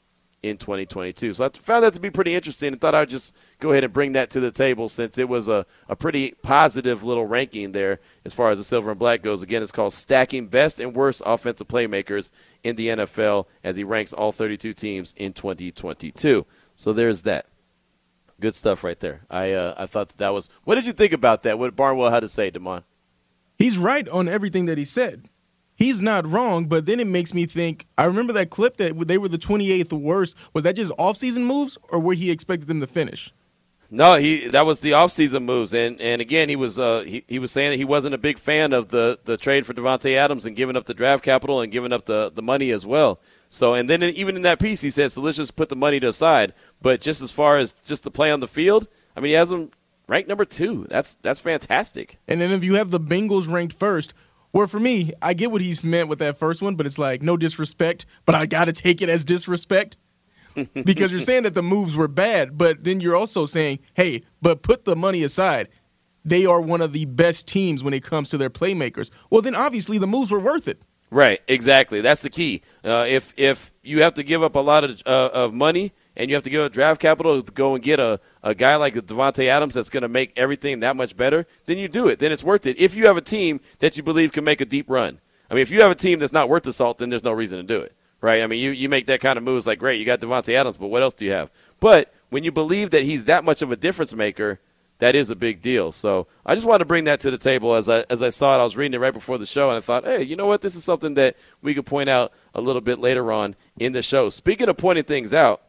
in 0.49 0.57
2022. 0.57 1.35
So 1.35 1.45
I 1.45 1.49
found 1.49 1.85
that 1.85 1.93
to 1.95 2.01
be 2.01 2.11
pretty 2.11 2.35
interesting 2.35 2.73
and 2.73 2.81
thought 2.81 2.95
I'd 2.95 3.11
just 3.11 3.35
go 3.59 3.73
ahead 3.73 3.85
and 3.85 3.93
bring 3.93 4.13
that 4.13 4.31
to 4.31 4.41
the 4.41 4.51
table 4.51 4.89
since 4.89 5.19
it 5.19 5.29
was 5.29 5.49
a, 5.49 5.67
a 5.89 5.97
pretty 5.97 6.35
positive 6.43 7.05
little 7.05 7.27
ranking 7.27 7.73
there 7.73 8.01
as 8.25 8.33
far 8.33 8.51
as 8.51 8.59
the 8.59 8.65
silver 8.65 8.91
and 8.91 8.99
black 8.99 9.23
goes. 9.23 9.43
Again, 9.43 9.63
it's 9.63 9.73
called 9.73 9.93
Stacking 9.93 10.47
Best 10.47 10.81
and 10.81 10.95
Worst 10.95 11.23
Offensive 11.27 11.69
Playmakers 11.69 12.31
in 12.63 12.77
the 12.77 12.89
NFL 12.89 13.47
as 13.65 13.77
he 13.77 13.85
ranks 13.85 14.13
all 14.13 14.33
32 14.33 14.73
teams 14.73 15.15
in 15.17 15.33
2022. 15.33 16.47
So 16.75 16.93
there's 16.93 17.23
that. 17.23 17.47
Good 18.39 18.55
stuff 18.55 18.85
right 18.85 19.01
there. 19.01 19.23
I 19.31 19.53
uh, 19.53 19.75
I 19.79 19.87
thought 19.87 20.11
that, 20.11 20.19
that 20.19 20.35
was. 20.35 20.51
What 20.65 20.75
did 20.75 20.85
you 20.85 20.93
think 20.93 21.15
about 21.15 21.43
that? 21.45 21.59
What 21.59 21.75
Barnwell 21.75 22.11
had 22.11 22.21
to 22.21 22.29
say, 22.29 22.51
Damon? 22.51 22.85
He's 23.59 23.79
right 23.79 24.07
on 24.11 24.29
everything 24.29 24.67
that 24.67 24.77
he 24.77 24.85
said 24.85 25.31
he's 25.77 26.03
not 26.03 26.29
wrong, 26.29 26.65
but 26.65 26.87
then 26.87 26.99
it 26.99 27.07
makes 27.07 27.33
me 27.33 27.47
think. 27.47 27.87
I 27.97 28.05
remember 28.05 28.33
that 28.33 28.51
clip 28.51 28.79
that 28.79 28.99
they 29.07 29.19
were 29.19 29.29
the 29.29 29.39
28th 29.39 29.93
worst. 29.93 30.35
Was 30.53 30.65
that 30.65 30.75
just 30.75 30.91
off-season 30.99 31.45
moves, 31.45 31.79
or 31.91 32.01
where 32.01 32.17
he 32.17 32.31
expected 32.31 32.67
them 32.67 32.81
to 32.81 32.87
finish? 32.87 33.33
No, 33.91 34.17
he 34.17 34.49
that 34.49 34.67
was 34.67 34.81
the 34.81 34.91
offseason 34.93 35.45
moves, 35.45 35.73
and 35.73 36.01
and 36.01 36.21
again 36.21 36.49
he 36.49 36.57
was 36.57 36.81
uh, 36.81 37.05
he, 37.07 37.25
he 37.29 37.39
was 37.39 37.53
saying 37.53 37.71
that 37.71 37.77
he 37.77 37.85
wasn't 37.85 38.15
a 38.15 38.19
big 38.19 38.39
fan 38.39 38.73
of 38.73 38.89
the 38.89 39.19
the 39.25 39.37
trade 39.37 39.65
for 39.65 39.75
Davante 39.75 40.17
Adams 40.17 40.45
and 40.45 40.57
giving 40.57 40.77
up 40.77 40.87
the 40.87 40.95
draft 40.95 41.23
capital 41.23 41.61
and 41.61 41.71
giving 41.71 41.93
up 41.93 42.07
the 42.07 42.33
the 42.35 42.43
money 42.43 42.73
as 42.73 42.85
well. 42.85 43.21
So 43.49 43.75
and 43.75 43.89
then 43.89 44.03
even 44.03 44.35
in 44.35 44.43
that 44.43 44.59
piece 44.59 44.81
he 44.81 44.91
said, 44.91 45.12
so 45.12 45.21
let's 45.21 45.37
just 45.37 45.55
put 45.55 45.69
the 45.69 45.77
money 45.77 46.01
to 46.01 46.09
aside. 46.09 46.53
But 46.83 47.01
just 47.01 47.23
as 47.23 47.31
far 47.31 47.59
as 47.59 47.77
just 47.85 48.03
the 48.03 48.11
play 48.11 48.33
on 48.33 48.41
the 48.41 48.49
field, 48.49 48.89
I 49.17 49.21
mean 49.21 49.31
he 49.31 49.35
has 49.35 49.53
him 49.53 49.71
ranked 50.09 50.29
number 50.29 50.45
two. 50.45 50.87
That's 50.91 51.15
that's 51.15 51.41
fantastic. 51.41 52.19
And 52.27 52.41
then 52.41 52.51
if 52.51 52.65
you 52.65 52.75
have 52.75 52.91
the 52.91 53.01
Bengals 53.01 53.49
ranked 53.49 53.75
first, 53.75 54.15
where 54.51 54.67
for 54.67 54.81
me, 54.81 55.13
I 55.21 55.35
get 55.35 55.51
what 55.51 55.61
he's 55.61 55.85
meant 55.85 56.09
with 56.09 56.19
that 56.21 56.39
first 56.39 56.63
one, 56.63 56.77
but 56.77 56.87
it's 56.87 56.99
like 56.99 57.23
no 57.23 57.37
disrespect, 57.37 58.07
but 58.25 58.35
I 58.35 58.47
got 58.47 58.67
to 58.67 58.73
take 58.73 59.03
it 59.03 59.09
as 59.09 59.25
disrespect 59.25 59.97
because 60.85 61.11
you're 61.11 61.21
saying 61.21 61.43
that 61.43 61.55
the 61.55 61.63
moves 61.63 61.95
were 61.97 62.09
bad, 62.09 62.57
but 62.57 62.85
then 62.85 63.01
you're 63.01 63.17
also 63.17 63.47
saying, 63.47 63.79
hey, 63.95 64.23
but 64.41 64.63
put 64.63 64.85
the 64.85 64.97
money 64.97 65.23
aside. 65.23 65.69
They 66.25 66.45
are 66.45 66.61
one 66.61 66.81
of 66.81 66.93
the 66.93 67.05
best 67.05 67.47
teams 67.47 67.85
when 67.85 67.95
it 67.95 68.03
comes 68.03 68.31
to 68.31 68.39
their 68.39 68.51
playmakers. 68.51 69.11
Well, 69.31 69.43
then 69.43 69.55
obviously 69.55 69.99
the 69.99 70.09
moves 70.09 70.31
were 70.31 70.41
worth 70.41 70.67
it. 70.67 70.83
Right, 71.11 71.41
exactly. 71.47 72.01
That's 72.01 72.23
the 72.23 72.31
key. 72.31 72.63
Uh, 72.85 73.05
if 73.09 73.33
if 73.37 73.73
you 73.85 74.03
have 74.03 74.15
to 74.15 74.25
give 74.25 74.43
up 74.43 74.57
a 74.57 74.61
lot 74.61 74.83
of 74.83 75.03
uh, 75.07 75.31
of 75.33 75.55
money 75.55 75.93
and 76.17 76.31
you 76.31 76.37
have 76.37 76.43
to 76.45 76.51
give 76.51 76.63
up 76.63 76.73
draft 76.73 77.01
capital 77.01 77.43
to 77.43 77.53
go 77.53 77.75
and 77.75 77.85
get 77.85 78.01
a, 78.01 78.21
a 78.43 78.55
guy 78.55 78.77
like 78.77 78.95
Davante 78.95 79.47
Adams 79.47 79.75
that's 79.75 79.91
going 79.91 80.03
to 80.03 80.09
make 80.09 80.33
everything 80.37 80.81
that 80.81 80.97
much 80.97 81.17
better, 81.17 81.47
then 81.67 81.79
you 81.79 81.89
do 81.89 82.09
it. 82.09 82.19
Then 82.19 82.33
it's 82.33 82.45
worth 82.45 82.67
it. 82.67 82.79
If 82.79 82.95
you 82.95 83.07
have 83.07 83.17
a 83.17 83.23
team 83.23 83.61
that 83.81 83.97
you 83.97 84.03
believe 84.03 84.33
can 84.33 84.45
make 84.45 84.61
a 84.61 84.65
deep 84.65 84.89
run. 84.89 85.21
I 85.51 85.55
mean, 85.55 85.63
if 85.63 85.71
you 85.71 85.83
have 85.83 85.91
a 85.91 85.97
team 85.97 86.19
that's 86.19 86.33
not 86.33 86.49
worth 86.49 86.65
the 86.65 86.73
salt, 86.73 86.99
then 86.99 87.11
there's 87.11 87.25
no 87.25 87.33
reason 87.33 87.59
to 87.59 87.63
do 87.63 87.81
it, 87.81 87.95
right? 88.21 88.43
I 88.43 88.47
mean, 88.47 88.61
you, 88.61 88.71
you 88.71 88.89
make 88.89 89.07
that 89.07 89.21
kind 89.21 89.37
of 89.37 89.45
move, 89.45 89.59
it's 89.59 89.67
like, 89.67 89.79
great, 89.79 90.01
you 90.01 90.07
got 90.07 90.21
Davante 90.21 90.55
Adams, 90.55 90.77
but 90.77 90.89
what 90.89 91.03
else 91.03 91.15
do 91.15 91.25
you 91.25 91.33
have? 91.33 91.51
But 91.79 92.13
when 92.31 92.43
you 92.43 92.51
believe 92.51 92.91
that 92.91 93.05
he's 93.05 93.27
that 93.27 93.45
much 93.45 93.63
of 93.63 93.71
a 93.71 93.77
difference 93.77 94.15
maker, 94.15 94.59
that 94.99 95.15
is 95.15 95.31
a 95.31 95.37
big 95.37 95.61
deal. 95.61 95.93
So 95.93 96.27
I 96.45 96.55
just 96.55 96.67
wanted 96.67 96.81
to 96.81 96.85
bring 96.87 97.05
that 97.05 97.21
to 97.21 97.31
the 97.31 97.39
table 97.39 97.75
as 97.75 97.89
I 97.89 98.05
as 98.09 98.23
I 98.23 98.31
saw 98.31 98.55
it. 98.57 98.61
I 98.61 98.65
was 98.65 98.77
reading 98.77 98.95
it 98.95 99.01
right 99.01 99.13
before 99.13 99.37
the 99.37 99.45
show, 99.45 99.69
and 99.69 99.77
I 99.77 99.81
thought, 99.81 100.05
hey, 100.05 100.23
you 100.23 100.37
know 100.37 100.47
what? 100.47 100.63
This 100.63 100.75
is 100.75 100.85
something 100.85 101.15
that 101.15 101.37
we 101.61 101.75
could 101.75 101.85
point 101.85 102.09
out 102.09 102.33
a 102.55 102.61
little 102.61 102.81
bit 102.81 102.99
later 102.99 103.31
on 103.31 103.57
in 103.79 103.93
the 103.93 104.01
show. 104.01 104.31
Speaking 104.31 104.69
of 104.69 104.79
pointing 104.79 105.05
things 105.05 105.35
out, 105.35 105.63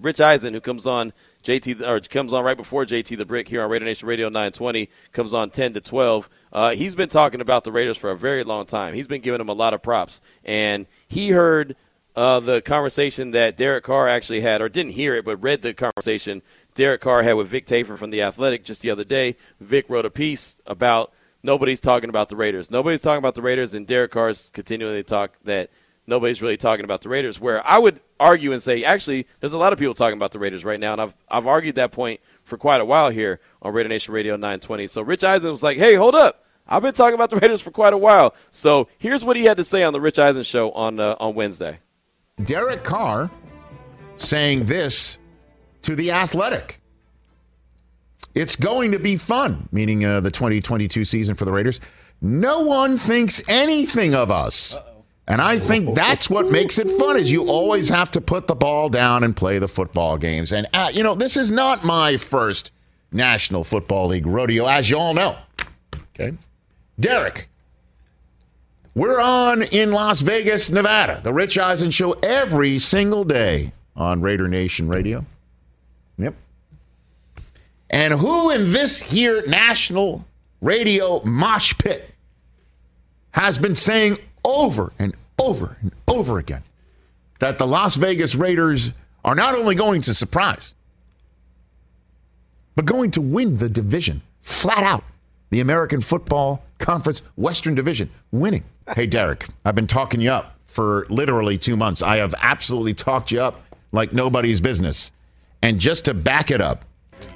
Rich 0.00 0.20
Eisen, 0.20 0.52
who 0.52 0.60
comes 0.60 0.86
on 0.86 1.12
JT 1.42 1.80
or 1.80 2.00
comes 2.00 2.32
on 2.32 2.44
right 2.44 2.56
before 2.56 2.84
JT 2.84 3.16
the 3.16 3.24
Brick 3.24 3.48
here 3.48 3.62
on 3.62 3.70
Raider 3.70 3.84
Nation 3.84 4.08
Radio 4.08 4.28
920, 4.28 4.88
comes 5.12 5.32
on 5.32 5.50
10 5.50 5.74
to 5.74 5.80
12. 5.80 6.28
Uh, 6.52 6.70
he's 6.70 6.94
been 6.94 7.08
talking 7.08 7.40
about 7.40 7.64
the 7.64 7.72
Raiders 7.72 7.96
for 7.96 8.10
a 8.10 8.16
very 8.16 8.44
long 8.44 8.66
time. 8.66 8.94
He's 8.94 9.08
been 9.08 9.22
giving 9.22 9.38
them 9.38 9.48
a 9.48 9.54
lot 9.54 9.74
of 9.74 9.82
props, 9.82 10.22
and 10.44 10.86
he 11.08 11.30
heard 11.30 11.76
uh, 12.16 12.40
the 12.40 12.62
conversation 12.62 13.30
that 13.32 13.56
Derek 13.56 13.84
Carr 13.84 14.08
actually 14.08 14.40
had, 14.40 14.60
or 14.60 14.68
didn't 14.68 14.92
hear 14.92 15.14
it, 15.14 15.24
but 15.24 15.42
read 15.42 15.62
the 15.62 15.74
conversation 15.74 16.42
Derek 16.74 17.00
Carr 17.00 17.22
had 17.22 17.34
with 17.34 17.48
Vic 17.48 17.66
Tafur 17.66 17.96
from 17.96 18.10
The 18.10 18.22
Athletic 18.22 18.64
just 18.64 18.82
the 18.82 18.90
other 18.90 19.04
day. 19.04 19.36
Vic 19.60 19.86
wrote 19.88 20.04
a 20.04 20.10
piece 20.10 20.60
about 20.66 21.12
nobody's 21.42 21.80
talking 21.80 22.08
about 22.08 22.28
the 22.28 22.36
Raiders. 22.36 22.70
Nobody's 22.70 23.00
talking 23.00 23.18
about 23.18 23.34
the 23.34 23.42
Raiders, 23.42 23.74
and 23.74 23.86
Derek 23.86 24.10
Carr's 24.10 24.50
continually 24.50 25.02
talk 25.02 25.32
that 25.44 25.70
nobody's 26.06 26.42
really 26.42 26.56
talking 26.56 26.84
about 26.84 27.02
the 27.02 27.08
Raiders. 27.08 27.40
Where 27.40 27.66
I 27.66 27.78
would 27.78 28.00
argue 28.18 28.52
and 28.52 28.62
say, 28.62 28.84
actually, 28.84 29.26
there's 29.40 29.52
a 29.52 29.58
lot 29.58 29.72
of 29.72 29.78
people 29.78 29.94
talking 29.94 30.16
about 30.16 30.32
the 30.32 30.38
Raiders 30.38 30.64
right 30.64 30.80
now, 30.80 30.92
and 30.92 31.00
I've 31.00 31.16
I've 31.28 31.46
argued 31.46 31.76
that 31.76 31.92
point 31.92 32.20
for 32.44 32.56
quite 32.56 32.80
a 32.80 32.84
while 32.84 33.10
here 33.10 33.40
on 33.62 33.72
Raider 33.72 33.88
Nation 33.88 34.14
Radio 34.14 34.34
920. 34.34 34.86
So 34.86 35.02
Rich 35.02 35.24
Eisen 35.24 35.50
was 35.50 35.62
like, 35.62 35.78
"Hey, 35.78 35.94
hold 35.94 36.14
up." 36.14 36.44
I've 36.68 36.82
been 36.82 36.94
talking 36.94 37.14
about 37.14 37.30
the 37.30 37.36
Raiders 37.36 37.62
for 37.62 37.70
quite 37.70 37.92
a 37.92 37.98
while. 37.98 38.34
So 38.50 38.88
here's 38.98 39.24
what 39.24 39.36
he 39.36 39.44
had 39.44 39.56
to 39.58 39.64
say 39.64 39.84
on 39.84 39.92
the 39.92 40.00
Rich 40.00 40.18
Eisen 40.18 40.42
show 40.42 40.72
on 40.72 40.98
uh, 40.98 41.16
on 41.20 41.34
Wednesday. 41.34 41.78
Derek 42.42 42.84
Carr 42.84 43.30
saying 44.16 44.66
this 44.66 45.18
to 45.82 45.94
the 45.94 46.12
Athletic. 46.12 46.80
It's 48.34 48.56
going 48.56 48.92
to 48.92 48.98
be 48.98 49.16
fun, 49.16 49.68
meaning 49.72 50.04
uh, 50.04 50.20
the 50.20 50.30
2022 50.30 51.06
season 51.06 51.36
for 51.36 51.46
the 51.46 51.52
Raiders. 51.52 51.80
No 52.20 52.60
one 52.60 52.98
thinks 52.98 53.40
anything 53.48 54.14
of 54.14 54.30
us. 54.30 54.76
Uh-oh. 54.76 54.95
And 55.28 55.40
I 55.40 55.58
think 55.58 55.96
that's 55.96 56.30
what 56.30 56.50
makes 56.50 56.78
it 56.78 56.88
fun 56.88 57.16
is 57.16 57.32
you 57.32 57.46
always 57.46 57.88
have 57.88 58.12
to 58.12 58.20
put 58.20 58.46
the 58.46 58.54
ball 58.54 58.88
down 58.88 59.24
and 59.24 59.34
play 59.34 59.58
the 59.58 59.66
football 59.66 60.16
games. 60.16 60.52
And 60.52 60.68
uh, 60.72 60.90
you 60.94 61.02
know, 61.02 61.14
this 61.14 61.36
is 61.36 61.50
not 61.50 61.84
my 61.84 62.16
first 62.16 62.70
National 63.10 63.64
Football 63.64 64.08
League 64.08 64.26
rodeo 64.26 64.66
as 64.66 64.88
you 64.88 64.98
all 64.98 65.14
know. 65.14 65.36
Okay? 66.14 66.36
Derek, 66.98 67.48
we're 68.94 69.20
on 69.20 69.62
in 69.62 69.92
Las 69.92 70.20
Vegas, 70.20 70.70
Nevada. 70.70 71.20
The 71.22 71.32
Rich 71.32 71.58
Eisen 71.58 71.90
Show 71.90 72.12
every 72.22 72.78
single 72.78 73.24
day 73.24 73.72
on 73.96 74.20
Raider 74.20 74.48
Nation 74.48 74.88
Radio. 74.88 75.26
Yep. 76.18 76.34
And 77.90 78.14
who 78.14 78.50
in 78.50 78.72
this 78.72 79.02
here 79.02 79.44
national 79.46 80.24
radio 80.60 81.22
mosh 81.24 81.76
pit 81.78 82.14
has 83.32 83.58
been 83.58 83.74
saying 83.74 84.18
over 84.46 84.92
and 84.98 85.14
over 85.38 85.76
and 85.82 85.92
over 86.08 86.38
again 86.38 86.62
that 87.40 87.58
the 87.58 87.66
Las 87.66 87.96
Vegas 87.96 88.34
Raiders 88.34 88.92
are 89.24 89.34
not 89.34 89.54
only 89.54 89.74
going 89.74 90.00
to 90.02 90.14
surprise, 90.14 90.74
but 92.74 92.86
going 92.86 93.10
to 93.10 93.20
win 93.20 93.58
the 93.58 93.68
division 93.68 94.22
flat 94.40 94.82
out 94.82 95.04
the 95.50 95.60
American 95.60 96.00
Football 96.00 96.62
Conference 96.78 97.22
Western 97.36 97.74
Division, 97.74 98.10
winning. 98.30 98.64
Hey, 98.94 99.06
Derek, 99.06 99.46
I've 99.64 99.74
been 99.74 99.86
talking 99.86 100.20
you 100.20 100.30
up 100.30 100.56
for 100.66 101.06
literally 101.08 101.58
two 101.58 101.76
months. 101.76 102.02
I 102.02 102.18
have 102.18 102.34
absolutely 102.40 102.94
talked 102.94 103.30
you 103.30 103.40
up 103.40 103.62
like 103.92 104.12
nobody's 104.12 104.60
business. 104.60 105.10
And 105.62 105.78
just 105.78 106.04
to 106.04 106.14
back 106.14 106.50
it 106.50 106.60
up, 106.60 106.84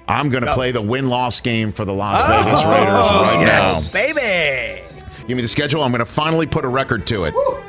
I'm 0.06 0.28
going 0.28 0.44
to 0.44 0.52
play 0.54 0.72
the 0.72 0.82
win 0.82 1.08
loss 1.08 1.40
game 1.40 1.72
for 1.72 1.84
the 1.84 1.92
Las 1.92 2.20
oh, 2.22 2.28
Vegas 2.28 2.64
Raiders 2.64 2.92
right 3.22 3.40
yes, 3.40 3.94
now. 3.94 4.00
baby. 4.00 4.99
Give 5.30 5.36
me 5.36 5.42
the 5.42 5.48
schedule. 5.48 5.84
I'm 5.84 5.92
going 5.92 6.00
to 6.00 6.04
finally 6.04 6.48
put 6.48 6.64
a 6.64 6.68
record 6.68 7.06
to 7.06 7.22
it. 7.22 7.34
Woo. 7.36 7.62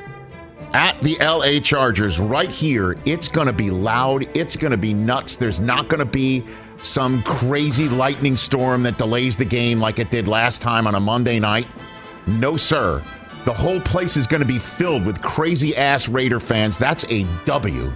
At 0.74 1.00
the 1.04 1.15
LA 1.19 1.60
Chargers, 1.60 2.19
right 2.19 2.50
here, 2.50 2.97
it's 3.06 3.28
going 3.28 3.45
to 3.45 3.54
be 3.54 3.69
loud. 3.69 4.28
It's 4.36 4.56
going 4.56 4.71
to 4.71 4.78
be 4.78 4.95
nuts. 4.95 5.38
There's 5.38 5.60
not 5.60 5.88
going 5.88 6.00
to 6.00 6.06
be 6.12 6.43
some 6.82 7.21
crazy 7.21 7.88
lightning 7.88 8.36
storm 8.36 8.82
that 8.82 8.97
delays 8.97 9.38
the 9.38 9.45
game 9.45 9.80
like 9.80 10.00
it 10.00 10.10
did 10.10 10.28
last 10.28 10.63
time 10.63 10.88
on 10.88 10.95
a 10.95 11.00
Monday 11.00 11.39
night? 11.39 11.67
No, 12.26 12.58
sir. 12.58 13.04
The 13.45 13.54
whole 13.54 13.80
place 13.82 14.17
is 14.17 14.26
going 14.26 14.41
to 14.41 14.47
be 14.47 14.58
filled 14.58 15.06
with 15.06 15.21
crazy 15.21 15.78
ass 15.78 16.10
Raider 16.10 16.39
fans. 16.39 16.80
That's 16.80 17.06
a 17.12 17.28
W. 17.45 17.93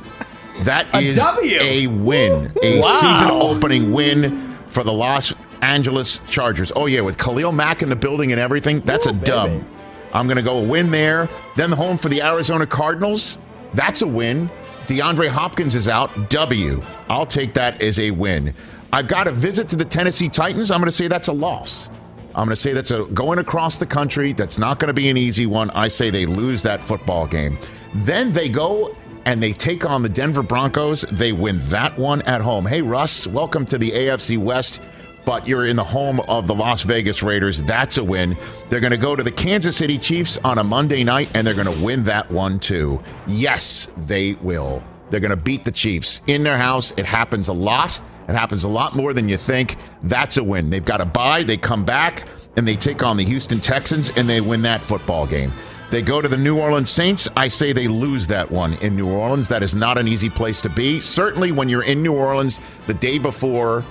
That 0.60 0.94
a 0.94 1.00
is 1.00 1.18
w. 1.18 1.58
a 1.60 1.88
win. 1.88 2.54
A 2.62 2.82
wow. 2.82 3.00
season 3.02 3.32
opening 3.32 3.92
win 3.92 4.56
for 4.68 4.84
the 4.84 4.94
Los 4.94 5.34
Angeles 5.66 6.20
Chargers. 6.28 6.72
Oh, 6.76 6.86
yeah, 6.86 7.02
with 7.02 7.18
Khalil 7.18 7.52
Mack 7.52 7.82
in 7.82 7.90
the 7.90 7.96
building 7.96 8.32
and 8.32 8.40
everything, 8.40 8.82
that's 8.82 9.08
Ooh, 9.08 9.10
a 9.10 9.14
dub. 9.14 9.50
Baby. 9.50 9.66
I'm 10.14 10.28
going 10.28 10.38
to 10.38 10.44
go 10.44 10.62
win 10.62 10.92
there. 10.92 11.28
Then 11.56 11.72
the 11.72 11.76
home 11.76 11.98
for 11.98 12.08
the 12.08 12.22
Arizona 12.22 12.66
Cardinals. 12.68 13.38
That's 13.74 14.02
a 14.02 14.08
win. 14.08 14.50
DeAndre 14.86 15.28
Hopkins 15.28 15.74
is 15.74 15.88
out. 15.88 16.30
W. 16.30 16.82
I'll 17.10 17.26
take 17.26 17.54
that 17.56 17.82
as 17.82 18.00
a 18.00 18.12
win. 18.12 18.54
I've 18.94 19.08
got 19.08 19.28
a 19.28 19.32
visit 19.32 19.68
to 19.70 19.76
the 19.76 19.84
Tennessee 19.84 20.30
Titans. 20.30 20.70
I'm 20.70 20.80
going 20.80 20.86
to 20.86 20.96
say 20.96 21.08
that's 21.08 21.28
a 21.28 21.34
loss. 21.34 21.90
I'm 22.36 22.46
going 22.46 22.50
to 22.50 22.56
say 22.56 22.72
that's 22.72 22.92
a 22.92 23.06
going 23.06 23.40
across 23.40 23.80
the 23.80 23.86
country. 23.86 24.34
That's 24.34 24.60
not 24.60 24.78
going 24.80 24.88
to 24.90 24.94
be 24.94 25.10
an 25.10 25.18
easy 25.18 25.48
one. 25.48 25.72
I 25.72 25.88
say 25.88 26.12
they 26.12 26.26
lose 26.26 26.62
that 26.64 26.80
football 26.80 27.26
game. 27.26 27.58
Then 27.96 28.32
they 28.32 28.50
go 28.50 28.96
and 29.26 29.42
they 29.42 29.52
take 29.52 29.86
on 29.86 30.04
the 30.04 30.10
Denver 30.10 30.44
Broncos. 30.44 31.02
They 31.12 31.32
win 31.32 31.60
that 31.70 31.98
one 31.98 32.22
at 32.22 32.42
home. 32.42 32.66
Hey, 32.66 32.82
Russ, 32.82 33.26
welcome 33.26 33.66
to 33.66 33.78
the 33.78 33.90
AFC 33.92 34.38
West, 34.38 34.82
but 35.26 35.48
you're 35.48 35.66
in 35.66 35.76
the 35.76 35.84
home 35.84 36.20
of 36.22 36.48
the 36.48 36.56
Las 36.56 36.84
Vegas 36.84 37.24
Raiders. 37.24 37.62
That's 37.64 37.98
a 37.98 38.04
win. 38.04 38.38
They're 38.70 38.80
going 38.80 38.92
to 38.92 38.98
go 38.98 39.16
to 39.16 39.24
the 39.24 39.32
Kansas 39.32 39.76
City 39.76 39.98
Chiefs 39.98 40.38
on 40.44 40.60
a 40.60 40.64
Monday 40.64 41.04
night, 41.04 41.32
and 41.36 41.46
they're 41.46 41.56
going 41.56 41.74
to 41.74 41.84
win 41.84 42.04
that 42.04 42.30
one 42.32 42.60
too. 42.60 43.02
Yes, 43.28 43.88
they 43.98 44.34
will. 44.36 44.84
They're 45.10 45.20
going 45.20 45.32
to 45.32 45.36
beat 45.36 45.64
the 45.64 45.72
Chiefs 45.72 46.22
in 46.28 46.44
their 46.44 46.58
house. 46.58 46.94
It 46.98 47.06
happens 47.06 47.48
a 47.48 47.54
lot. 47.54 48.00
It 48.28 48.34
happens 48.34 48.64
a 48.64 48.70
lot 48.70 48.96
more 48.96 49.14
than 49.14 49.30
you 49.30 49.38
think. 49.38 49.78
That's 50.04 50.38
a 50.38 50.44
win. 50.44 50.70
They've 50.70 50.84
got 50.84 51.02
a 51.02 51.06
bye, 51.06 51.44
they 51.44 51.58
come 51.58 51.86
back, 51.86 52.28
and 52.58 52.68
they 52.68 52.76
take 52.76 53.04
on 53.04 53.18
the 53.18 53.24
Houston 53.24 53.60
Texans, 53.60 54.16
and 54.18 54.28
they 54.28 54.42
win 54.42 54.62
that 54.64 54.82
football 54.82 55.28
game. 55.28 55.52
They 55.92 56.02
go 56.02 56.20
to 56.20 56.28
the 56.28 56.38
New 56.38 56.60
Orleans 56.60 56.90
Saints. 56.90 57.28
I 57.38 57.48
say 57.48 57.72
they 57.72 57.88
lose 57.88 58.26
that 58.28 58.50
one 58.50 58.74
in 58.76 58.96
New 58.96 59.08
Orleans. 59.08 59.48
That 59.50 59.62
is 59.62 59.76
not 59.76 60.00
an 60.00 60.08
easy 60.08 60.30
place 60.32 60.60
to 60.62 60.70
be. 60.70 61.00
Certainly, 61.00 61.52
when 61.52 61.70
you're 61.70 61.84
in 61.84 62.02
New 62.02 62.14
Orleans 62.14 62.60
the 62.88 62.96
day 62.96 63.20
before 63.20 63.86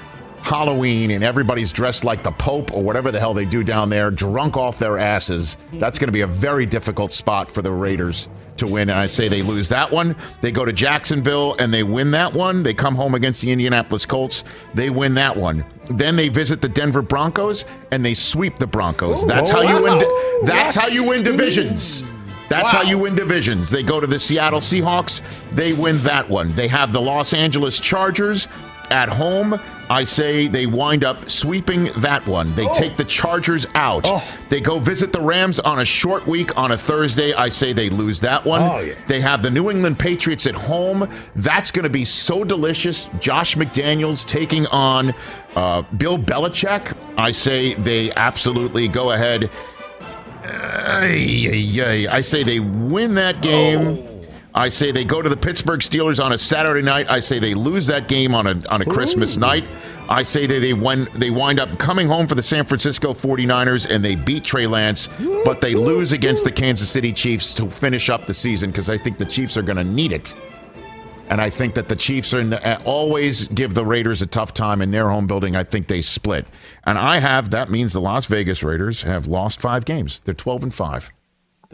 Halloween 0.45 1.11
and 1.11 1.25
everybody's 1.25 1.73
dressed 1.73 2.05
like 2.05 2.23
the 2.23 2.31
Pope 2.31 2.71
or 2.75 2.83
whatever 2.83 3.11
the 3.11 3.19
hell 3.19 3.33
they 3.33 3.47
do 3.47 3.65
down 3.65 3.89
there, 3.89 4.11
drunk 4.11 4.59
off 4.59 4.79
their 4.79 4.99
asses, 4.99 5.57
mm-hmm. 5.57 5.79
that's 5.79 5.99
going 5.99 6.09
to 6.09 6.13
be 6.13 6.21
a 6.21 6.27
very 6.27 6.67
difficult 6.67 7.13
spot 7.13 7.51
for 7.51 7.63
the 7.63 7.73
Raiders 7.73 8.29
to 8.59 8.67
win. 8.67 8.91
And 8.91 8.99
I 8.99 9.07
say 9.07 9.27
they 9.29 9.41
lose 9.41 9.71
that 9.71 9.91
one. 9.91 10.15
They 10.43 10.53
go 10.53 10.67
to 10.67 10.73
Jacksonville 10.73 11.57
and 11.59 11.73
they 11.73 11.83
win 11.83 12.11
that 12.11 12.35
one. 12.35 12.63
They 12.63 12.75
come 12.75 12.95
home 12.95 13.15
against 13.15 13.41
the 13.41 13.53
Indianapolis 13.53 14.05
Colts. 14.05 14.45
They 14.75 14.91
win 14.91 15.15
that 15.15 15.35
one. 15.35 15.65
Then 15.87 16.15
they 16.15 16.29
visit 16.29 16.61
the 16.61 16.69
Denver 16.69 17.01
Broncos 17.01 17.65
and 17.91 18.05
they 18.05 18.13
sweep 18.13 18.59
the 18.59 18.67
Broncos. 18.67 19.27
That's 19.27 19.49
how 19.49 19.63
you 19.63 19.83
win. 19.83 20.03
That's 20.45 20.75
how 20.75 20.89
you 20.89 21.09
win 21.09 21.23
divisions. 21.23 22.05
That's 22.51 22.75
wow. 22.75 22.83
how 22.83 22.89
you 22.89 22.99
win 22.99 23.15
divisions. 23.15 23.71
They 23.71 23.83
go 23.83 23.99
to 23.99 24.07
the 24.07 24.21
Seattle 24.21 24.61
Seahawks. 24.61 25.49
They 25.53 25.73
win 25.73 25.97
that 25.99 26.29
one. 26.29 26.55
They 26.55 26.69
have 26.69 26.93
the 26.93 27.01
Los 27.01 27.33
Angeles 27.33 27.81
Chargers 27.81 28.47
at 28.91 29.09
home. 29.09 29.59
I 29.91 30.05
say 30.05 30.49
they 30.49 30.67
wind 30.67 31.05
up 31.05 31.29
sweeping 31.29 31.91
that 31.99 32.27
one. 32.27 32.55
They 32.55 32.67
oh. 32.67 32.73
take 32.73 32.97
the 32.97 33.05
Chargers 33.05 33.67
out. 33.75 34.03
Oh. 34.07 34.39
They 34.49 34.61
go 34.61 34.79
visit 34.79 35.13
the 35.13 35.21
Rams 35.21 35.61
on 35.61 35.81
a 35.81 35.85
short 35.85 36.27
week 36.27 36.57
on 36.57 36.73
a 36.73 36.77
Thursday. 36.77 37.35
I 37.35 37.51
say 37.51 37.73
they 37.73 37.91
lose 37.91 38.21
that 38.21 38.45
one. 38.45 38.63
Oh, 38.63 38.81
yeah. 38.81 38.95
They 39.09 39.21
have 39.21 39.43
the 39.43 39.51
New 39.51 39.71
England 39.71 39.99
Patriots 39.99 40.47
at 40.47 40.55
home. 40.55 41.09
That's 41.37 41.71
going 41.71 41.83
to 41.83 41.91
be 41.91 42.05
so 42.05 42.45
delicious. 42.45 43.11
Josh 43.21 43.57
McDaniels 43.57 44.27
taking 44.27 44.67
on 44.69 45.15
uh, 45.55 45.83
Bill 45.99 46.19
Belichick. 46.19 46.97
I 47.19 47.31
say 47.33 47.75
they 47.75 48.11
absolutely 48.13 48.89
go 48.89 49.13
ahead. 49.13 49.51
Uh, 50.45 51.07
I 52.07 52.21
say 52.21 52.43
they 52.43 52.61
win 52.61 53.15
that 53.15 53.41
game. 53.41 54.14
I 54.57 54.69
say 54.69 54.93
they 54.93 55.05
go 55.05 55.21
to 55.21 55.29
the 55.29 55.37
Pittsburgh 55.37 55.81
Steelers 55.81 56.25
on 56.25 56.33
a 56.33 56.39
Saturday 56.39 56.83
night. 56.83 57.11
I 57.11 57.19
say 57.19 57.41
they 57.41 57.55
lose 57.55 57.89
that 57.89 58.07
game 58.07 58.35
on 58.35 58.47
a 58.47 58.63
on 58.69 58.83
a 58.83 58.85
Christmas 58.85 59.37
Ooh. 59.37 59.41
night. 59.41 59.65
I 60.09 60.23
say 60.23 60.47
that 60.47 60.61
they 60.61 60.75
when 60.75 61.09
they 61.15 61.31
wind 61.31 61.59
up 61.59 61.77
coming 61.79 62.07
home 62.07 62.27
for 62.29 62.35
the 62.37 62.43
San 62.43 62.65
Francisco 62.65 63.15
49ers 63.15 63.89
and 63.91 64.05
they 64.05 64.15
beat 64.15 64.45
Trey 64.45 64.67
Lance, 64.67 65.09
but 65.45 65.61
they 65.61 65.75
lose 65.75 66.13
against 66.13 66.45
the 66.45 66.53
Kansas 66.53 66.89
City 66.91 67.13
Chiefs 67.13 67.53
to 67.55 67.69
finish 67.69 68.11
up 68.11 68.27
the 68.27 68.35
season 68.35 68.71
because 68.71 68.89
I 68.89 68.97
think 68.97 69.19
the 69.19 69.25
Chiefs 69.25 69.57
are 69.57 69.63
going 69.63 69.79
to 69.79 69.85
need 69.85 70.13
it. 70.13 70.37
And 71.31 71.41
I 71.41 71.49
think 71.49 71.75
that 71.75 71.89
the 71.89 71.97
Chiefs 71.97 72.35
are 72.35 72.45
the, 72.45 72.83
always 72.85 73.49
give 73.49 73.73
the 73.73 73.85
Raiders 73.85 74.21
a 74.21 74.27
tough 74.27 74.53
time 74.53 74.83
in 74.83 74.91
their 74.91 75.09
home 75.09 75.27
building. 75.27 75.57
I 75.57 75.65
think 75.65 75.89
they 75.89 76.03
split. 76.03 76.47
And 76.85 76.99
I 76.99 77.19
have 77.19 77.51
that 77.51 77.71
means 77.71 77.95
the 77.95 78.01
Las 78.01 78.27
Vegas 78.27 78.63
Raiders 78.63 79.03
have 79.03 79.27
lost 79.27 79.59
5 79.59 79.87
games. 79.87 80.21
They're 80.21 80.35
12 80.35 80.65
and 80.65 80.75
5. 80.75 81.13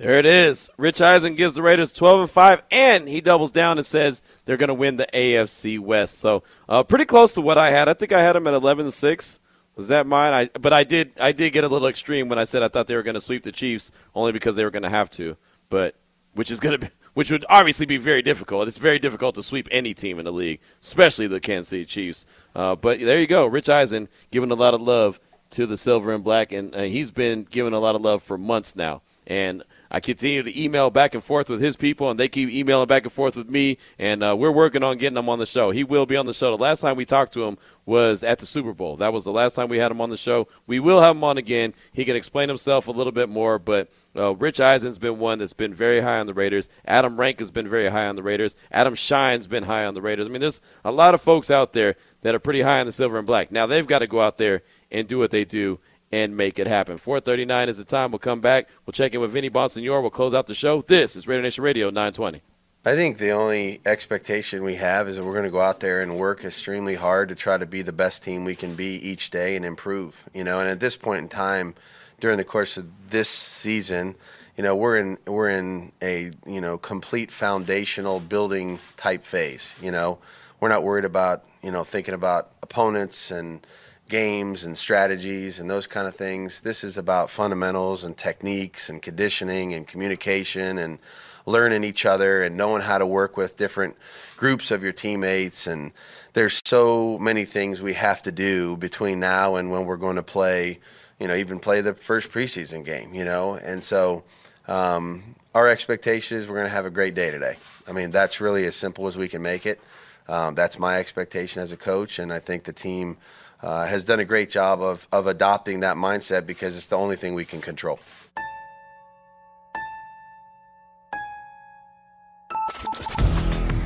There 0.00 0.14
it 0.14 0.24
is. 0.24 0.70
Rich 0.78 1.02
Eisen 1.02 1.34
gives 1.34 1.52
the 1.52 1.60
Raiders 1.60 1.92
12 1.92 2.20
and 2.20 2.30
5, 2.30 2.62
and 2.70 3.06
he 3.06 3.20
doubles 3.20 3.50
down 3.50 3.76
and 3.76 3.84
says 3.84 4.22
they're 4.46 4.56
going 4.56 4.68
to 4.68 4.74
win 4.74 4.96
the 4.96 5.06
AFC 5.12 5.78
West. 5.78 6.16
So 6.20 6.42
uh, 6.70 6.82
pretty 6.84 7.04
close 7.04 7.34
to 7.34 7.42
what 7.42 7.58
I 7.58 7.70
had. 7.70 7.86
I 7.86 7.92
think 7.92 8.10
I 8.10 8.22
had 8.22 8.34
them 8.34 8.46
at 8.46 8.54
11 8.54 8.86
and 8.86 8.92
6. 8.94 9.40
Was 9.76 9.88
that 9.88 10.06
mine? 10.06 10.32
I 10.32 10.58
but 10.58 10.72
I 10.72 10.84
did 10.84 11.12
I 11.20 11.32
did 11.32 11.50
get 11.50 11.64
a 11.64 11.68
little 11.68 11.86
extreme 11.86 12.30
when 12.30 12.38
I 12.38 12.44
said 12.44 12.62
I 12.62 12.68
thought 12.68 12.86
they 12.86 12.96
were 12.96 13.02
going 13.02 13.14
to 13.14 13.20
sweep 13.20 13.42
the 13.42 13.52
Chiefs 13.52 13.92
only 14.14 14.32
because 14.32 14.56
they 14.56 14.64
were 14.64 14.70
going 14.70 14.84
to 14.84 14.88
have 14.88 15.10
to. 15.10 15.36
But 15.68 15.96
which 16.32 16.50
is 16.50 16.60
going 16.60 16.80
to 16.80 16.86
be 16.86 16.92
which 17.14 17.30
would 17.30 17.44
obviously 17.50 17.84
be 17.84 17.98
very 17.98 18.22
difficult. 18.22 18.68
It's 18.68 18.78
very 18.78 18.98
difficult 18.98 19.34
to 19.34 19.42
sweep 19.42 19.68
any 19.70 19.92
team 19.92 20.18
in 20.18 20.24
the 20.24 20.32
league, 20.32 20.60
especially 20.80 21.26
the 21.26 21.40
Kansas 21.40 21.68
City 21.68 21.84
Chiefs. 21.84 22.24
Uh, 22.54 22.74
but 22.74 23.00
there 23.00 23.20
you 23.20 23.26
go, 23.26 23.44
Rich 23.44 23.68
Eisen 23.68 24.08
giving 24.30 24.50
a 24.50 24.54
lot 24.54 24.72
of 24.72 24.80
love 24.80 25.20
to 25.50 25.66
the 25.66 25.76
silver 25.76 26.14
and 26.14 26.24
black, 26.24 26.52
and 26.52 26.74
uh, 26.74 26.82
he's 26.82 27.10
been 27.10 27.44
giving 27.44 27.74
a 27.74 27.80
lot 27.80 27.94
of 27.94 28.00
love 28.00 28.22
for 28.22 28.38
months 28.38 28.74
now. 28.74 29.02
And 29.26 29.62
I 29.90 30.00
continue 30.00 30.42
to 30.42 30.62
email 30.62 30.90
back 30.90 31.14
and 31.14 31.24
forth 31.24 31.48
with 31.48 31.60
his 31.60 31.76
people, 31.76 32.10
and 32.10 32.20
they 32.20 32.28
keep 32.28 32.48
emailing 32.48 32.86
back 32.86 33.02
and 33.02 33.12
forth 33.12 33.36
with 33.36 33.48
me. 33.48 33.78
And 33.98 34.22
uh, 34.22 34.36
we're 34.38 34.52
working 34.52 34.82
on 34.84 34.98
getting 34.98 35.18
him 35.18 35.28
on 35.28 35.38
the 35.38 35.46
show. 35.46 35.70
He 35.70 35.82
will 35.82 36.06
be 36.06 36.16
on 36.16 36.26
the 36.26 36.34
show. 36.34 36.56
The 36.56 36.62
last 36.62 36.80
time 36.80 36.96
we 36.96 37.04
talked 37.04 37.32
to 37.34 37.44
him 37.44 37.58
was 37.86 38.22
at 38.22 38.38
the 38.38 38.46
Super 38.46 38.72
Bowl. 38.72 38.96
That 38.96 39.12
was 39.12 39.24
the 39.24 39.32
last 39.32 39.54
time 39.54 39.68
we 39.68 39.78
had 39.78 39.90
him 39.90 40.00
on 40.00 40.10
the 40.10 40.16
show. 40.16 40.46
We 40.68 40.78
will 40.78 41.00
have 41.00 41.16
him 41.16 41.24
on 41.24 41.38
again. 41.38 41.74
He 41.92 42.04
can 42.04 42.14
explain 42.14 42.48
himself 42.48 42.86
a 42.86 42.92
little 42.92 43.12
bit 43.12 43.28
more, 43.28 43.58
but 43.58 43.90
uh, 44.14 44.34
Rich 44.36 44.60
Eisen's 44.60 44.98
been 44.98 45.18
one 45.18 45.40
that's 45.40 45.54
been 45.54 45.74
very 45.74 46.00
high 46.00 46.20
on 46.20 46.26
the 46.26 46.34
Raiders. 46.34 46.68
Adam 46.84 47.18
Rank 47.18 47.40
has 47.40 47.50
been 47.50 47.66
very 47.66 47.88
high 47.88 48.06
on 48.06 48.14
the 48.14 48.22
Raiders. 48.22 48.54
Adam 48.70 48.94
Schein's 48.94 49.48
been 49.48 49.64
high 49.64 49.86
on 49.86 49.94
the 49.94 50.02
Raiders. 50.02 50.26
I 50.26 50.30
mean, 50.30 50.40
there's 50.40 50.60
a 50.84 50.92
lot 50.92 51.14
of 51.14 51.20
folks 51.20 51.50
out 51.50 51.72
there 51.72 51.96
that 52.22 52.34
are 52.34 52.40
pretty 52.40 52.62
high 52.62 52.80
on 52.80 52.86
the 52.86 52.92
silver 52.92 53.18
and 53.18 53.26
black. 53.26 53.50
Now 53.50 53.66
they've 53.66 53.86
got 53.86 54.00
to 54.00 54.06
go 54.06 54.20
out 54.20 54.38
there 54.38 54.62
and 54.90 55.08
do 55.08 55.18
what 55.18 55.30
they 55.30 55.44
do 55.44 55.78
and 56.12 56.36
make 56.36 56.58
it 56.58 56.66
happen. 56.66 56.98
439 56.98 57.68
is 57.68 57.78
the 57.78 57.84
time. 57.84 58.10
We'll 58.10 58.18
come 58.18 58.40
back. 58.40 58.68
We'll 58.84 58.92
check 58.92 59.14
in 59.14 59.20
with 59.20 59.30
Vinny 59.30 59.50
Bonsignore. 59.50 60.00
We'll 60.00 60.10
close 60.10 60.34
out 60.34 60.46
the 60.46 60.54
show. 60.54 60.82
This 60.82 61.16
is 61.16 61.26
Raider 61.26 61.42
Nation 61.42 61.62
Radio 61.64 61.86
920. 61.86 62.42
I 62.82 62.94
think 62.94 63.18
the 63.18 63.32
only 63.32 63.80
expectation 63.84 64.64
we 64.64 64.76
have 64.76 65.06
is 65.06 65.16
that 65.16 65.24
we're 65.24 65.34
going 65.34 65.44
to 65.44 65.50
go 65.50 65.60
out 65.60 65.80
there 65.80 66.00
and 66.00 66.16
work 66.16 66.44
extremely 66.44 66.94
hard 66.94 67.28
to 67.28 67.34
try 67.34 67.58
to 67.58 67.66
be 67.66 67.82
the 67.82 67.92
best 67.92 68.24
team 68.24 68.44
we 68.44 68.56
can 68.56 68.74
be 68.74 68.94
each 69.06 69.28
day 69.28 69.54
and 69.54 69.66
improve. 69.66 70.26
You 70.32 70.44
know, 70.44 70.60
and 70.60 70.68
at 70.68 70.80
this 70.80 70.96
point 70.96 71.18
in 71.18 71.28
time, 71.28 71.74
during 72.20 72.38
the 72.38 72.44
course 72.44 72.78
of 72.78 73.10
this 73.10 73.28
season, 73.28 74.14
you 74.56 74.64
know, 74.64 74.74
we're 74.74 74.96
in 74.96 75.18
we're 75.26 75.50
in 75.50 75.92
a 76.00 76.30
you 76.46 76.60
know 76.60 76.78
complete 76.78 77.30
foundational 77.30 78.18
building 78.18 78.78
type 78.96 79.24
phase. 79.24 79.74
You 79.82 79.90
know, 79.90 80.18
we're 80.58 80.70
not 80.70 80.82
worried 80.82 81.04
about 81.04 81.44
you 81.62 81.70
know 81.70 81.84
thinking 81.84 82.14
about 82.14 82.50
opponents 82.62 83.30
and 83.30 83.66
games 84.10 84.64
and 84.64 84.76
strategies 84.76 85.58
and 85.58 85.70
those 85.70 85.86
kind 85.86 86.06
of 86.06 86.14
things. 86.14 86.60
This 86.60 86.84
is 86.84 86.98
about 86.98 87.30
fundamentals 87.30 88.04
and 88.04 88.16
techniques 88.16 88.90
and 88.90 89.00
conditioning 89.00 89.72
and 89.72 89.86
communication 89.86 90.76
and 90.76 90.98
learning 91.46 91.84
each 91.84 92.04
other 92.04 92.42
and 92.42 92.56
knowing 92.56 92.82
how 92.82 92.98
to 92.98 93.06
work 93.06 93.36
with 93.36 93.56
different 93.56 93.96
groups 94.36 94.70
of 94.70 94.82
your 94.82 94.92
teammates 94.92 95.66
and 95.66 95.92
there's 96.32 96.60
so 96.64 97.18
many 97.18 97.44
things 97.44 97.82
we 97.82 97.94
have 97.94 98.22
to 98.22 98.32
do 98.32 98.76
between 98.76 99.20
now 99.20 99.56
and 99.56 99.70
when 99.70 99.84
we're 99.84 99.96
going 99.96 100.16
to 100.16 100.22
play, 100.22 100.78
you 101.18 101.26
know, 101.26 101.34
even 101.34 101.58
play 101.58 101.80
the 101.80 101.94
first 101.94 102.30
preseason 102.30 102.84
game, 102.84 103.14
you 103.14 103.24
know. 103.24 103.54
And 103.54 103.82
so 103.82 104.22
um, 104.68 105.34
our 105.54 105.68
expectation 105.68 106.38
is 106.38 106.48
we're 106.48 106.54
going 106.54 106.66
to 106.66 106.72
have 106.72 106.86
a 106.86 106.90
great 106.90 107.14
day 107.14 107.30
today. 107.30 107.56
I 107.88 107.92
mean, 107.92 108.10
that's 108.10 108.40
really 108.40 108.64
as 108.66 108.76
simple 108.76 109.06
as 109.06 109.18
we 109.18 109.28
can 109.28 109.42
make 109.42 109.66
it. 109.66 109.80
Um, 110.28 110.54
that's 110.54 110.78
my 110.78 110.98
expectation 110.98 111.60
as 111.60 111.72
a 111.72 111.76
coach, 111.76 112.20
and 112.20 112.32
I 112.32 112.38
think 112.38 112.62
the 112.62 112.72
team 112.72 113.16
uh, 113.62 113.86
has 113.86 114.04
done 114.04 114.20
a 114.20 114.24
great 114.24 114.50
job 114.50 114.80
of, 114.80 115.06
of 115.12 115.26
adopting 115.26 115.80
that 115.80 115.96
mindset 115.96 116.46
because 116.46 116.76
it's 116.76 116.86
the 116.86 116.96
only 116.96 117.16
thing 117.16 117.34
we 117.34 117.44
can 117.44 117.60
control. 117.60 117.98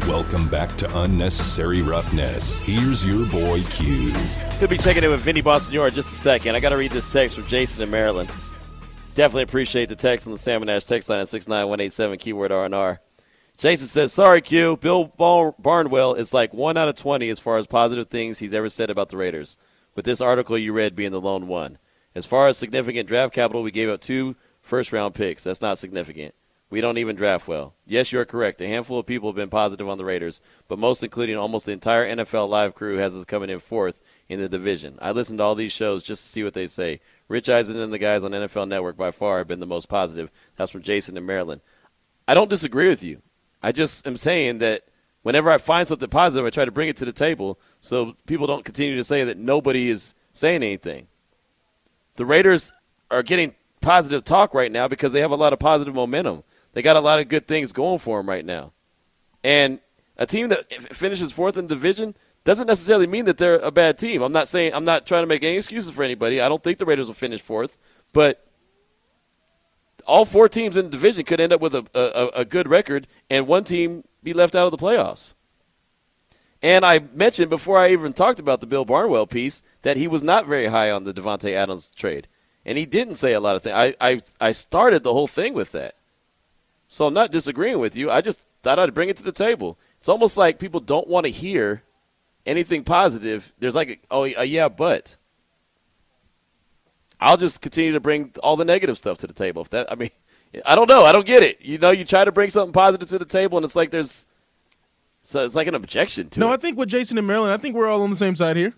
Welcome 0.06 0.48
back 0.48 0.76
to 0.76 1.00
Unnecessary 1.00 1.82
Roughness. 1.82 2.56
Here's 2.56 3.04
your 3.04 3.26
boy 3.26 3.62
Q. 3.62 4.12
Could 4.58 4.70
be 4.70 4.78
checking 4.78 5.02
in 5.02 5.10
with 5.10 5.22
Vinny 5.22 5.42
Bonsignore 5.42 5.88
in 5.88 5.94
just 5.94 6.12
a 6.12 6.16
second. 6.16 6.54
I 6.54 6.60
got 6.60 6.68
to 6.68 6.76
read 6.76 6.92
this 6.92 7.12
text 7.12 7.34
from 7.34 7.46
Jason 7.46 7.82
in 7.82 7.90
Maryland. 7.90 8.30
Definitely 9.14 9.42
appreciate 9.44 9.88
the 9.88 9.96
text 9.96 10.26
on 10.26 10.32
the 10.32 10.38
Salmon 10.38 10.68
Ash 10.68 10.84
text 10.84 11.08
line 11.08 11.20
at 11.20 11.28
69187, 11.28 12.18
keyword 12.18 12.52
R&R. 12.52 13.00
Jason 13.56 13.86
says, 13.86 14.12
sorry, 14.12 14.40
Q. 14.40 14.76
Bill 14.76 15.04
Barnwell 15.58 16.14
is 16.14 16.34
like 16.34 16.52
1 16.52 16.76
out 16.76 16.88
of 16.88 16.96
20 16.96 17.28
as 17.30 17.38
far 17.38 17.56
as 17.56 17.66
positive 17.66 18.08
things 18.08 18.38
he's 18.38 18.52
ever 18.52 18.68
said 18.68 18.90
about 18.90 19.10
the 19.10 19.16
Raiders, 19.16 19.56
with 19.94 20.04
this 20.04 20.20
article 20.20 20.58
you 20.58 20.72
read 20.72 20.96
being 20.96 21.12
the 21.12 21.20
lone 21.20 21.46
one. 21.46 21.78
As 22.14 22.26
far 22.26 22.48
as 22.48 22.58
significant 22.58 23.08
draft 23.08 23.32
capital, 23.32 23.62
we 23.62 23.70
gave 23.70 23.88
up 23.88 24.00
two 24.00 24.36
first 24.60 24.92
round 24.92 25.14
picks. 25.14 25.44
That's 25.44 25.60
not 25.60 25.78
significant. 25.78 26.34
We 26.70 26.80
don't 26.80 26.98
even 26.98 27.14
draft 27.14 27.46
well. 27.46 27.74
Yes, 27.86 28.10
you're 28.10 28.24
correct. 28.24 28.60
A 28.60 28.66
handful 28.66 28.98
of 28.98 29.06
people 29.06 29.28
have 29.28 29.36
been 29.36 29.50
positive 29.50 29.88
on 29.88 29.98
the 29.98 30.04
Raiders, 30.04 30.40
but 30.66 30.78
most, 30.78 31.04
including 31.04 31.36
almost 31.36 31.66
the 31.66 31.72
entire 31.72 32.08
NFL 32.08 32.48
live 32.48 32.74
crew, 32.74 32.96
has 32.96 33.14
us 33.14 33.24
coming 33.24 33.50
in 33.50 33.60
fourth 33.60 34.02
in 34.28 34.40
the 34.40 34.48
division. 34.48 34.98
I 35.00 35.12
listen 35.12 35.36
to 35.36 35.44
all 35.44 35.54
these 35.54 35.70
shows 35.70 36.02
just 36.02 36.24
to 36.24 36.28
see 36.28 36.42
what 36.42 36.54
they 36.54 36.66
say. 36.66 37.00
Rich 37.28 37.48
Eisen 37.48 37.78
and 37.78 37.92
the 37.92 37.98
guys 37.98 38.24
on 38.24 38.32
NFL 38.32 38.66
Network 38.66 38.96
by 38.96 39.12
far 39.12 39.38
have 39.38 39.46
been 39.46 39.60
the 39.60 39.66
most 39.66 39.88
positive. 39.88 40.32
That's 40.56 40.72
from 40.72 40.82
Jason 40.82 41.16
in 41.16 41.24
Maryland. 41.24 41.60
I 42.26 42.34
don't 42.34 42.50
disagree 42.50 42.88
with 42.88 43.04
you. 43.04 43.22
I 43.64 43.72
just 43.72 44.06
am 44.06 44.16
saying 44.18 44.58
that 44.58 44.82
whenever 45.22 45.50
I 45.50 45.56
find 45.56 45.88
something 45.88 46.10
positive, 46.10 46.44
I 46.44 46.50
try 46.50 46.66
to 46.66 46.70
bring 46.70 46.88
it 46.88 46.96
to 46.96 47.06
the 47.06 47.12
table 47.12 47.58
so 47.80 48.14
people 48.26 48.46
don't 48.46 48.64
continue 48.64 48.94
to 48.96 49.04
say 49.04 49.24
that 49.24 49.38
nobody 49.38 49.88
is 49.88 50.14
saying 50.32 50.62
anything. 50.62 51.08
The 52.16 52.26
Raiders 52.26 52.72
are 53.10 53.22
getting 53.22 53.54
positive 53.80 54.22
talk 54.22 54.52
right 54.52 54.70
now 54.70 54.86
because 54.86 55.12
they 55.12 55.20
have 55.20 55.30
a 55.30 55.36
lot 55.36 55.54
of 55.54 55.58
positive 55.58 55.94
momentum. 55.94 56.44
They 56.74 56.82
got 56.82 56.96
a 56.96 57.00
lot 57.00 57.20
of 57.20 57.28
good 57.28 57.46
things 57.46 57.72
going 57.72 58.00
for 58.00 58.18
them 58.18 58.28
right 58.28 58.44
now. 58.44 58.72
And 59.42 59.80
a 60.18 60.26
team 60.26 60.50
that 60.50 60.70
finishes 60.94 61.32
fourth 61.32 61.56
in 61.56 61.66
division 61.66 62.14
doesn't 62.44 62.66
necessarily 62.66 63.06
mean 63.06 63.24
that 63.24 63.38
they're 63.38 63.58
a 63.60 63.70
bad 63.70 63.96
team. 63.96 64.20
I'm 64.20 64.32
not 64.32 64.46
saying 64.46 64.74
I'm 64.74 64.84
not 64.84 65.06
trying 65.06 65.22
to 65.22 65.26
make 65.26 65.42
any 65.42 65.56
excuses 65.56 65.92
for 65.92 66.02
anybody. 66.02 66.42
I 66.42 66.50
don't 66.50 66.62
think 66.62 66.76
the 66.76 66.84
Raiders 66.84 67.06
will 67.06 67.14
finish 67.14 67.40
fourth, 67.40 67.78
but 68.12 68.46
all 70.06 70.24
four 70.24 70.48
teams 70.48 70.76
in 70.76 70.86
the 70.86 70.90
division 70.90 71.24
could 71.24 71.40
end 71.40 71.52
up 71.52 71.60
with 71.60 71.74
a, 71.74 71.86
a, 71.94 72.40
a 72.40 72.44
good 72.44 72.68
record, 72.68 73.06
and 73.30 73.46
one 73.46 73.64
team 73.64 74.04
be 74.22 74.32
left 74.32 74.54
out 74.54 74.66
of 74.66 74.70
the 74.70 74.78
playoffs. 74.78 75.34
And 76.62 76.84
I 76.84 77.00
mentioned 77.12 77.50
before 77.50 77.78
I 77.78 77.90
even 77.90 78.12
talked 78.12 78.40
about 78.40 78.60
the 78.60 78.66
Bill 78.66 78.84
Barnwell 78.84 79.26
piece 79.26 79.62
that 79.82 79.98
he 79.98 80.08
was 80.08 80.22
not 80.22 80.46
very 80.46 80.66
high 80.66 80.90
on 80.90 81.04
the 81.04 81.12
Davante 81.12 81.52
Adams 81.52 81.88
trade, 81.94 82.26
and 82.64 82.78
he 82.78 82.86
didn't 82.86 83.16
say 83.16 83.34
a 83.34 83.40
lot 83.40 83.56
of 83.56 83.62
things. 83.62 83.74
I, 83.76 83.94
I 84.00 84.20
I 84.40 84.52
started 84.52 85.02
the 85.02 85.12
whole 85.12 85.28
thing 85.28 85.52
with 85.52 85.72
that. 85.72 85.94
So 86.88 87.06
I'm 87.06 87.14
not 87.14 87.32
disagreeing 87.32 87.80
with 87.80 87.96
you. 87.96 88.10
I 88.10 88.20
just 88.20 88.46
thought 88.62 88.78
I'd 88.78 88.94
bring 88.94 89.08
it 89.08 89.16
to 89.18 89.24
the 89.24 89.32
table. 89.32 89.78
It's 89.98 90.08
almost 90.08 90.36
like 90.36 90.58
people 90.58 90.80
don't 90.80 91.08
want 91.08 91.24
to 91.24 91.32
hear 91.32 91.82
anything 92.46 92.84
positive. 92.84 93.52
There's 93.58 93.74
like, 93.74 93.88
a, 93.88 93.98
oh, 94.10 94.24
a 94.24 94.44
yeah, 94.44 94.68
but. 94.68 95.16
I'll 97.24 97.38
just 97.38 97.62
continue 97.62 97.92
to 97.92 98.00
bring 98.00 98.32
all 98.42 98.56
the 98.56 98.66
negative 98.66 98.98
stuff 98.98 99.18
to 99.18 99.26
the 99.26 99.32
table. 99.32 99.62
If 99.62 99.70
that, 99.70 99.90
I 99.90 99.94
mean, 99.94 100.10
I 100.66 100.74
don't 100.74 100.88
know. 100.88 101.04
I 101.04 101.12
don't 101.12 101.26
get 101.26 101.42
it. 101.42 101.62
You 101.62 101.78
know, 101.78 101.90
you 101.90 102.04
try 102.04 102.24
to 102.24 102.32
bring 102.32 102.50
something 102.50 102.72
positive 102.72 103.08
to 103.08 103.18
the 103.18 103.24
table, 103.24 103.56
and 103.58 103.64
it's 103.64 103.74
like 103.74 103.90
there's, 103.90 104.26
so 105.22 105.44
it's 105.44 105.54
like 105.54 105.66
an 105.66 105.74
objection 105.74 106.28
to 106.30 106.38
it. 106.38 106.40
no, 106.40 106.50
it. 106.50 106.54
I 106.54 106.56
think 106.58 106.76
with 106.76 106.90
Jason 106.90 107.16
and 107.16 107.26
Maryland, 107.26 107.52
I 107.52 107.56
think 107.56 107.74
we're 107.74 107.88
all 107.88 108.02
on 108.02 108.10
the 108.10 108.16
same 108.16 108.36
side 108.36 108.56
here. 108.56 108.74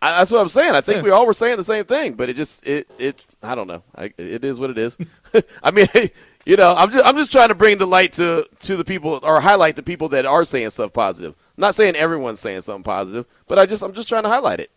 I, 0.00 0.18
that's 0.18 0.30
what 0.30 0.40
I'm 0.40 0.48
saying. 0.48 0.74
I 0.74 0.80
think 0.80 0.98
yeah. 0.98 1.02
we 1.02 1.10
all 1.10 1.26
were 1.26 1.32
saying 1.32 1.56
the 1.56 1.64
same 1.64 1.84
thing, 1.84 2.14
but 2.14 2.28
it 2.28 2.36
just 2.36 2.66
it 2.66 2.88
it 2.98 3.24
I 3.42 3.54
don't 3.54 3.66
know. 3.66 3.82
I, 3.94 4.12
it 4.16 4.44
is 4.44 4.60
what 4.60 4.70
it 4.70 4.78
is. 4.78 4.96
I 5.62 5.70
mean, 5.70 5.86
you 6.46 6.56
know, 6.56 6.74
I'm 6.74 6.90
just 6.90 7.04
I'm 7.04 7.16
just 7.16 7.32
trying 7.32 7.48
to 7.48 7.54
bring 7.54 7.78
the 7.78 7.86
light 7.86 8.12
to 8.12 8.46
to 8.60 8.76
the 8.76 8.84
people 8.84 9.20
or 9.22 9.40
highlight 9.40 9.76
the 9.76 9.82
people 9.82 10.08
that 10.10 10.26
are 10.26 10.44
saying 10.44 10.70
stuff 10.70 10.92
positive. 10.92 11.34
I'm 11.56 11.60
not 11.60 11.74
saying 11.74 11.96
everyone's 11.96 12.40
saying 12.40 12.62
something 12.62 12.84
positive, 12.84 13.26
but 13.46 13.58
I 13.58 13.66
just 13.66 13.82
I'm 13.82 13.92
just 13.92 14.08
trying 14.08 14.24
to 14.24 14.28
highlight 14.28 14.60
it. 14.60 14.70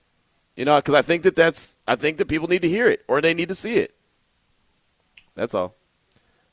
You 0.58 0.66
know, 0.66 0.76
because 0.78 0.95
I 0.95 1.03
think 1.03 1.24
that 1.24 1.36
that's 1.36 1.78
I 1.88 1.95
think 1.95 2.18
that 2.18 2.28
people 2.28 2.47
need 2.49 2.64
to 2.64 2.70
hear 2.70 2.89
it 2.89 3.05
or 3.08 3.22
they 3.22 3.34
need 3.34 3.47
to 3.47 3.55
see 3.55 3.78
it. 3.78 3.95
That's 5.36 5.53
all. 5.53 5.76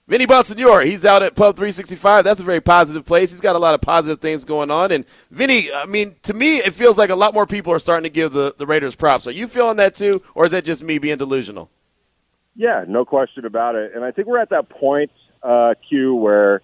Vinny 0.07 0.26
Bonsignore, 0.26 0.84
he's 0.84 1.07
out 1.07 1.22
at 1.22 1.34
Pub 1.34 1.57
365. 1.57 2.24
That's 2.24 2.38
a 2.38 2.44
very 2.44 2.61
positive 2.61 3.07
place. 3.07 3.30
He's 3.30 3.40
got 3.40 3.57
a 3.57 3.59
lot 3.59 3.72
of 3.72 3.80
positive 3.80 4.20
things 4.20 4.44
going 4.44 4.70
on. 4.70 4.92
And 4.92 5.07
Vinny, 5.30 5.72
I 5.72 5.86
mean, 5.86 6.16
to 6.24 6.34
me, 6.34 6.59
it 6.59 6.74
feels 6.74 6.98
like 6.98 7.09
a 7.09 7.14
lot 7.14 7.32
more 7.32 7.46
people 7.46 7.72
are 7.72 7.78
starting 7.78 8.02
to 8.02 8.11
give 8.11 8.34
the, 8.34 8.55
the 8.59 8.66
Raiders 8.66 8.94
props. 8.94 9.26
Are 9.26 9.30
you 9.30 9.48
feeling 9.48 9.78
that 9.78 9.94
too, 9.94 10.22
or 10.34 10.44
is 10.44 10.52
that 10.52 10.66
just 10.66 10.84
me 10.84 10.98
being 10.98 11.16
delusional? 11.16 11.70
Yeah, 12.55 12.84
no 12.86 13.07
question 13.07 13.46
about 13.46 13.76
it. 13.76 13.92
And 13.94 14.05
I 14.05 14.11
think 14.11 14.28
we're 14.28 14.38
at 14.38 14.50
that 14.50 14.68
point, 14.68 15.11
uh, 15.42 15.72
Q, 15.88 16.14
where 16.16 16.61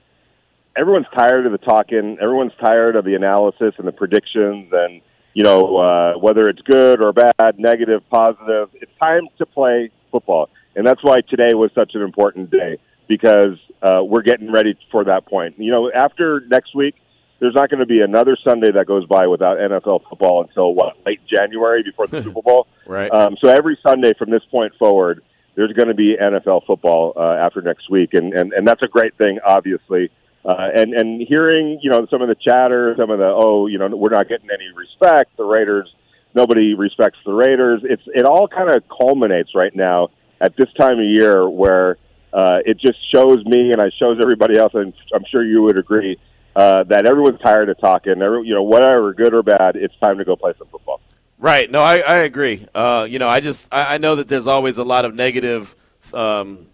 everyone's 0.76 1.07
tired 1.16 1.47
of 1.47 1.53
the 1.53 1.59
talking. 1.59 2.18
Everyone's 2.20 2.53
tired 2.61 2.95
of 2.95 3.07
the 3.07 3.14
analysis 3.14 3.72
and 3.78 3.88
the 3.88 3.93
predictions 3.93 4.68
and, 4.70 5.01
you 5.35 5.45
know, 5.45 5.76
uh, 5.76 6.14
whether 6.14 6.49
it's 6.49 6.62
good 6.62 7.03
or 7.03 7.12
bad, 7.12 7.59
negative, 7.59 8.03
positive. 8.11 8.68
It's 8.74 8.93
time 9.01 9.28
to 9.39 9.47
play 9.47 9.91
football. 10.11 10.51
And 10.74 10.87
that's 10.87 11.03
why 11.03 11.20
today 11.20 11.55
was 11.55 11.70
such 11.74 11.95
an 11.95 12.03
important 12.03 12.51
day 12.51 12.78
because 13.09 13.59
uh, 13.83 14.01
we're 14.05 14.22
getting 14.22 14.53
ready 14.53 14.78
for 14.91 15.05
that 15.05 15.26
point. 15.26 15.57
You 15.59 15.70
know, 15.70 15.91
after 15.93 16.41
next 16.49 16.74
week, 16.74 16.95
there's 17.41 17.55
not 17.55 17.70
going 17.70 17.81
to 17.81 17.87
be 17.87 18.01
another 18.01 18.37
Sunday 18.45 18.70
that 18.70 18.87
goes 18.87 19.07
by 19.07 19.26
without 19.26 19.59
NFL 19.59 20.09
football 20.09 20.43
until 20.43 20.74
what 20.74 20.97
late 21.07 21.20
January 21.26 21.83
before 21.83 22.07
the 22.07 22.22
Super 22.22 22.43
Bowl. 22.43 22.66
Right. 22.87 23.11
Um, 23.11 23.37
so 23.43 23.49
every 23.49 23.78
Sunday 23.83 24.12
from 24.18 24.31
this 24.31 24.43
point 24.51 24.74
forward, 24.78 25.22
there's 25.55 25.72
going 25.72 25.89
to 25.89 25.95
be 25.95 26.16
NFL 26.16 26.66
football 26.66 27.12
uh, 27.16 27.35
after 27.35 27.61
next 27.61 27.91
week, 27.91 28.14
and, 28.14 28.33
and 28.33 28.53
and 28.53 28.66
that's 28.66 28.83
a 28.83 28.89
great 28.89 29.16
thing, 29.16 29.41
obviously. 29.45 30.11
Uh, 30.45 30.68
and 30.74 30.95
and 30.95 31.26
hearing 31.28 31.78
you 31.82 31.91
know 31.91 32.07
some 32.11 32.22
of 32.22 32.28
the 32.28 32.34
chatter, 32.34 32.95
some 32.99 33.11
of 33.11 33.18
the 33.18 33.26
oh 33.26 33.66
you 33.66 33.78
know 33.78 33.88
we're 33.88 34.09
not 34.09 34.28
getting 34.28 34.49
any 34.51 34.68
respect. 34.74 35.36
The 35.36 35.45
Raiders, 35.45 35.95
nobody 36.34 36.74
respects 36.74 37.18
the 37.26 37.32
Raiders. 37.32 37.82
It's 37.84 38.03
it 38.07 38.24
all 38.24 38.49
kind 38.49 38.70
of 38.70 38.82
culminates 38.88 39.55
right 39.55 39.74
now 39.74 40.09
at 40.41 40.57
this 40.57 40.72
time 40.78 40.99
of 40.99 41.05
year 41.05 41.49
where 41.49 41.99
uh, 42.32 42.61
it 42.64 42.78
just 42.80 42.99
shows 43.12 43.45
me 43.45 43.72
and 43.72 43.82
it 43.82 43.93
shows 43.99 44.18
everybody 44.22 44.57
else, 44.57 44.72
and 44.74 44.95
I'm 45.14 45.24
sure 45.30 45.45
you 45.45 45.62
would 45.62 45.76
agree 45.76 46.18
uh, 46.57 46.84
that 46.84 47.05
everyone's 47.05 47.41
tired 47.41 47.68
of 47.68 47.78
talking. 47.78 48.22
Every, 48.22 48.47
you 48.47 48.55
know 48.55 48.62
whatever 48.62 49.12
good 49.12 49.34
or 49.34 49.43
bad, 49.43 49.76
it's 49.76 49.95
time 49.99 50.16
to 50.18 50.24
go 50.24 50.36
play 50.36 50.55
some 50.59 50.68
football. 50.68 51.01
Right. 51.38 51.70
No, 51.70 51.80
I, 51.80 51.99
I 52.01 52.16
agree. 52.18 52.66
Uh, 52.74 53.07
you 53.09 53.18
know, 53.18 53.28
I 53.28 53.41
just 53.41 53.72
I, 53.72 53.95
I, 53.95 53.99
know 53.99 54.16
that 54.16 54.28
there's 54.28 54.47
always 54.47 54.76
a 54.76 54.84
lot 54.84 55.07
of 55.07 55.14
negative 55.14 55.74
um, 56.12 56.66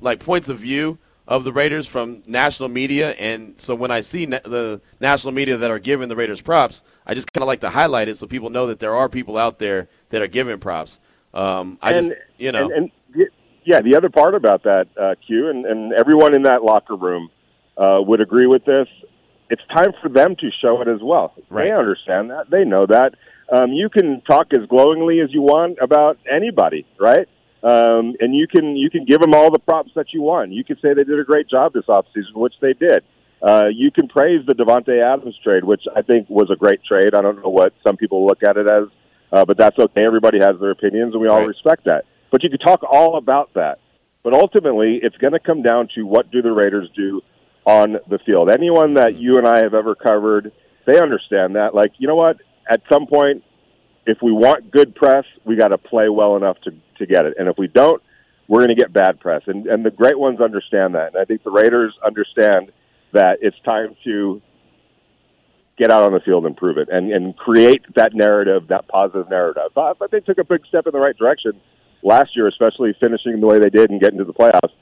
like 0.00 0.18
points 0.18 0.48
of 0.48 0.58
view 0.58 0.98
of 1.28 1.44
the 1.44 1.52
Raiders 1.52 1.86
from 1.86 2.22
national 2.26 2.70
media, 2.70 3.10
and 3.10 3.60
so 3.60 3.74
when 3.74 3.90
I 3.90 4.00
see 4.00 4.24
na- 4.24 4.40
the 4.42 4.80
national 4.98 5.34
media 5.34 5.58
that 5.58 5.70
are 5.70 5.78
giving 5.78 6.08
the 6.08 6.16
Raiders 6.16 6.40
props, 6.40 6.84
I 7.06 7.12
just 7.12 7.30
kind 7.32 7.42
of 7.42 7.48
like 7.48 7.60
to 7.60 7.68
highlight 7.68 8.08
it 8.08 8.16
so 8.16 8.26
people 8.26 8.48
know 8.48 8.66
that 8.68 8.78
there 8.78 8.96
are 8.96 9.10
people 9.10 9.36
out 9.36 9.58
there 9.58 9.88
that 10.08 10.22
are 10.22 10.26
giving 10.26 10.58
props. 10.58 11.00
Um, 11.34 11.78
I 11.82 11.92
and, 11.92 12.06
just, 12.06 12.18
you 12.38 12.50
know, 12.50 12.64
and, 12.64 12.90
and 13.14 13.28
yeah, 13.62 13.82
the 13.82 13.94
other 13.94 14.08
part 14.08 14.34
about 14.34 14.62
that, 14.62 14.88
uh, 14.98 15.14
Q, 15.26 15.50
and, 15.50 15.66
and 15.66 15.92
everyone 15.92 16.34
in 16.34 16.44
that 16.44 16.62
locker 16.64 16.96
room 16.96 17.28
uh, 17.76 17.98
would 18.00 18.22
agree 18.22 18.46
with 18.46 18.64
this. 18.64 18.88
It's 19.50 19.62
time 19.74 19.92
for 20.00 20.08
them 20.08 20.34
to 20.36 20.50
show 20.62 20.80
it 20.80 20.88
as 20.88 21.00
well. 21.02 21.34
Right. 21.50 21.64
They 21.64 21.72
understand 21.72 22.30
that. 22.30 22.48
They 22.50 22.64
know 22.64 22.86
that. 22.86 23.14
Um, 23.52 23.72
you 23.72 23.90
can 23.90 24.22
talk 24.22 24.54
as 24.54 24.66
glowingly 24.66 25.20
as 25.20 25.32
you 25.32 25.42
want 25.42 25.78
about 25.80 26.18
anybody, 26.30 26.86
right? 26.98 27.28
Um, 27.62 28.14
and 28.20 28.34
you 28.34 28.46
can 28.46 28.76
you 28.76 28.88
can 28.88 29.04
give 29.04 29.20
them 29.20 29.34
all 29.34 29.50
the 29.50 29.58
props 29.58 29.90
that 29.96 30.12
you 30.12 30.22
want. 30.22 30.52
You 30.52 30.62
can 30.64 30.76
say 30.76 30.94
they 30.94 31.04
did 31.04 31.18
a 31.18 31.24
great 31.24 31.48
job 31.48 31.72
this 31.72 31.86
offseason, 31.88 32.34
which 32.34 32.54
they 32.60 32.72
did. 32.72 33.02
Uh, 33.42 33.64
you 33.72 33.90
can 33.90 34.08
praise 34.08 34.44
the 34.46 34.54
Davante 34.54 35.00
Adams 35.02 35.34
trade, 35.42 35.64
which 35.64 35.82
I 35.94 36.02
think 36.02 36.28
was 36.28 36.50
a 36.52 36.56
great 36.56 36.80
trade. 36.84 37.14
I 37.14 37.20
don't 37.20 37.42
know 37.42 37.50
what 37.50 37.72
some 37.86 37.96
people 37.96 38.26
look 38.26 38.42
at 38.42 38.56
it 38.56 38.68
as, 38.68 38.84
uh, 39.32 39.44
but 39.44 39.56
that's 39.56 39.78
okay. 39.78 40.04
Everybody 40.04 40.38
has 40.40 40.58
their 40.60 40.70
opinions, 40.70 41.14
and 41.14 41.20
we 41.22 41.28
all 41.28 41.38
Right. 41.40 41.48
respect 41.48 41.84
that. 41.84 42.04
But 42.30 42.42
you 42.42 42.50
can 42.50 42.58
talk 42.58 42.82
all 42.88 43.16
about 43.16 43.54
that. 43.54 43.78
But 44.24 44.34
ultimately, 44.34 44.98
it's 45.02 45.16
going 45.18 45.32
to 45.32 45.38
come 45.38 45.62
down 45.62 45.88
to 45.94 46.02
what 46.02 46.30
do 46.30 46.42
the 46.42 46.50
Raiders 46.52 46.88
do 46.96 47.22
on 47.64 47.98
the 48.08 48.18
field. 48.26 48.50
Anyone 48.50 48.94
that 48.94 49.14
you 49.14 49.38
and 49.38 49.46
I 49.46 49.58
have 49.58 49.74
ever 49.74 49.94
covered, 49.94 50.50
they 50.86 51.00
understand 51.00 51.54
that. 51.56 51.74
Like, 51.74 51.92
you 51.98 52.08
know 52.08 52.16
what? 52.16 52.38
At 52.68 52.82
some 52.90 53.06
point, 53.06 53.44
if 54.04 54.18
we 54.22 54.32
want 54.32 54.70
good 54.70 54.94
press, 54.94 55.24
we 55.44 55.54
got 55.56 55.68
to 55.68 55.78
play 55.78 56.08
well 56.08 56.36
enough 56.36 56.58
to 56.62 56.72
to 56.98 57.06
get 57.06 57.26
it. 57.26 57.34
And 57.38 57.48
if 57.48 57.56
we 57.58 57.68
don't, 57.68 58.02
we're 58.48 58.60
going 58.60 58.68
to 58.70 58.74
get 58.74 58.92
bad 58.92 59.20
press. 59.20 59.42
And 59.46 59.66
and 59.66 59.84
the 59.84 59.90
great 59.90 60.18
ones 60.18 60.40
understand 60.40 60.94
that. 60.94 61.08
And 61.08 61.16
I 61.16 61.24
think 61.24 61.44
the 61.44 61.50
Raiders 61.50 61.94
understand 62.04 62.72
that 63.12 63.38
it's 63.40 63.58
time 63.64 63.96
to 64.04 64.42
get 65.78 65.90
out 65.90 66.02
on 66.02 66.12
the 66.12 66.20
field 66.20 66.44
and 66.44 66.56
prove 66.56 66.76
it 66.76 66.88
and 66.90 67.12
and 67.12 67.36
create 67.36 67.82
that 67.94 68.14
narrative, 68.14 68.68
that 68.68 68.88
positive 68.88 69.28
narrative. 69.30 69.62
I 69.76 69.92
thought 69.92 70.10
they 70.10 70.20
took 70.20 70.38
a 70.38 70.44
big 70.44 70.66
step 70.66 70.86
in 70.86 70.92
the 70.92 70.98
right 70.98 71.16
direction 71.16 71.52
last 72.02 72.36
year, 72.36 72.48
especially 72.48 72.94
finishing 73.00 73.40
the 73.40 73.46
way 73.46 73.58
they 73.58 73.70
did 73.70 73.90
and 73.90 74.00
getting 74.00 74.18
to 74.18 74.24
the 74.24 74.34
playoffs. 74.34 74.72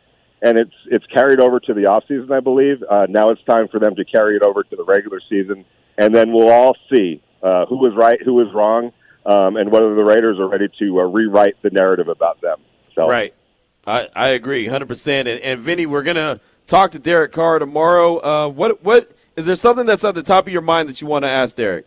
And 0.42 0.58
it's 0.58 0.74
it's 0.86 1.06
carried 1.06 1.40
over 1.40 1.60
to 1.60 1.74
the 1.74 1.86
off 1.86 2.04
season, 2.08 2.30
I 2.32 2.40
believe. 2.40 2.82
Uh, 2.88 3.06
now 3.08 3.28
it's 3.28 3.42
time 3.44 3.68
for 3.68 3.80
them 3.80 3.94
to 3.96 4.04
carry 4.04 4.36
it 4.36 4.42
over 4.42 4.62
to 4.62 4.76
the 4.76 4.84
regular 4.84 5.20
season, 5.28 5.64
and 5.98 6.14
then 6.14 6.32
we'll 6.32 6.50
all 6.50 6.76
see 6.92 7.22
uh, 7.42 7.66
who 7.66 7.76
was 7.76 7.94
right, 7.96 8.20
who 8.22 8.34
was 8.34 8.52
wrong, 8.54 8.92
um, 9.26 9.56
and 9.56 9.70
whether 9.70 9.94
the 9.94 10.04
Raiders 10.04 10.38
are 10.38 10.48
ready 10.48 10.68
to 10.78 11.00
uh, 11.00 11.04
rewrite 11.04 11.60
the 11.62 11.70
narrative 11.70 12.08
about 12.08 12.40
them. 12.40 12.58
So, 12.94 13.08
Right. 13.08 13.34
I, 13.86 14.08
I 14.16 14.28
agree 14.30 14.66
100%. 14.66 15.06
And, 15.20 15.28
and 15.28 15.60
Vinny, 15.60 15.86
we're 15.86 16.02
going 16.02 16.16
to 16.16 16.40
talk 16.66 16.90
to 16.92 16.98
Derek 16.98 17.32
Carr 17.32 17.58
tomorrow. 17.58 18.18
Uh, 18.18 18.48
what 18.48 18.82
what 18.82 19.12
is 19.36 19.46
there 19.46 19.54
something 19.54 19.86
that's 19.86 20.02
at 20.04 20.14
the 20.14 20.22
top 20.22 20.46
of 20.46 20.52
your 20.52 20.62
mind 20.62 20.88
that 20.88 21.00
you 21.00 21.06
want 21.06 21.24
to 21.24 21.28
ask 21.28 21.54
Derek? 21.56 21.86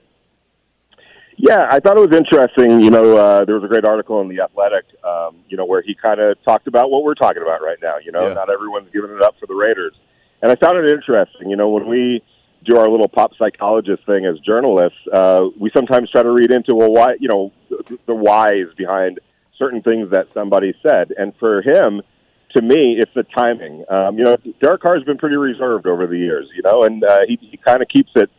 Yeah, 1.41 1.67
I 1.71 1.79
thought 1.79 1.95
it 1.97 2.09
was 2.09 2.15
interesting. 2.17 2.81
You 2.81 2.89
know, 2.89 3.15
uh, 3.17 3.45
there 3.45 3.55
was 3.55 3.63
a 3.63 3.67
great 3.67 3.85
article 3.85 4.19
in 4.21 4.27
the 4.27 4.41
Athletic, 4.41 4.83
um, 5.05 5.37
you 5.47 5.55
know, 5.55 5.65
where 5.65 5.81
he 5.81 5.95
kind 5.95 6.19
of 6.19 6.41
talked 6.43 6.67
about 6.67 6.91
what 6.91 7.03
we're 7.03 7.13
talking 7.15 7.41
about 7.41 7.61
right 7.61 7.77
now. 7.81 7.97
You 7.97 8.11
know, 8.11 8.27
Yeah. 8.27 8.33
not 8.33 8.49
everyone's 8.49 8.89
giving 8.91 9.11
it 9.11 9.21
up 9.21 9.35
for 9.39 9.45
the 9.47 9.55
Raiders, 9.55 9.93
and 10.41 10.51
I 10.51 10.55
found 10.55 10.77
it 10.77 10.91
interesting. 10.91 11.49
You 11.49 11.55
know, 11.55 11.69
when 11.69 11.87
we 11.87 12.21
do 12.69 12.77
our 12.77 12.89
little 12.89 13.07
pop 13.07 13.31
psychologist 13.37 14.05
thing 14.05 14.25
as 14.25 14.39
journalists, 14.39 14.99
uh, 15.11 15.45
we 15.59 15.71
sometimes 15.75 16.09
try 16.11 16.23
to 16.23 16.31
read 16.31 16.51
into 16.51 16.75
well, 16.75 16.91
why 16.91 17.15
you 17.19 17.27
know 17.27 17.51
the, 18.05 18.15
whys 18.15 18.67
behind 18.77 19.19
certain 19.57 19.81
things 19.81 20.11
that 20.11 20.27
somebody 20.33 20.73
said, 20.81 21.11
and 21.17 21.33
for 21.39 21.61
him. 21.61 22.01
To 22.53 22.63
me, 22.63 22.97
it's 22.97 23.13
the 23.13 23.21
timing. 23.21 23.85
Um, 23.91 24.17
you 24.17 24.23
know, 24.23 24.35
Derek 24.59 24.81
Carr's 24.81 25.03
been 25.03 25.19
pretty 25.19 25.35
reserved 25.35 25.85
over 25.85 26.07
the 26.07 26.17
years, 26.17 26.49
you 26.55 26.63
know, 26.63 26.81
and 26.81 27.03
uh, 27.03 27.19
he, 27.27 27.37
he 27.39 27.57
kind 27.57 27.83
of 27.83 27.87
keeps 27.87 28.09
it 28.15 28.31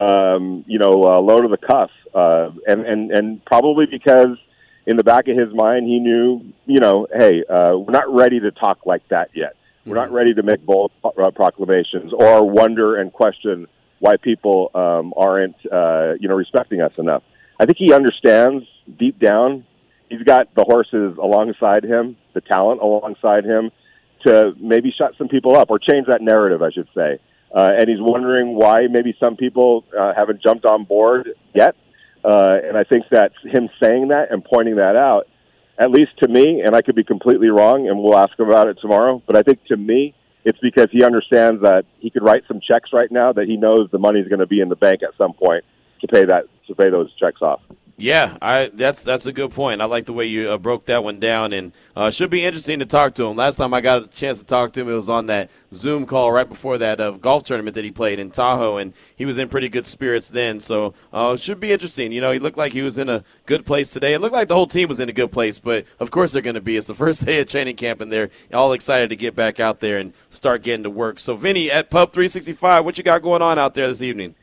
um, 0.00 0.64
you 0.66 0.78
know, 0.78 1.04
uh, 1.04 1.20
low 1.20 1.40
to 1.40 1.48
the 1.48 1.56
cuff, 1.56 1.90
uh, 2.14 2.50
and 2.66 2.86
and 2.86 3.10
and 3.10 3.44
probably 3.44 3.86
because 3.86 4.38
in 4.86 4.96
the 4.96 5.04
back 5.04 5.28
of 5.28 5.36
his 5.36 5.52
mind 5.52 5.86
he 5.86 5.98
knew, 5.98 6.52
you 6.66 6.80
know, 6.80 7.06
hey, 7.14 7.44
uh, 7.44 7.76
we're 7.76 7.92
not 7.92 8.12
ready 8.12 8.40
to 8.40 8.50
talk 8.50 8.86
like 8.86 9.06
that 9.08 9.30
yet. 9.34 9.54
We're 9.84 9.96
not 9.96 10.12
ready 10.12 10.34
to 10.34 10.42
make 10.42 10.64
bold 10.64 10.92
uh, 11.02 11.30
proclamations 11.30 12.12
or 12.12 12.48
wonder 12.48 12.96
and 12.96 13.12
question 13.12 13.66
why 13.98 14.16
people 14.16 14.70
um, 14.74 15.12
aren't, 15.16 15.56
uh, 15.70 16.14
you 16.20 16.28
know, 16.28 16.34
respecting 16.34 16.80
us 16.80 16.98
enough. 16.98 17.22
I 17.58 17.66
think 17.66 17.78
he 17.78 17.92
understands 17.92 18.64
deep 18.98 19.18
down. 19.18 19.64
He's 20.08 20.22
got 20.22 20.54
the 20.54 20.64
horses 20.64 21.18
alongside 21.18 21.84
him, 21.84 22.16
the 22.32 22.40
talent 22.40 22.80
alongside 22.80 23.44
him, 23.44 23.70
to 24.24 24.52
maybe 24.58 24.92
shut 24.96 25.14
some 25.18 25.28
people 25.28 25.56
up 25.56 25.70
or 25.70 25.78
change 25.78 26.06
that 26.06 26.22
narrative, 26.22 26.62
I 26.62 26.70
should 26.70 26.88
say. 26.94 27.18
Uh, 27.54 27.70
and 27.78 27.88
he's 27.88 28.00
wondering 28.00 28.54
why 28.54 28.86
maybe 28.90 29.16
some 29.22 29.36
people 29.36 29.84
uh, 29.98 30.12
haven't 30.14 30.42
jumped 30.42 30.64
on 30.64 30.84
board 30.84 31.30
yet. 31.54 31.76
Uh, 32.24 32.58
and 32.64 32.76
I 32.76 32.84
think 32.84 33.04
that 33.10 33.32
him 33.44 33.68
saying 33.82 34.08
that 34.08 34.30
and 34.30 34.44
pointing 34.44 34.76
that 34.76 34.96
out, 34.96 35.28
at 35.78 35.90
least 35.90 36.12
to 36.22 36.28
me, 36.28 36.62
and 36.62 36.74
I 36.74 36.82
could 36.82 36.96
be 36.96 37.04
completely 37.04 37.48
wrong, 37.48 37.88
and 37.88 38.02
we'll 38.02 38.18
ask 38.18 38.38
him 38.38 38.48
about 38.48 38.66
it 38.68 38.78
tomorrow. 38.80 39.22
But 39.26 39.36
I 39.36 39.42
think 39.42 39.64
to 39.66 39.76
me, 39.76 40.14
it's 40.48 40.58
because 40.60 40.88
he 40.90 41.04
understands 41.04 41.60
that 41.60 41.84
he 41.98 42.08
could 42.08 42.22
write 42.22 42.42
some 42.48 42.58
checks 42.58 42.90
right 42.94 43.12
now 43.12 43.34
that 43.34 43.46
he 43.46 43.58
knows 43.58 43.90
the 43.92 43.98
money's 43.98 44.26
going 44.28 44.40
to 44.40 44.46
be 44.46 44.60
in 44.60 44.70
the 44.70 44.76
bank 44.76 45.02
at 45.02 45.10
some 45.18 45.34
point 45.34 45.62
to 46.00 46.08
pay 46.08 46.24
that 46.24 46.44
to 46.66 46.74
pay 46.74 46.88
those 46.88 47.14
checks 47.16 47.42
off. 47.42 47.60
Yeah, 48.00 48.36
I 48.40 48.70
that's 48.72 49.02
that's 49.02 49.26
a 49.26 49.32
good 49.32 49.50
point. 49.50 49.82
I 49.82 49.86
like 49.86 50.04
the 50.04 50.12
way 50.12 50.24
you 50.24 50.52
uh, 50.52 50.56
broke 50.56 50.84
that 50.84 51.02
one 51.02 51.18
down, 51.18 51.52
and 51.52 51.72
uh, 51.96 52.10
should 52.10 52.30
be 52.30 52.44
interesting 52.44 52.78
to 52.78 52.86
talk 52.86 53.12
to 53.14 53.26
him. 53.26 53.36
Last 53.36 53.56
time 53.56 53.74
I 53.74 53.80
got 53.80 54.04
a 54.04 54.06
chance 54.06 54.38
to 54.38 54.44
talk 54.44 54.70
to 54.74 54.82
him, 54.82 54.88
it 54.88 54.94
was 54.94 55.10
on 55.10 55.26
that 55.26 55.50
Zoom 55.74 56.06
call 56.06 56.30
right 56.30 56.48
before 56.48 56.78
that 56.78 57.00
uh, 57.00 57.10
golf 57.10 57.42
tournament 57.42 57.74
that 57.74 57.82
he 57.84 57.90
played 57.90 58.20
in 58.20 58.30
Tahoe, 58.30 58.76
and 58.76 58.92
he 59.16 59.26
was 59.26 59.36
in 59.36 59.48
pretty 59.48 59.68
good 59.68 59.84
spirits 59.84 60.30
then. 60.30 60.60
So 60.60 60.94
uh, 61.12 61.32
it 61.34 61.40
should 61.40 61.58
be 61.58 61.72
interesting. 61.72 62.12
You 62.12 62.20
know, 62.20 62.30
he 62.30 62.38
looked 62.38 62.56
like 62.56 62.72
he 62.72 62.82
was 62.82 62.98
in 62.98 63.08
a 63.08 63.24
good 63.46 63.66
place 63.66 63.90
today. 63.90 64.14
It 64.14 64.20
looked 64.20 64.34
like 64.34 64.46
the 64.46 64.54
whole 64.54 64.68
team 64.68 64.88
was 64.88 65.00
in 65.00 65.08
a 65.08 65.12
good 65.12 65.32
place, 65.32 65.58
but 65.58 65.84
of 65.98 66.12
course 66.12 66.30
they're 66.30 66.40
going 66.40 66.54
to 66.54 66.60
be. 66.60 66.76
It's 66.76 66.86
the 66.86 66.94
first 67.04 67.26
day 67.26 67.40
of 67.40 67.48
training 67.48 67.74
camp, 67.74 68.00
and 68.00 68.12
they're 68.12 68.30
all 68.54 68.74
excited 68.74 69.10
to 69.10 69.16
get 69.16 69.34
back 69.34 69.58
out 69.58 69.80
there 69.80 69.98
and 69.98 70.12
start 70.30 70.62
getting 70.62 70.84
to 70.84 70.90
work. 70.90 71.18
So, 71.18 71.34
Vinny 71.34 71.68
at 71.68 71.90
Pub 71.90 72.12
365, 72.12 72.84
what 72.84 72.96
you 72.96 73.02
got 73.02 73.22
going 73.22 73.42
on 73.42 73.58
out 73.58 73.74
there 73.74 73.88
this 73.88 74.02
evening? 74.02 74.36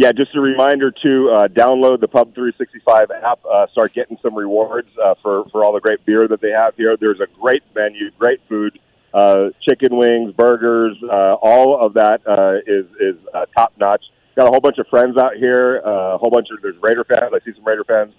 Yeah, 0.00 0.12
just 0.12 0.32
a 0.36 0.40
reminder 0.40 0.92
to 0.92 1.30
uh, 1.30 1.48
download 1.48 2.00
the 2.00 2.06
Pub 2.06 2.32
365 2.32 3.10
app. 3.10 3.40
Uh, 3.44 3.66
start 3.72 3.92
getting 3.92 4.16
some 4.22 4.32
rewards 4.36 4.88
uh, 4.96 5.16
for 5.20 5.46
for 5.50 5.64
all 5.64 5.72
the 5.72 5.80
great 5.80 6.06
beer 6.06 6.28
that 6.28 6.40
they 6.40 6.52
have 6.52 6.76
here. 6.76 6.96
There's 6.96 7.18
a 7.18 7.26
great 7.40 7.64
menu, 7.74 8.12
great 8.16 8.40
food, 8.48 8.78
uh, 9.12 9.48
chicken 9.68 9.96
wings, 9.96 10.32
burgers, 10.34 10.96
uh, 11.02 11.34
all 11.42 11.84
of 11.84 11.94
that 11.94 12.20
uh, 12.24 12.58
is 12.64 12.86
is 13.00 13.16
top 13.56 13.72
notch. 13.76 14.04
Got 14.36 14.46
a 14.46 14.50
whole 14.50 14.60
bunch 14.60 14.78
of 14.78 14.86
friends 14.86 15.18
out 15.18 15.34
here. 15.34 15.78
A 15.78 16.16
whole 16.16 16.30
bunch 16.30 16.46
of 16.52 16.62
there's 16.62 16.76
Raider 16.80 17.02
fans. 17.02 17.32
I 17.34 17.44
see 17.44 17.52
some 17.56 17.64
Raider 17.64 17.82
fans 17.82 18.14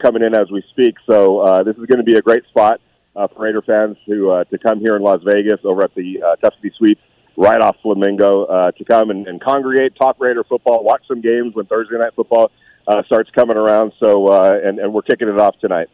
coming 0.00 0.22
in 0.22 0.36
as 0.36 0.52
we 0.52 0.62
speak. 0.70 0.94
So 1.04 1.64
this 1.66 1.74
is 1.74 1.86
going 1.86 1.98
to 1.98 2.04
be 2.04 2.14
a 2.14 2.22
great 2.22 2.44
spot 2.46 2.80
for 3.12 3.42
Raider 3.42 3.62
fans 3.62 3.96
to 4.06 4.44
to 4.48 4.58
come 4.58 4.78
here 4.78 4.94
in 4.94 5.02
Las 5.02 5.18
Vegas 5.24 5.58
over 5.64 5.82
at 5.82 5.96
the 5.96 6.22
uh, 6.22 6.36
Tuscany 6.36 6.70
Suites 6.78 7.00
right 7.36 7.60
off 7.60 7.76
Flamingo 7.82 8.44
uh, 8.44 8.70
to 8.72 8.84
come 8.84 9.10
and, 9.10 9.26
and 9.26 9.40
congregate, 9.40 9.96
talk 9.96 10.16
Raider 10.18 10.44
football, 10.44 10.84
watch 10.84 11.02
some 11.08 11.20
games 11.20 11.54
when 11.54 11.66
Thursday 11.66 11.98
night 11.98 12.14
football 12.14 12.50
uh, 12.86 13.02
starts 13.04 13.30
coming 13.30 13.56
around. 13.56 13.92
So 13.98 14.28
uh, 14.28 14.58
and 14.64 14.78
and 14.78 14.92
we're 14.92 15.02
kicking 15.02 15.28
it 15.28 15.38
off 15.38 15.58
tonight. 15.60 15.88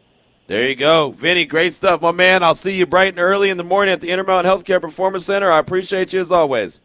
There 0.47 0.67
you 0.67 0.75
go. 0.75 1.11
Vinny, 1.11 1.45
great 1.45 1.71
stuff, 1.71 2.01
my 2.01 2.11
man. 2.11 2.43
I'll 2.43 2.55
see 2.55 2.75
you 2.75 2.85
bright 2.85 3.13
and 3.13 3.19
early 3.19 3.49
in 3.49 3.57
the 3.57 3.63
morning 3.63 3.93
at 3.93 4.01
the 4.01 4.09
Intermountain 4.09 4.51
Healthcare 4.51 4.81
Performance 4.81 5.25
Center. 5.25 5.49
I 5.49 5.59
appreciate 5.59 6.11
you 6.13 6.19
as 6.19 6.31
always. 6.31 6.81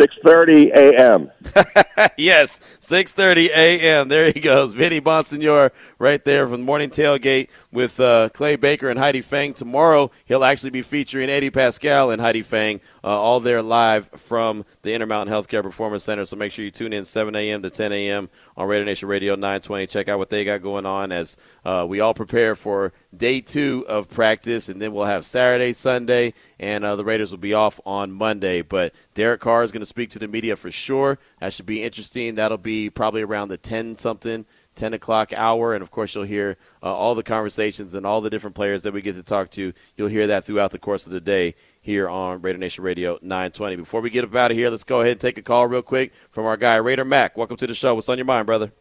Six 0.00 0.16
thirty 0.24 0.70
a.m. 0.70 1.30
yes, 2.16 2.60
6:30 2.80 3.48
a.m. 3.48 4.08
There 4.08 4.30
he 4.30 4.40
goes, 4.40 4.74
Vinny 4.74 5.00
Bonsignore, 5.00 5.70
right 5.98 6.24
there 6.24 6.46
from 6.46 6.60
the 6.60 6.66
morning 6.66 6.90
tailgate 6.90 7.48
with 7.72 7.98
uh, 7.98 8.28
Clay 8.30 8.56
Baker 8.56 8.88
and 8.88 8.98
Heidi 8.98 9.20
Fang. 9.20 9.54
Tomorrow 9.54 10.10
he'll 10.26 10.44
actually 10.44 10.70
be 10.70 10.82
featuring 10.82 11.28
Eddie 11.28 11.50
Paskal 11.50 12.12
and 12.12 12.20
Heidi 12.20 12.42
Fang, 12.42 12.80
uh, 13.02 13.08
all 13.08 13.40
there 13.40 13.62
live 13.62 14.08
from 14.10 14.64
the 14.82 14.92
Intermountain 14.94 15.34
Healthcare 15.34 15.62
Performance 15.62 16.04
Center. 16.04 16.24
So 16.24 16.36
make 16.36 16.52
sure 16.52 16.64
you 16.64 16.70
tune 16.70 16.92
in 16.92 17.04
7 17.04 17.34
a.m. 17.34 17.62
to 17.62 17.70
10 17.70 17.92
a.m. 17.92 18.28
on 18.56 18.68
Raider 18.68 18.84
Nation 18.84 19.08
Radio 19.08 19.34
920. 19.34 19.86
Check 19.86 20.08
out 20.08 20.18
what 20.18 20.30
they 20.30 20.44
got 20.44 20.62
going 20.62 20.86
on 20.86 21.12
as 21.12 21.36
uh, 21.64 21.86
we 21.88 22.00
all 22.00 22.14
prepare 22.14 22.54
for 22.54 22.92
day 23.16 23.40
two 23.40 23.84
of 23.88 24.08
practice, 24.10 24.68
and 24.68 24.80
then 24.80 24.92
we'll 24.92 25.04
have 25.04 25.26
Saturday, 25.26 25.72
Sunday, 25.72 26.34
and 26.60 26.84
uh, 26.84 26.94
the 26.94 27.04
Raiders 27.04 27.30
will 27.30 27.38
be 27.38 27.54
off 27.54 27.80
on 27.84 28.12
Monday. 28.12 28.60
But 28.62 28.94
Derek 29.14 29.40
Carr 29.40 29.62
is 29.64 29.72
going 29.72 29.80
to 29.80 29.86
speak 29.86 30.10
to 30.10 30.18
the 30.18 30.28
media 30.28 30.54
for 30.54 30.70
sure. 30.70 31.18
That 31.40 31.52
should 31.54 31.66
be 31.66 31.82
interesting. 31.82 32.36
That'll 32.36 32.58
be 32.58 32.90
probably 32.90 33.22
around 33.22 33.48
the 33.48 33.56
10 33.56 33.96
something. 33.96 34.44
10 34.76 34.94
o'clock 34.94 35.32
hour, 35.32 35.74
and 35.74 35.82
of 35.82 35.90
course, 35.90 36.14
you'll 36.14 36.24
hear 36.24 36.56
uh, 36.80 36.94
all 36.94 37.16
the 37.16 37.24
conversations 37.24 37.92
and 37.92 38.06
all 38.06 38.20
the 38.20 38.30
different 38.30 38.54
players 38.54 38.82
that 38.82 38.94
we 38.94 39.02
get 39.02 39.16
to 39.16 39.22
talk 39.22 39.50
to. 39.50 39.72
You'll 39.96 40.08
hear 40.08 40.28
that 40.28 40.44
throughout 40.44 40.70
the 40.70 40.78
course 40.78 41.06
of 41.06 41.12
the 41.12 41.20
day 41.20 41.56
here 41.82 42.08
on 42.08 42.40
Raider 42.40 42.56
Nation 42.56 42.84
Radio 42.84 43.18
920. 43.20 43.76
Before 43.76 44.00
we 44.00 44.10
get 44.10 44.24
up 44.24 44.34
out 44.34 44.52
of 44.52 44.56
here, 44.56 44.70
let's 44.70 44.84
go 44.84 45.00
ahead 45.00 45.12
and 45.12 45.20
take 45.20 45.36
a 45.36 45.42
call 45.42 45.66
real 45.66 45.82
quick 45.82 46.12
from 46.30 46.46
our 46.46 46.56
guy, 46.56 46.76
Raider 46.76 47.04
Mac. 47.04 47.36
Welcome 47.36 47.56
to 47.56 47.66
the 47.66 47.74
show. 47.74 47.96
What's 47.96 48.08
on 48.08 48.16
your 48.16 48.24
mind, 48.24 48.46
brother? 48.46 48.72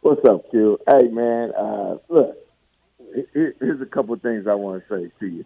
What's 0.00 0.24
up, 0.26 0.48
Q? 0.52 0.78
Hey, 0.88 1.08
man. 1.08 1.52
Uh, 1.58 1.96
look, 2.08 2.36
here's 3.34 3.80
a 3.82 3.86
couple 3.86 4.14
of 4.14 4.22
things 4.22 4.46
I 4.46 4.54
want 4.54 4.86
to 4.88 4.94
say 4.94 5.10
to 5.18 5.26
you. 5.26 5.44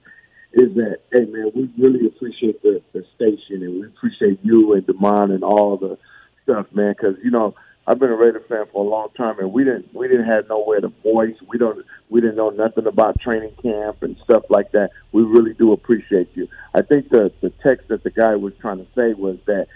Is 0.55 0.75
that 0.77 0.99
hey 1.13 1.25
man, 1.27 1.51
we 1.55 1.71
really 1.77 2.07
appreciate 2.07 2.63
the, 2.63 2.81
the 2.93 3.05
station 3.17 3.63
and 3.63 3.81
we 3.81 3.87
appreciate 3.87 4.39
you 4.43 4.75
and 4.75 4.87
Demond 4.87 5.35
and 5.35 5.43
all 5.43 5.77
the 5.77 5.99
stuff, 6.45 6.67
man. 6.73 6.95
Because 6.97 7.17
you 7.23 7.31
know 7.31 7.55
I've 7.87 7.99
been 7.99 8.11
a 8.11 8.17
Raider 8.17 8.43
fan 8.49 8.65
for 8.73 8.85
a 8.85 8.89
long 8.89 9.09
time, 9.17 9.39
and 9.41 9.53
we 9.53 9.65
didn't 9.65 9.93
we 9.95 10.09
didn't 10.09 10.27
have 10.27 10.49
nowhere 10.49 10.81
to 10.81 10.89
voice. 11.03 11.35
We 11.49 11.59
don't 11.59 11.85
we 12.09 12.21
didn't 12.21 12.37
know 12.37 12.51
nothing 12.51 12.87
about 12.87 13.21
training 13.21 13.55
camp 13.63 14.03
and 14.03 14.17
stuff 14.25 14.45
like 14.49 14.73
that. 14.73 14.91
We 15.13 15.23
really 15.23 15.55
do 15.55 15.73
appreciate 15.73 16.31
you. 16.35 16.49
I 16.75 16.83
think 16.83 17.11
the 17.11 17.33
the 17.41 17.51
text 17.67 17.89
that 17.89 18.05
the 18.05 18.11
guy 18.11 18.37
was 18.37 18.55
trying 18.61 18.79
to 18.79 18.87
say 18.95 19.13
was 19.13 19.39
that 19.47 19.67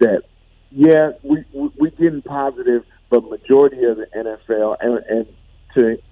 that 0.00 0.22
yeah 0.70 1.12
we 1.22 1.44
we, 1.52 1.70
we 1.78 1.90
getting 1.90 2.22
positive, 2.22 2.84
but 3.08 3.22
majority 3.30 3.84
of 3.84 3.96
the 3.98 4.06
NFL 4.14 4.76
and 4.80 4.98
and 5.08 5.26
to 5.74 6.02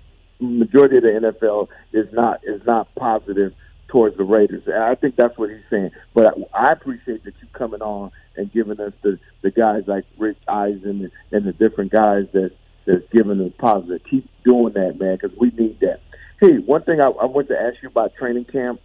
majority 0.40 0.96
of 0.96 1.02
the 1.02 1.32
NFL 1.32 1.68
is 1.92 2.12
not 2.12 2.40
is 2.44 2.64
not 2.64 2.94
positive 2.94 3.52
towards 3.92 4.16
the 4.16 4.24
Raiders. 4.24 4.62
And 4.66 4.82
I 4.82 4.94
think 4.94 5.16
that's 5.16 5.36
what 5.36 5.50
he's 5.50 5.60
saying. 5.70 5.90
But 6.14 6.26
I, 6.54 6.70
I 6.70 6.72
appreciate 6.72 7.24
that 7.24 7.34
you 7.40 7.48
coming 7.52 7.82
on 7.82 8.10
and 8.36 8.50
giving 8.50 8.80
us 8.80 8.94
the 9.02 9.20
the 9.42 9.50
guys 9.50 9.82
like 9.86 10.04
Rich 10.18 10.38
Eisen 10.48 11.02
and, 11.02 11.10
and 11.30 11.46
the 11.46 11.52
different 11.52 11.92
guys 11.92 12.24
that 12.32 12.52
that's 12.86 13.04
giving 13.12 13.40
us 13.40 13.52
positive. 13.58 14.00
Keep 14.10 14.28
doing 14.44 14.72
that, 14.72 14.98
man, 14.98 15.18
because 15.20 15.36
we 15.38 15.50
need 15.50 15.78
that. 15.80 16.00
Hey, 16.40 16.58
one 16.58 16.82
thing 16.82 17.00
I, 17.00 17.08
I 17.08 17.26
want 17.26 17.48
to 17.48 17.60
ask 17.60 17.76
you 17.82 17.88
about 17.88 18.14
training 18.16 18.46
camp. 18.46 18.80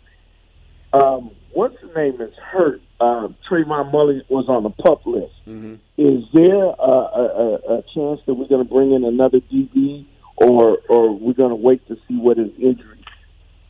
Um, 0.94 1.32
what's 1.54 1.76
the 1.82 1.88
name 2.00 2.22
is 2.22 2.34
hurt? 2.36 2.82
Um, 3.00 3.36
Trayvon 3.50 3.92
Mullen 3.92 4.22
was 4.30 4.48
on 4.50 4.64
the 4.64 4.70
pup 4.70 5.06
list. 5.06 5.34
Mm-hmm. 5.48 5.76
Is 5.98 6.24
there 6.34 6.64
a, 6.64 6.72
a, 6.72 7.56
a 7.78 7.84
chance 7.94 8.20
that 8.26 8.34
we're 8.34 8.48
going 8.48 8.66
to 8.66 8.72
bring 8.72 8.94
in 8.94 9.04
another 9.06 9.40
DB, 9.40 10.06
or 10.36 10.80
or 10.90 11.18
we're 11.18 11.34
going 11.34 11.50
to 11.50 11.56
wait 11.56 11.88
to 11.88 11.96
see 12.08 12.18
what 12.18 12.38
his 12.38 12.52
injury 12.60 12.97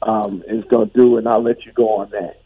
um, 0.02 0.44
is 0.48 0.64
going 0.66 0.90
to 0.90 0.98
do? 0.98 1.18
And 1.18 1.28
I'll 1.28 1.42
let 1.42 1.66
you 1.66 1.72
go 1.72 1.98
on 1.98 2.10
that. 2.12 2.42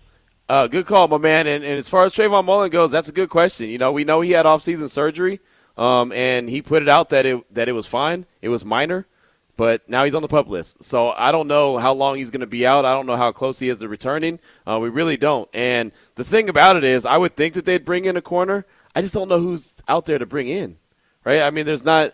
Uh, 0.50 0.68
good 0.68 0.86
call, 0.86 1.08
my 1.08 1.18
man. 1.18 1.48
And, 1.48 1.64
and 1.64 1.78
as 1.78 1.88
far 1.88 2.04
as 2.04 2.14
Trayvon 2.14 2.44
Mullen 2.44 2.72
goes, 2.72 2.92
that's 2.92 3.08
a 3.08 3.14
good 3.14 3.30
question. 3.30 3.70
You 3.70 3.78
know, 3.78 3.94
we 3.94 4.04
know 4.04 4.20
he 4.20 4.32
had 4.32 4.46
off-season 4.46 4.90
surgery, 4.90 5.40
um, 5.78 6.12
and 6.12 6.50
he 6.50 6.62
put 6.62 6.82
it 6.82 6.90
out 6.90 7.10
that 7.10 7.26
it 7.26 7.54
that 7.54 7.70
it 7.70 7.72
was 7.72 7.88
fine. 7.88 8.26
It 8.42 8.50
was 8.50 8.66
minor, 8.66 9.08
but 9.56 9.88
now 9.88 10.04
he's 10.04 10.14
on 10.14 10.22
the 10.22 10.28
pup 10.28 10.50
list. 10.50 10.84
So 10.84 11.12
I 11.12 11.32
don't 11.32 11.48
know 11.48 11.78
how 11.78 11.94
long 11.94 12.18
he's 12.18 12.32
going 12.32 12.42
to 12.42 12.48
be 12.48 12.68
out. 12.68 12.84
I 12.84 12.94
don't 12.94 13.06
know 13.06 13.16
how 13.16 13.32
close 13.32 13.60
he 13.60 13.70
is 13.70 13.78
to 13.78 13.88
returning. 13.88 14.40
Uh, 14.68 14.80
we 14.82 14.90
really 14.90 15.16
don't. 15.16 15.50
And 15.54 15.94
the 16.16 16.26
thing 16.26 16.50
about 16.50 16.76
it 16.76 16.84
is, 16.84 17.06
I 17.06 17.16
would 17.16 17.38
think 17.38 17.54
that 17.54 17.64
they'd 17.64 17.86
bring 17.86 18.04
in 18.04 18.18
a 18.18 18.22
corner. 18.22 18.66
I 18.94 19.02
just 19.02 19.14
don't 19.14 19.30
know 19.30 19.40
who's 19.40 19.76
out 19.88 20.06
there 20.06 20.20
to 20.20 20.26
bring 20.26 20.50
in, 20.50 20.78
right? 21.24 21.44
I 21.44 21.50
mean, 21.52 21.66
there's 21.66 21.86
not. 21.86 22.14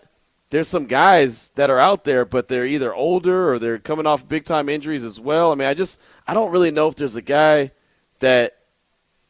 There's 0.49 0.67
some 0.67 0.85
guys 0.85 1.49
that 1.51 1.69
are 1.69 1.79
out 1.79 2.05
there, 2.05 2.23
but 2.23 2.47
they're 2.47 2.65
either 2.65 2.93
older 2.93 3.51
or 3.51 3.59
they're 3.59 3.79
coming 3.79 4.05
off 4.05 4.27
big 4.27 4.45
time 4.45 4.69
injuries 4.69 5.03
as 5.03 5.19
well. 5.19 5.51
I 5.51 5.55
mean, 5.55 5.67
I 5.67 5.73
just 5.73 5.99
I 6.25 6.33
don't 6.33 6.51
really 6.51 6.71
know 6.71 6.87
if 6.87 6.95
there's 6.95 7.15
a 7.17 7.21
guy 7.21 7.71
that 8.19 8.57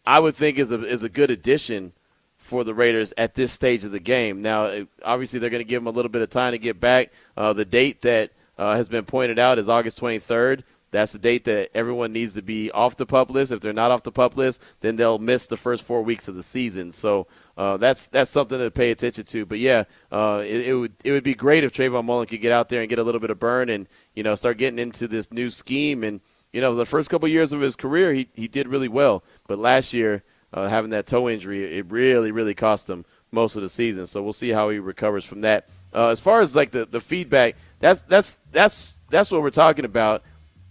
I 0.05 0.19
would 0.19 0.35
think 0.35 0.57
is 0.59 0.71
a 0.71 0.83
is 0.85 1.03
a 1.03 1.09
good 1.09 1.31
addition 1.31 1.93
for 2.37 2.63
the 2.63 2.73
Raiders 2.73 3.13
at 3.17 3.35
this 3.35 3.51
stage 3.51 3.83
of 3.83 3.91
the 3.91 3.99
game. 3.99 4.41
Now, 4.41 4.85
obviously, 5.03 5.39
they're 5.39 5.49
going 5.49 5.63
to 5.63 5.67
give 5.69 5.81
them 5.81 5.87
a 5.87 5.95
little 5.95 6.09
bit 6.09 6.21
of 6.21 6.29
time 6.29 6.53
to 6.53 6.57
get 6.57 6.79
back. 6.79 7.11
Uh, 7.35 7.51
the 7.51 7.65
date 7.65 8.01
that 8.01 8.31
uh, 8.57 8.75
has 8.75 8.87
been 8.87 9.05
pointed 9.05 9.37
out 9.37 9.59
is 9.59 9.67
August 9.67 9.99
23rd. 9.99 10.63
That's 10.91 11.11
the 11.11 11.19
date 11.19 11.43
that 11.45 11.69
everyone 11.73 12.13
needs 12.13 12.33
to 12.35 12.41
be 12.41 12.71
off 12.71 12.95
the 12.95 13.05
pup 13.05 13.29
list. 13.29 13.51
If 13.51 13.59
they're 13.59 13.73
not 13.73 13.91
off 13.91 14.03
the 14.03 14.11
pup 14.11 14.37
list, 14.37 14.63
then 14.79 14.95
they'll 14.95 15.19
miss 15.19 15.47
the 15.47 15.57
first 15.57 15.83
four 15.83 16.01
weeks 16.01 16.27
of 16.27 16.35
the 16.35 16.43
season. 16.43 16.91
So 16.91 17.27
uh, 17.57 17.77
that's 17.77 18.07
that's 18.07 18.31
something 18.31 18.57
to 18.57 18.71
pay 18.71 18.91
attention 18.91 19.25
to. 19.25 19.45
But 19.45 19.59
yeah, 19.59 19.83
uh, 20.11 20.41
it, 20.45 20.67
it, 20.67 20.73
would 20.73 20.93
it 21.03 21.11
would 21.11 21.23
be 21.23 21.35
great 21.35 21.63
if 21.63 21.73
Trayvon 21.73 22.05
Mullen 22.05 22.27
could 22.27 22.41
get 22.41 22.51
out 22.51 22.69
there 22.69 22.81
and 22.81 22.89
get 22.89 22.99
a 22.99 23.03
little 23.03 23.21
bit 23.21 23.29
of 23.29 23.39
burn 23.39 23.69
and 23.69 23.87
you 24.15 24.23
know 24.23 24.35
start 24.35 24.57
getting 24.57 24.79
into 24.79 25.07
this 25.07 25.31
new 25.31 25.49
scheme 25.49 26.03
and 26.03 26.21
you 26.53 26.61
know, 26.61 26.75
the 26.75 26.85
first 26.85 27.09
couple 27.09 27.27
years 27.27 27.53
of 27.53 27.61
his 27.61 27.75
career, 27.75 28.13
he, 28.13 28.29
he 28.33 28.47
did 28.47 28.67
really 28.67 28.87
well. 28.87 29.23
But 29.47 29.59
last 29.59 29.93
year, 29.93 30.23
uh, 30.53 30.67
having 30.67 30.91
that 30.91 31.05
toe 31.05 31.29
injury, 31.29 31.77
it 31.77 31.85
really, 31.91 32.31
really 32.31 32.53
cost 32.53 32.89
him 32.89 33.05
most 33.31 33.55
of 33.55 33.61
the 33.61 33.69
season. 33.69 34.07
So 34.07 34.23
we'll 34.23 34.33
see 34.33 34.49
how 34.49 34.69
he 34.69 34.79
recovers 34.79 35.25
from 35.25 35.41
that. 35.41 35.67
Uh, 35.93 36.07
as 36.07 36.19
far 36.19 36.41
as 36.41 36.55
like 36.55 36.71
the, 36.71 36.85
the 36.85 36.99
feedback, 36.99 37.55
that's 37.79 38.01
that's 38.03 38.37
that's 38.51 38.95
that's 39.09 39.31
what 39.31 39.41
we're 39.41 39.49
talking 39.49 39.85
about. 39.85 40.23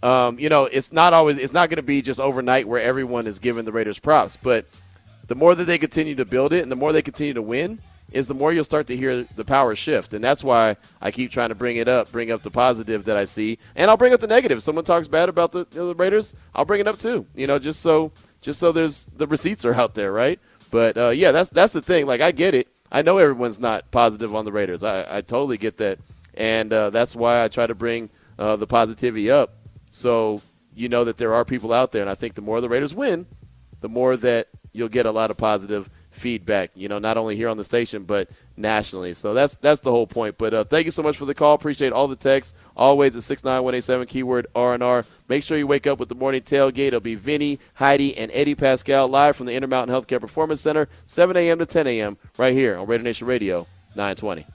Um, 0.03 0.39
you 0.39 0.49
know, 0.49 0.65
it's 0.65 0.91
not 0.91 1.13
always 1.13 1.37
it's 1.37 1.53
not 1.53 1.69
going 1.69 1.77
to 1.77 1.83
be 1.83 2.01
just 2.01 2.19
overnight 2.19 2.67
where 2.67 2.81
everyone 2.81 3.25
is 3.27 3.39
giving 3.39 3.65
the 3.65 3.71
Raiders 3.71 3.99
props, 3.99 4.37
but 4.37 4.65
the 5.27 5.35
more 5.35 5.55
that 5.55 5.65
they 5.65 5.77
continue 5.77 6.15
to 6.15 6.25
build 6.25 6.53
it 6.53 6.61
and 6.61 6.71
the 6.71 6.75
more 6.75 6.93
they 6.93 7.01
continue 7.01 7.33
to 7.33 7.41
win, 7.41 7.79
is 8.11 8.27
the 8.27 8.33
more 8.33 8.53
you'll 8.53 8.63
start 8.63 8.87
to 8.87 8.95
hear 8.95 9.23
the 9.35 9.43
power 9.43 9.75
shift. 9.75 10.13
And 10.13 10.23
that's 10.23 10.43
why 10.43 10.77
I 11.01 11.11
keep 11.11 11.31
trying 11.31 11.49
to 11.49 11.55
bring 11.55 11.77
it 11.77 11.87
up, 11.87 12.11
bring 12.11 12.31
up 12.31 12.43
the 12.43 12.51
positive 12.51 13.05
that 13.05 13.17
I 13.17 13.25
see, 13.25 13.59
and 13.75 13.89
I'll 13.89 13.97
bring 13.97 14.13
up 14.13 14.21
the 14.21 14.27
negative. 14.27 14.59
If 14.59 14.63
someone 14.63 14.85
talks 14.85 15.07
bad 15.07 15.29
about 15.29 15.51
the, 15.51 15.59
you 15.71 15.79
know, 15.79 15.87
the 15.87 15.95
Raiders, 15.95 16.35
I'll 16.55 16.65
bring 16.65 16.79
it 16.79 16.87
up 16.87 16.99
too. 16.99 17.25
You 17.35 17.47
know, 17.47 17.59
just 17.59 17.81
so 17.81 18.11
just 18.41 18.59
so 18.59 18.71
there's 18.71 19.05
the 19.05 19.27
receipts 19.27 19.65
are 19.65 19.73
out 19.73 19.95
there, 19.95 20.11
right? 20.11 20.39
But 20.71 20.97
uh, 20.97 21.09
yeah, 21.09 21.31
that's 21.31 21.49
that's 21.49 21.73
the 21.73 21.81
thing. 21.81 22.05
Like 22.05 22.21
I 22.21 22.31
get 22.31 22.55
it. 22.55 22.67
I 22.91 23.01
know 23.01 23.17
everyone's 23.17 23.59
not 23.59 23.91
positive 23.91 24.33
on 24.33 24.45
the 24.45 24.51
Raiders. 24.51 24.83
I, 24.83 25.17
I 25.17 25.21
totally 25.21 25.57
get 25.57 25.77
that, 25.77 25.99
and 26.33 26.71
uh, 26.71 26.89
that's 26.89 27.15
why 27.15 27.43
I 27.43 27.49
try 27.49 27.67
to 27.67 27.75
bring 27.75 28.09
uh, 28.39 28.55
the 28.55 28.67
positivity 28.67 29.29
up. 29.29 29.53
So 29.97 30.43
you 30.75 30.89
know 30.89 31.05
that 31.05 31.17
there 31.17 31.33
are 31.33 31.43
people 31.43 31.73
out 31.73 31.91
there, 31.91 32.01
and 32.01 32.09
I 32.09 32.13
think 32.13 32.35
the 32.35 32.41
more 32.41 32.61
the 32.61 32.69
Raiders 32.69 32.93
win, 32.93 33.25
the 33.81 33.89
more 33.89 34.15
that 34.17 34.47
you'll 34.71 34.89
get 34.89 35.07
a 35.07 35.11
lot 35.11 35.31
of 35.31 35.37
positive 35.37 35.89
feedback. 36.11 36.69
You 36.75 36.87
know, 36.87 36.99
not 36.99 37.17
only 37.17 37.35
here 37.35 37.49
on 37.49 37.57
the 37.57 37.63
station 37.63 38.03
but 38.03 38.29
nationally. 38.55 39.13
So 39.13 39.33
that's 39.33 39.55
that's 39.55 39.81
the 39.81 39.89
whole 39.89 40.05
point. 40.05 40.37
But 40.37 40.53
uh, 40.53 40.63
thank 40.65 40.85
you 40.85 40.91
so 40.91 41.01
much 41.01 41.17
for 41.17 41.25
the 41.25 41.33
call. 41.33 41.55
Appreciate 41.55 41.93
all 41.93 42.07
the 42.07 42.15
texts. 42.15 42.53
Always 42.75 43.15
at 43.15 43.23
six 43.23 43.43
nine 43.43 43.63
one 43.63 43.73
eight 43.73 43.83
seven 43.83 44.05
keyword 44.05 44.45
R 44.53 44.75
and 44.75 44.83
R. 44.83 45.03
Make 45.27 45.41
sure 45.41 45.57
you 45.57 45.65
wake 45.65 45.87
up 45.87 45.97
with 45.97 46.09
the 46.09 46.15
morning 46.15 46.41
tailgate. 46.41 46.87
It'll 46.89 46.99
be 46.99 47.15
Vinny, 47.15 47.57
Heidi, 47.73 48.15
and 48.15 48.29
Eddie 48.31 48.55
Paskal 48.55 49.09
live 49.09 49.35
from 49.35 49.47
the 49.47 49.53
Intermountain 49.53 49.95
Healthcare 49.95 50.21
Performance 50.21 50.61
Center, 50.61 50.87
7 51.05 51.35
a.m. 51.35 51.57
to 51.57 51.65
10 51.65 51.87
a.m. 51.87 52.17
right 52.37 52.53
here 52.53 52.77
on 52.77 52.85
Raider 52.85 53.03
Nation 53.03 53.25
Radio 53.25 53.65
920. 53.95 54.45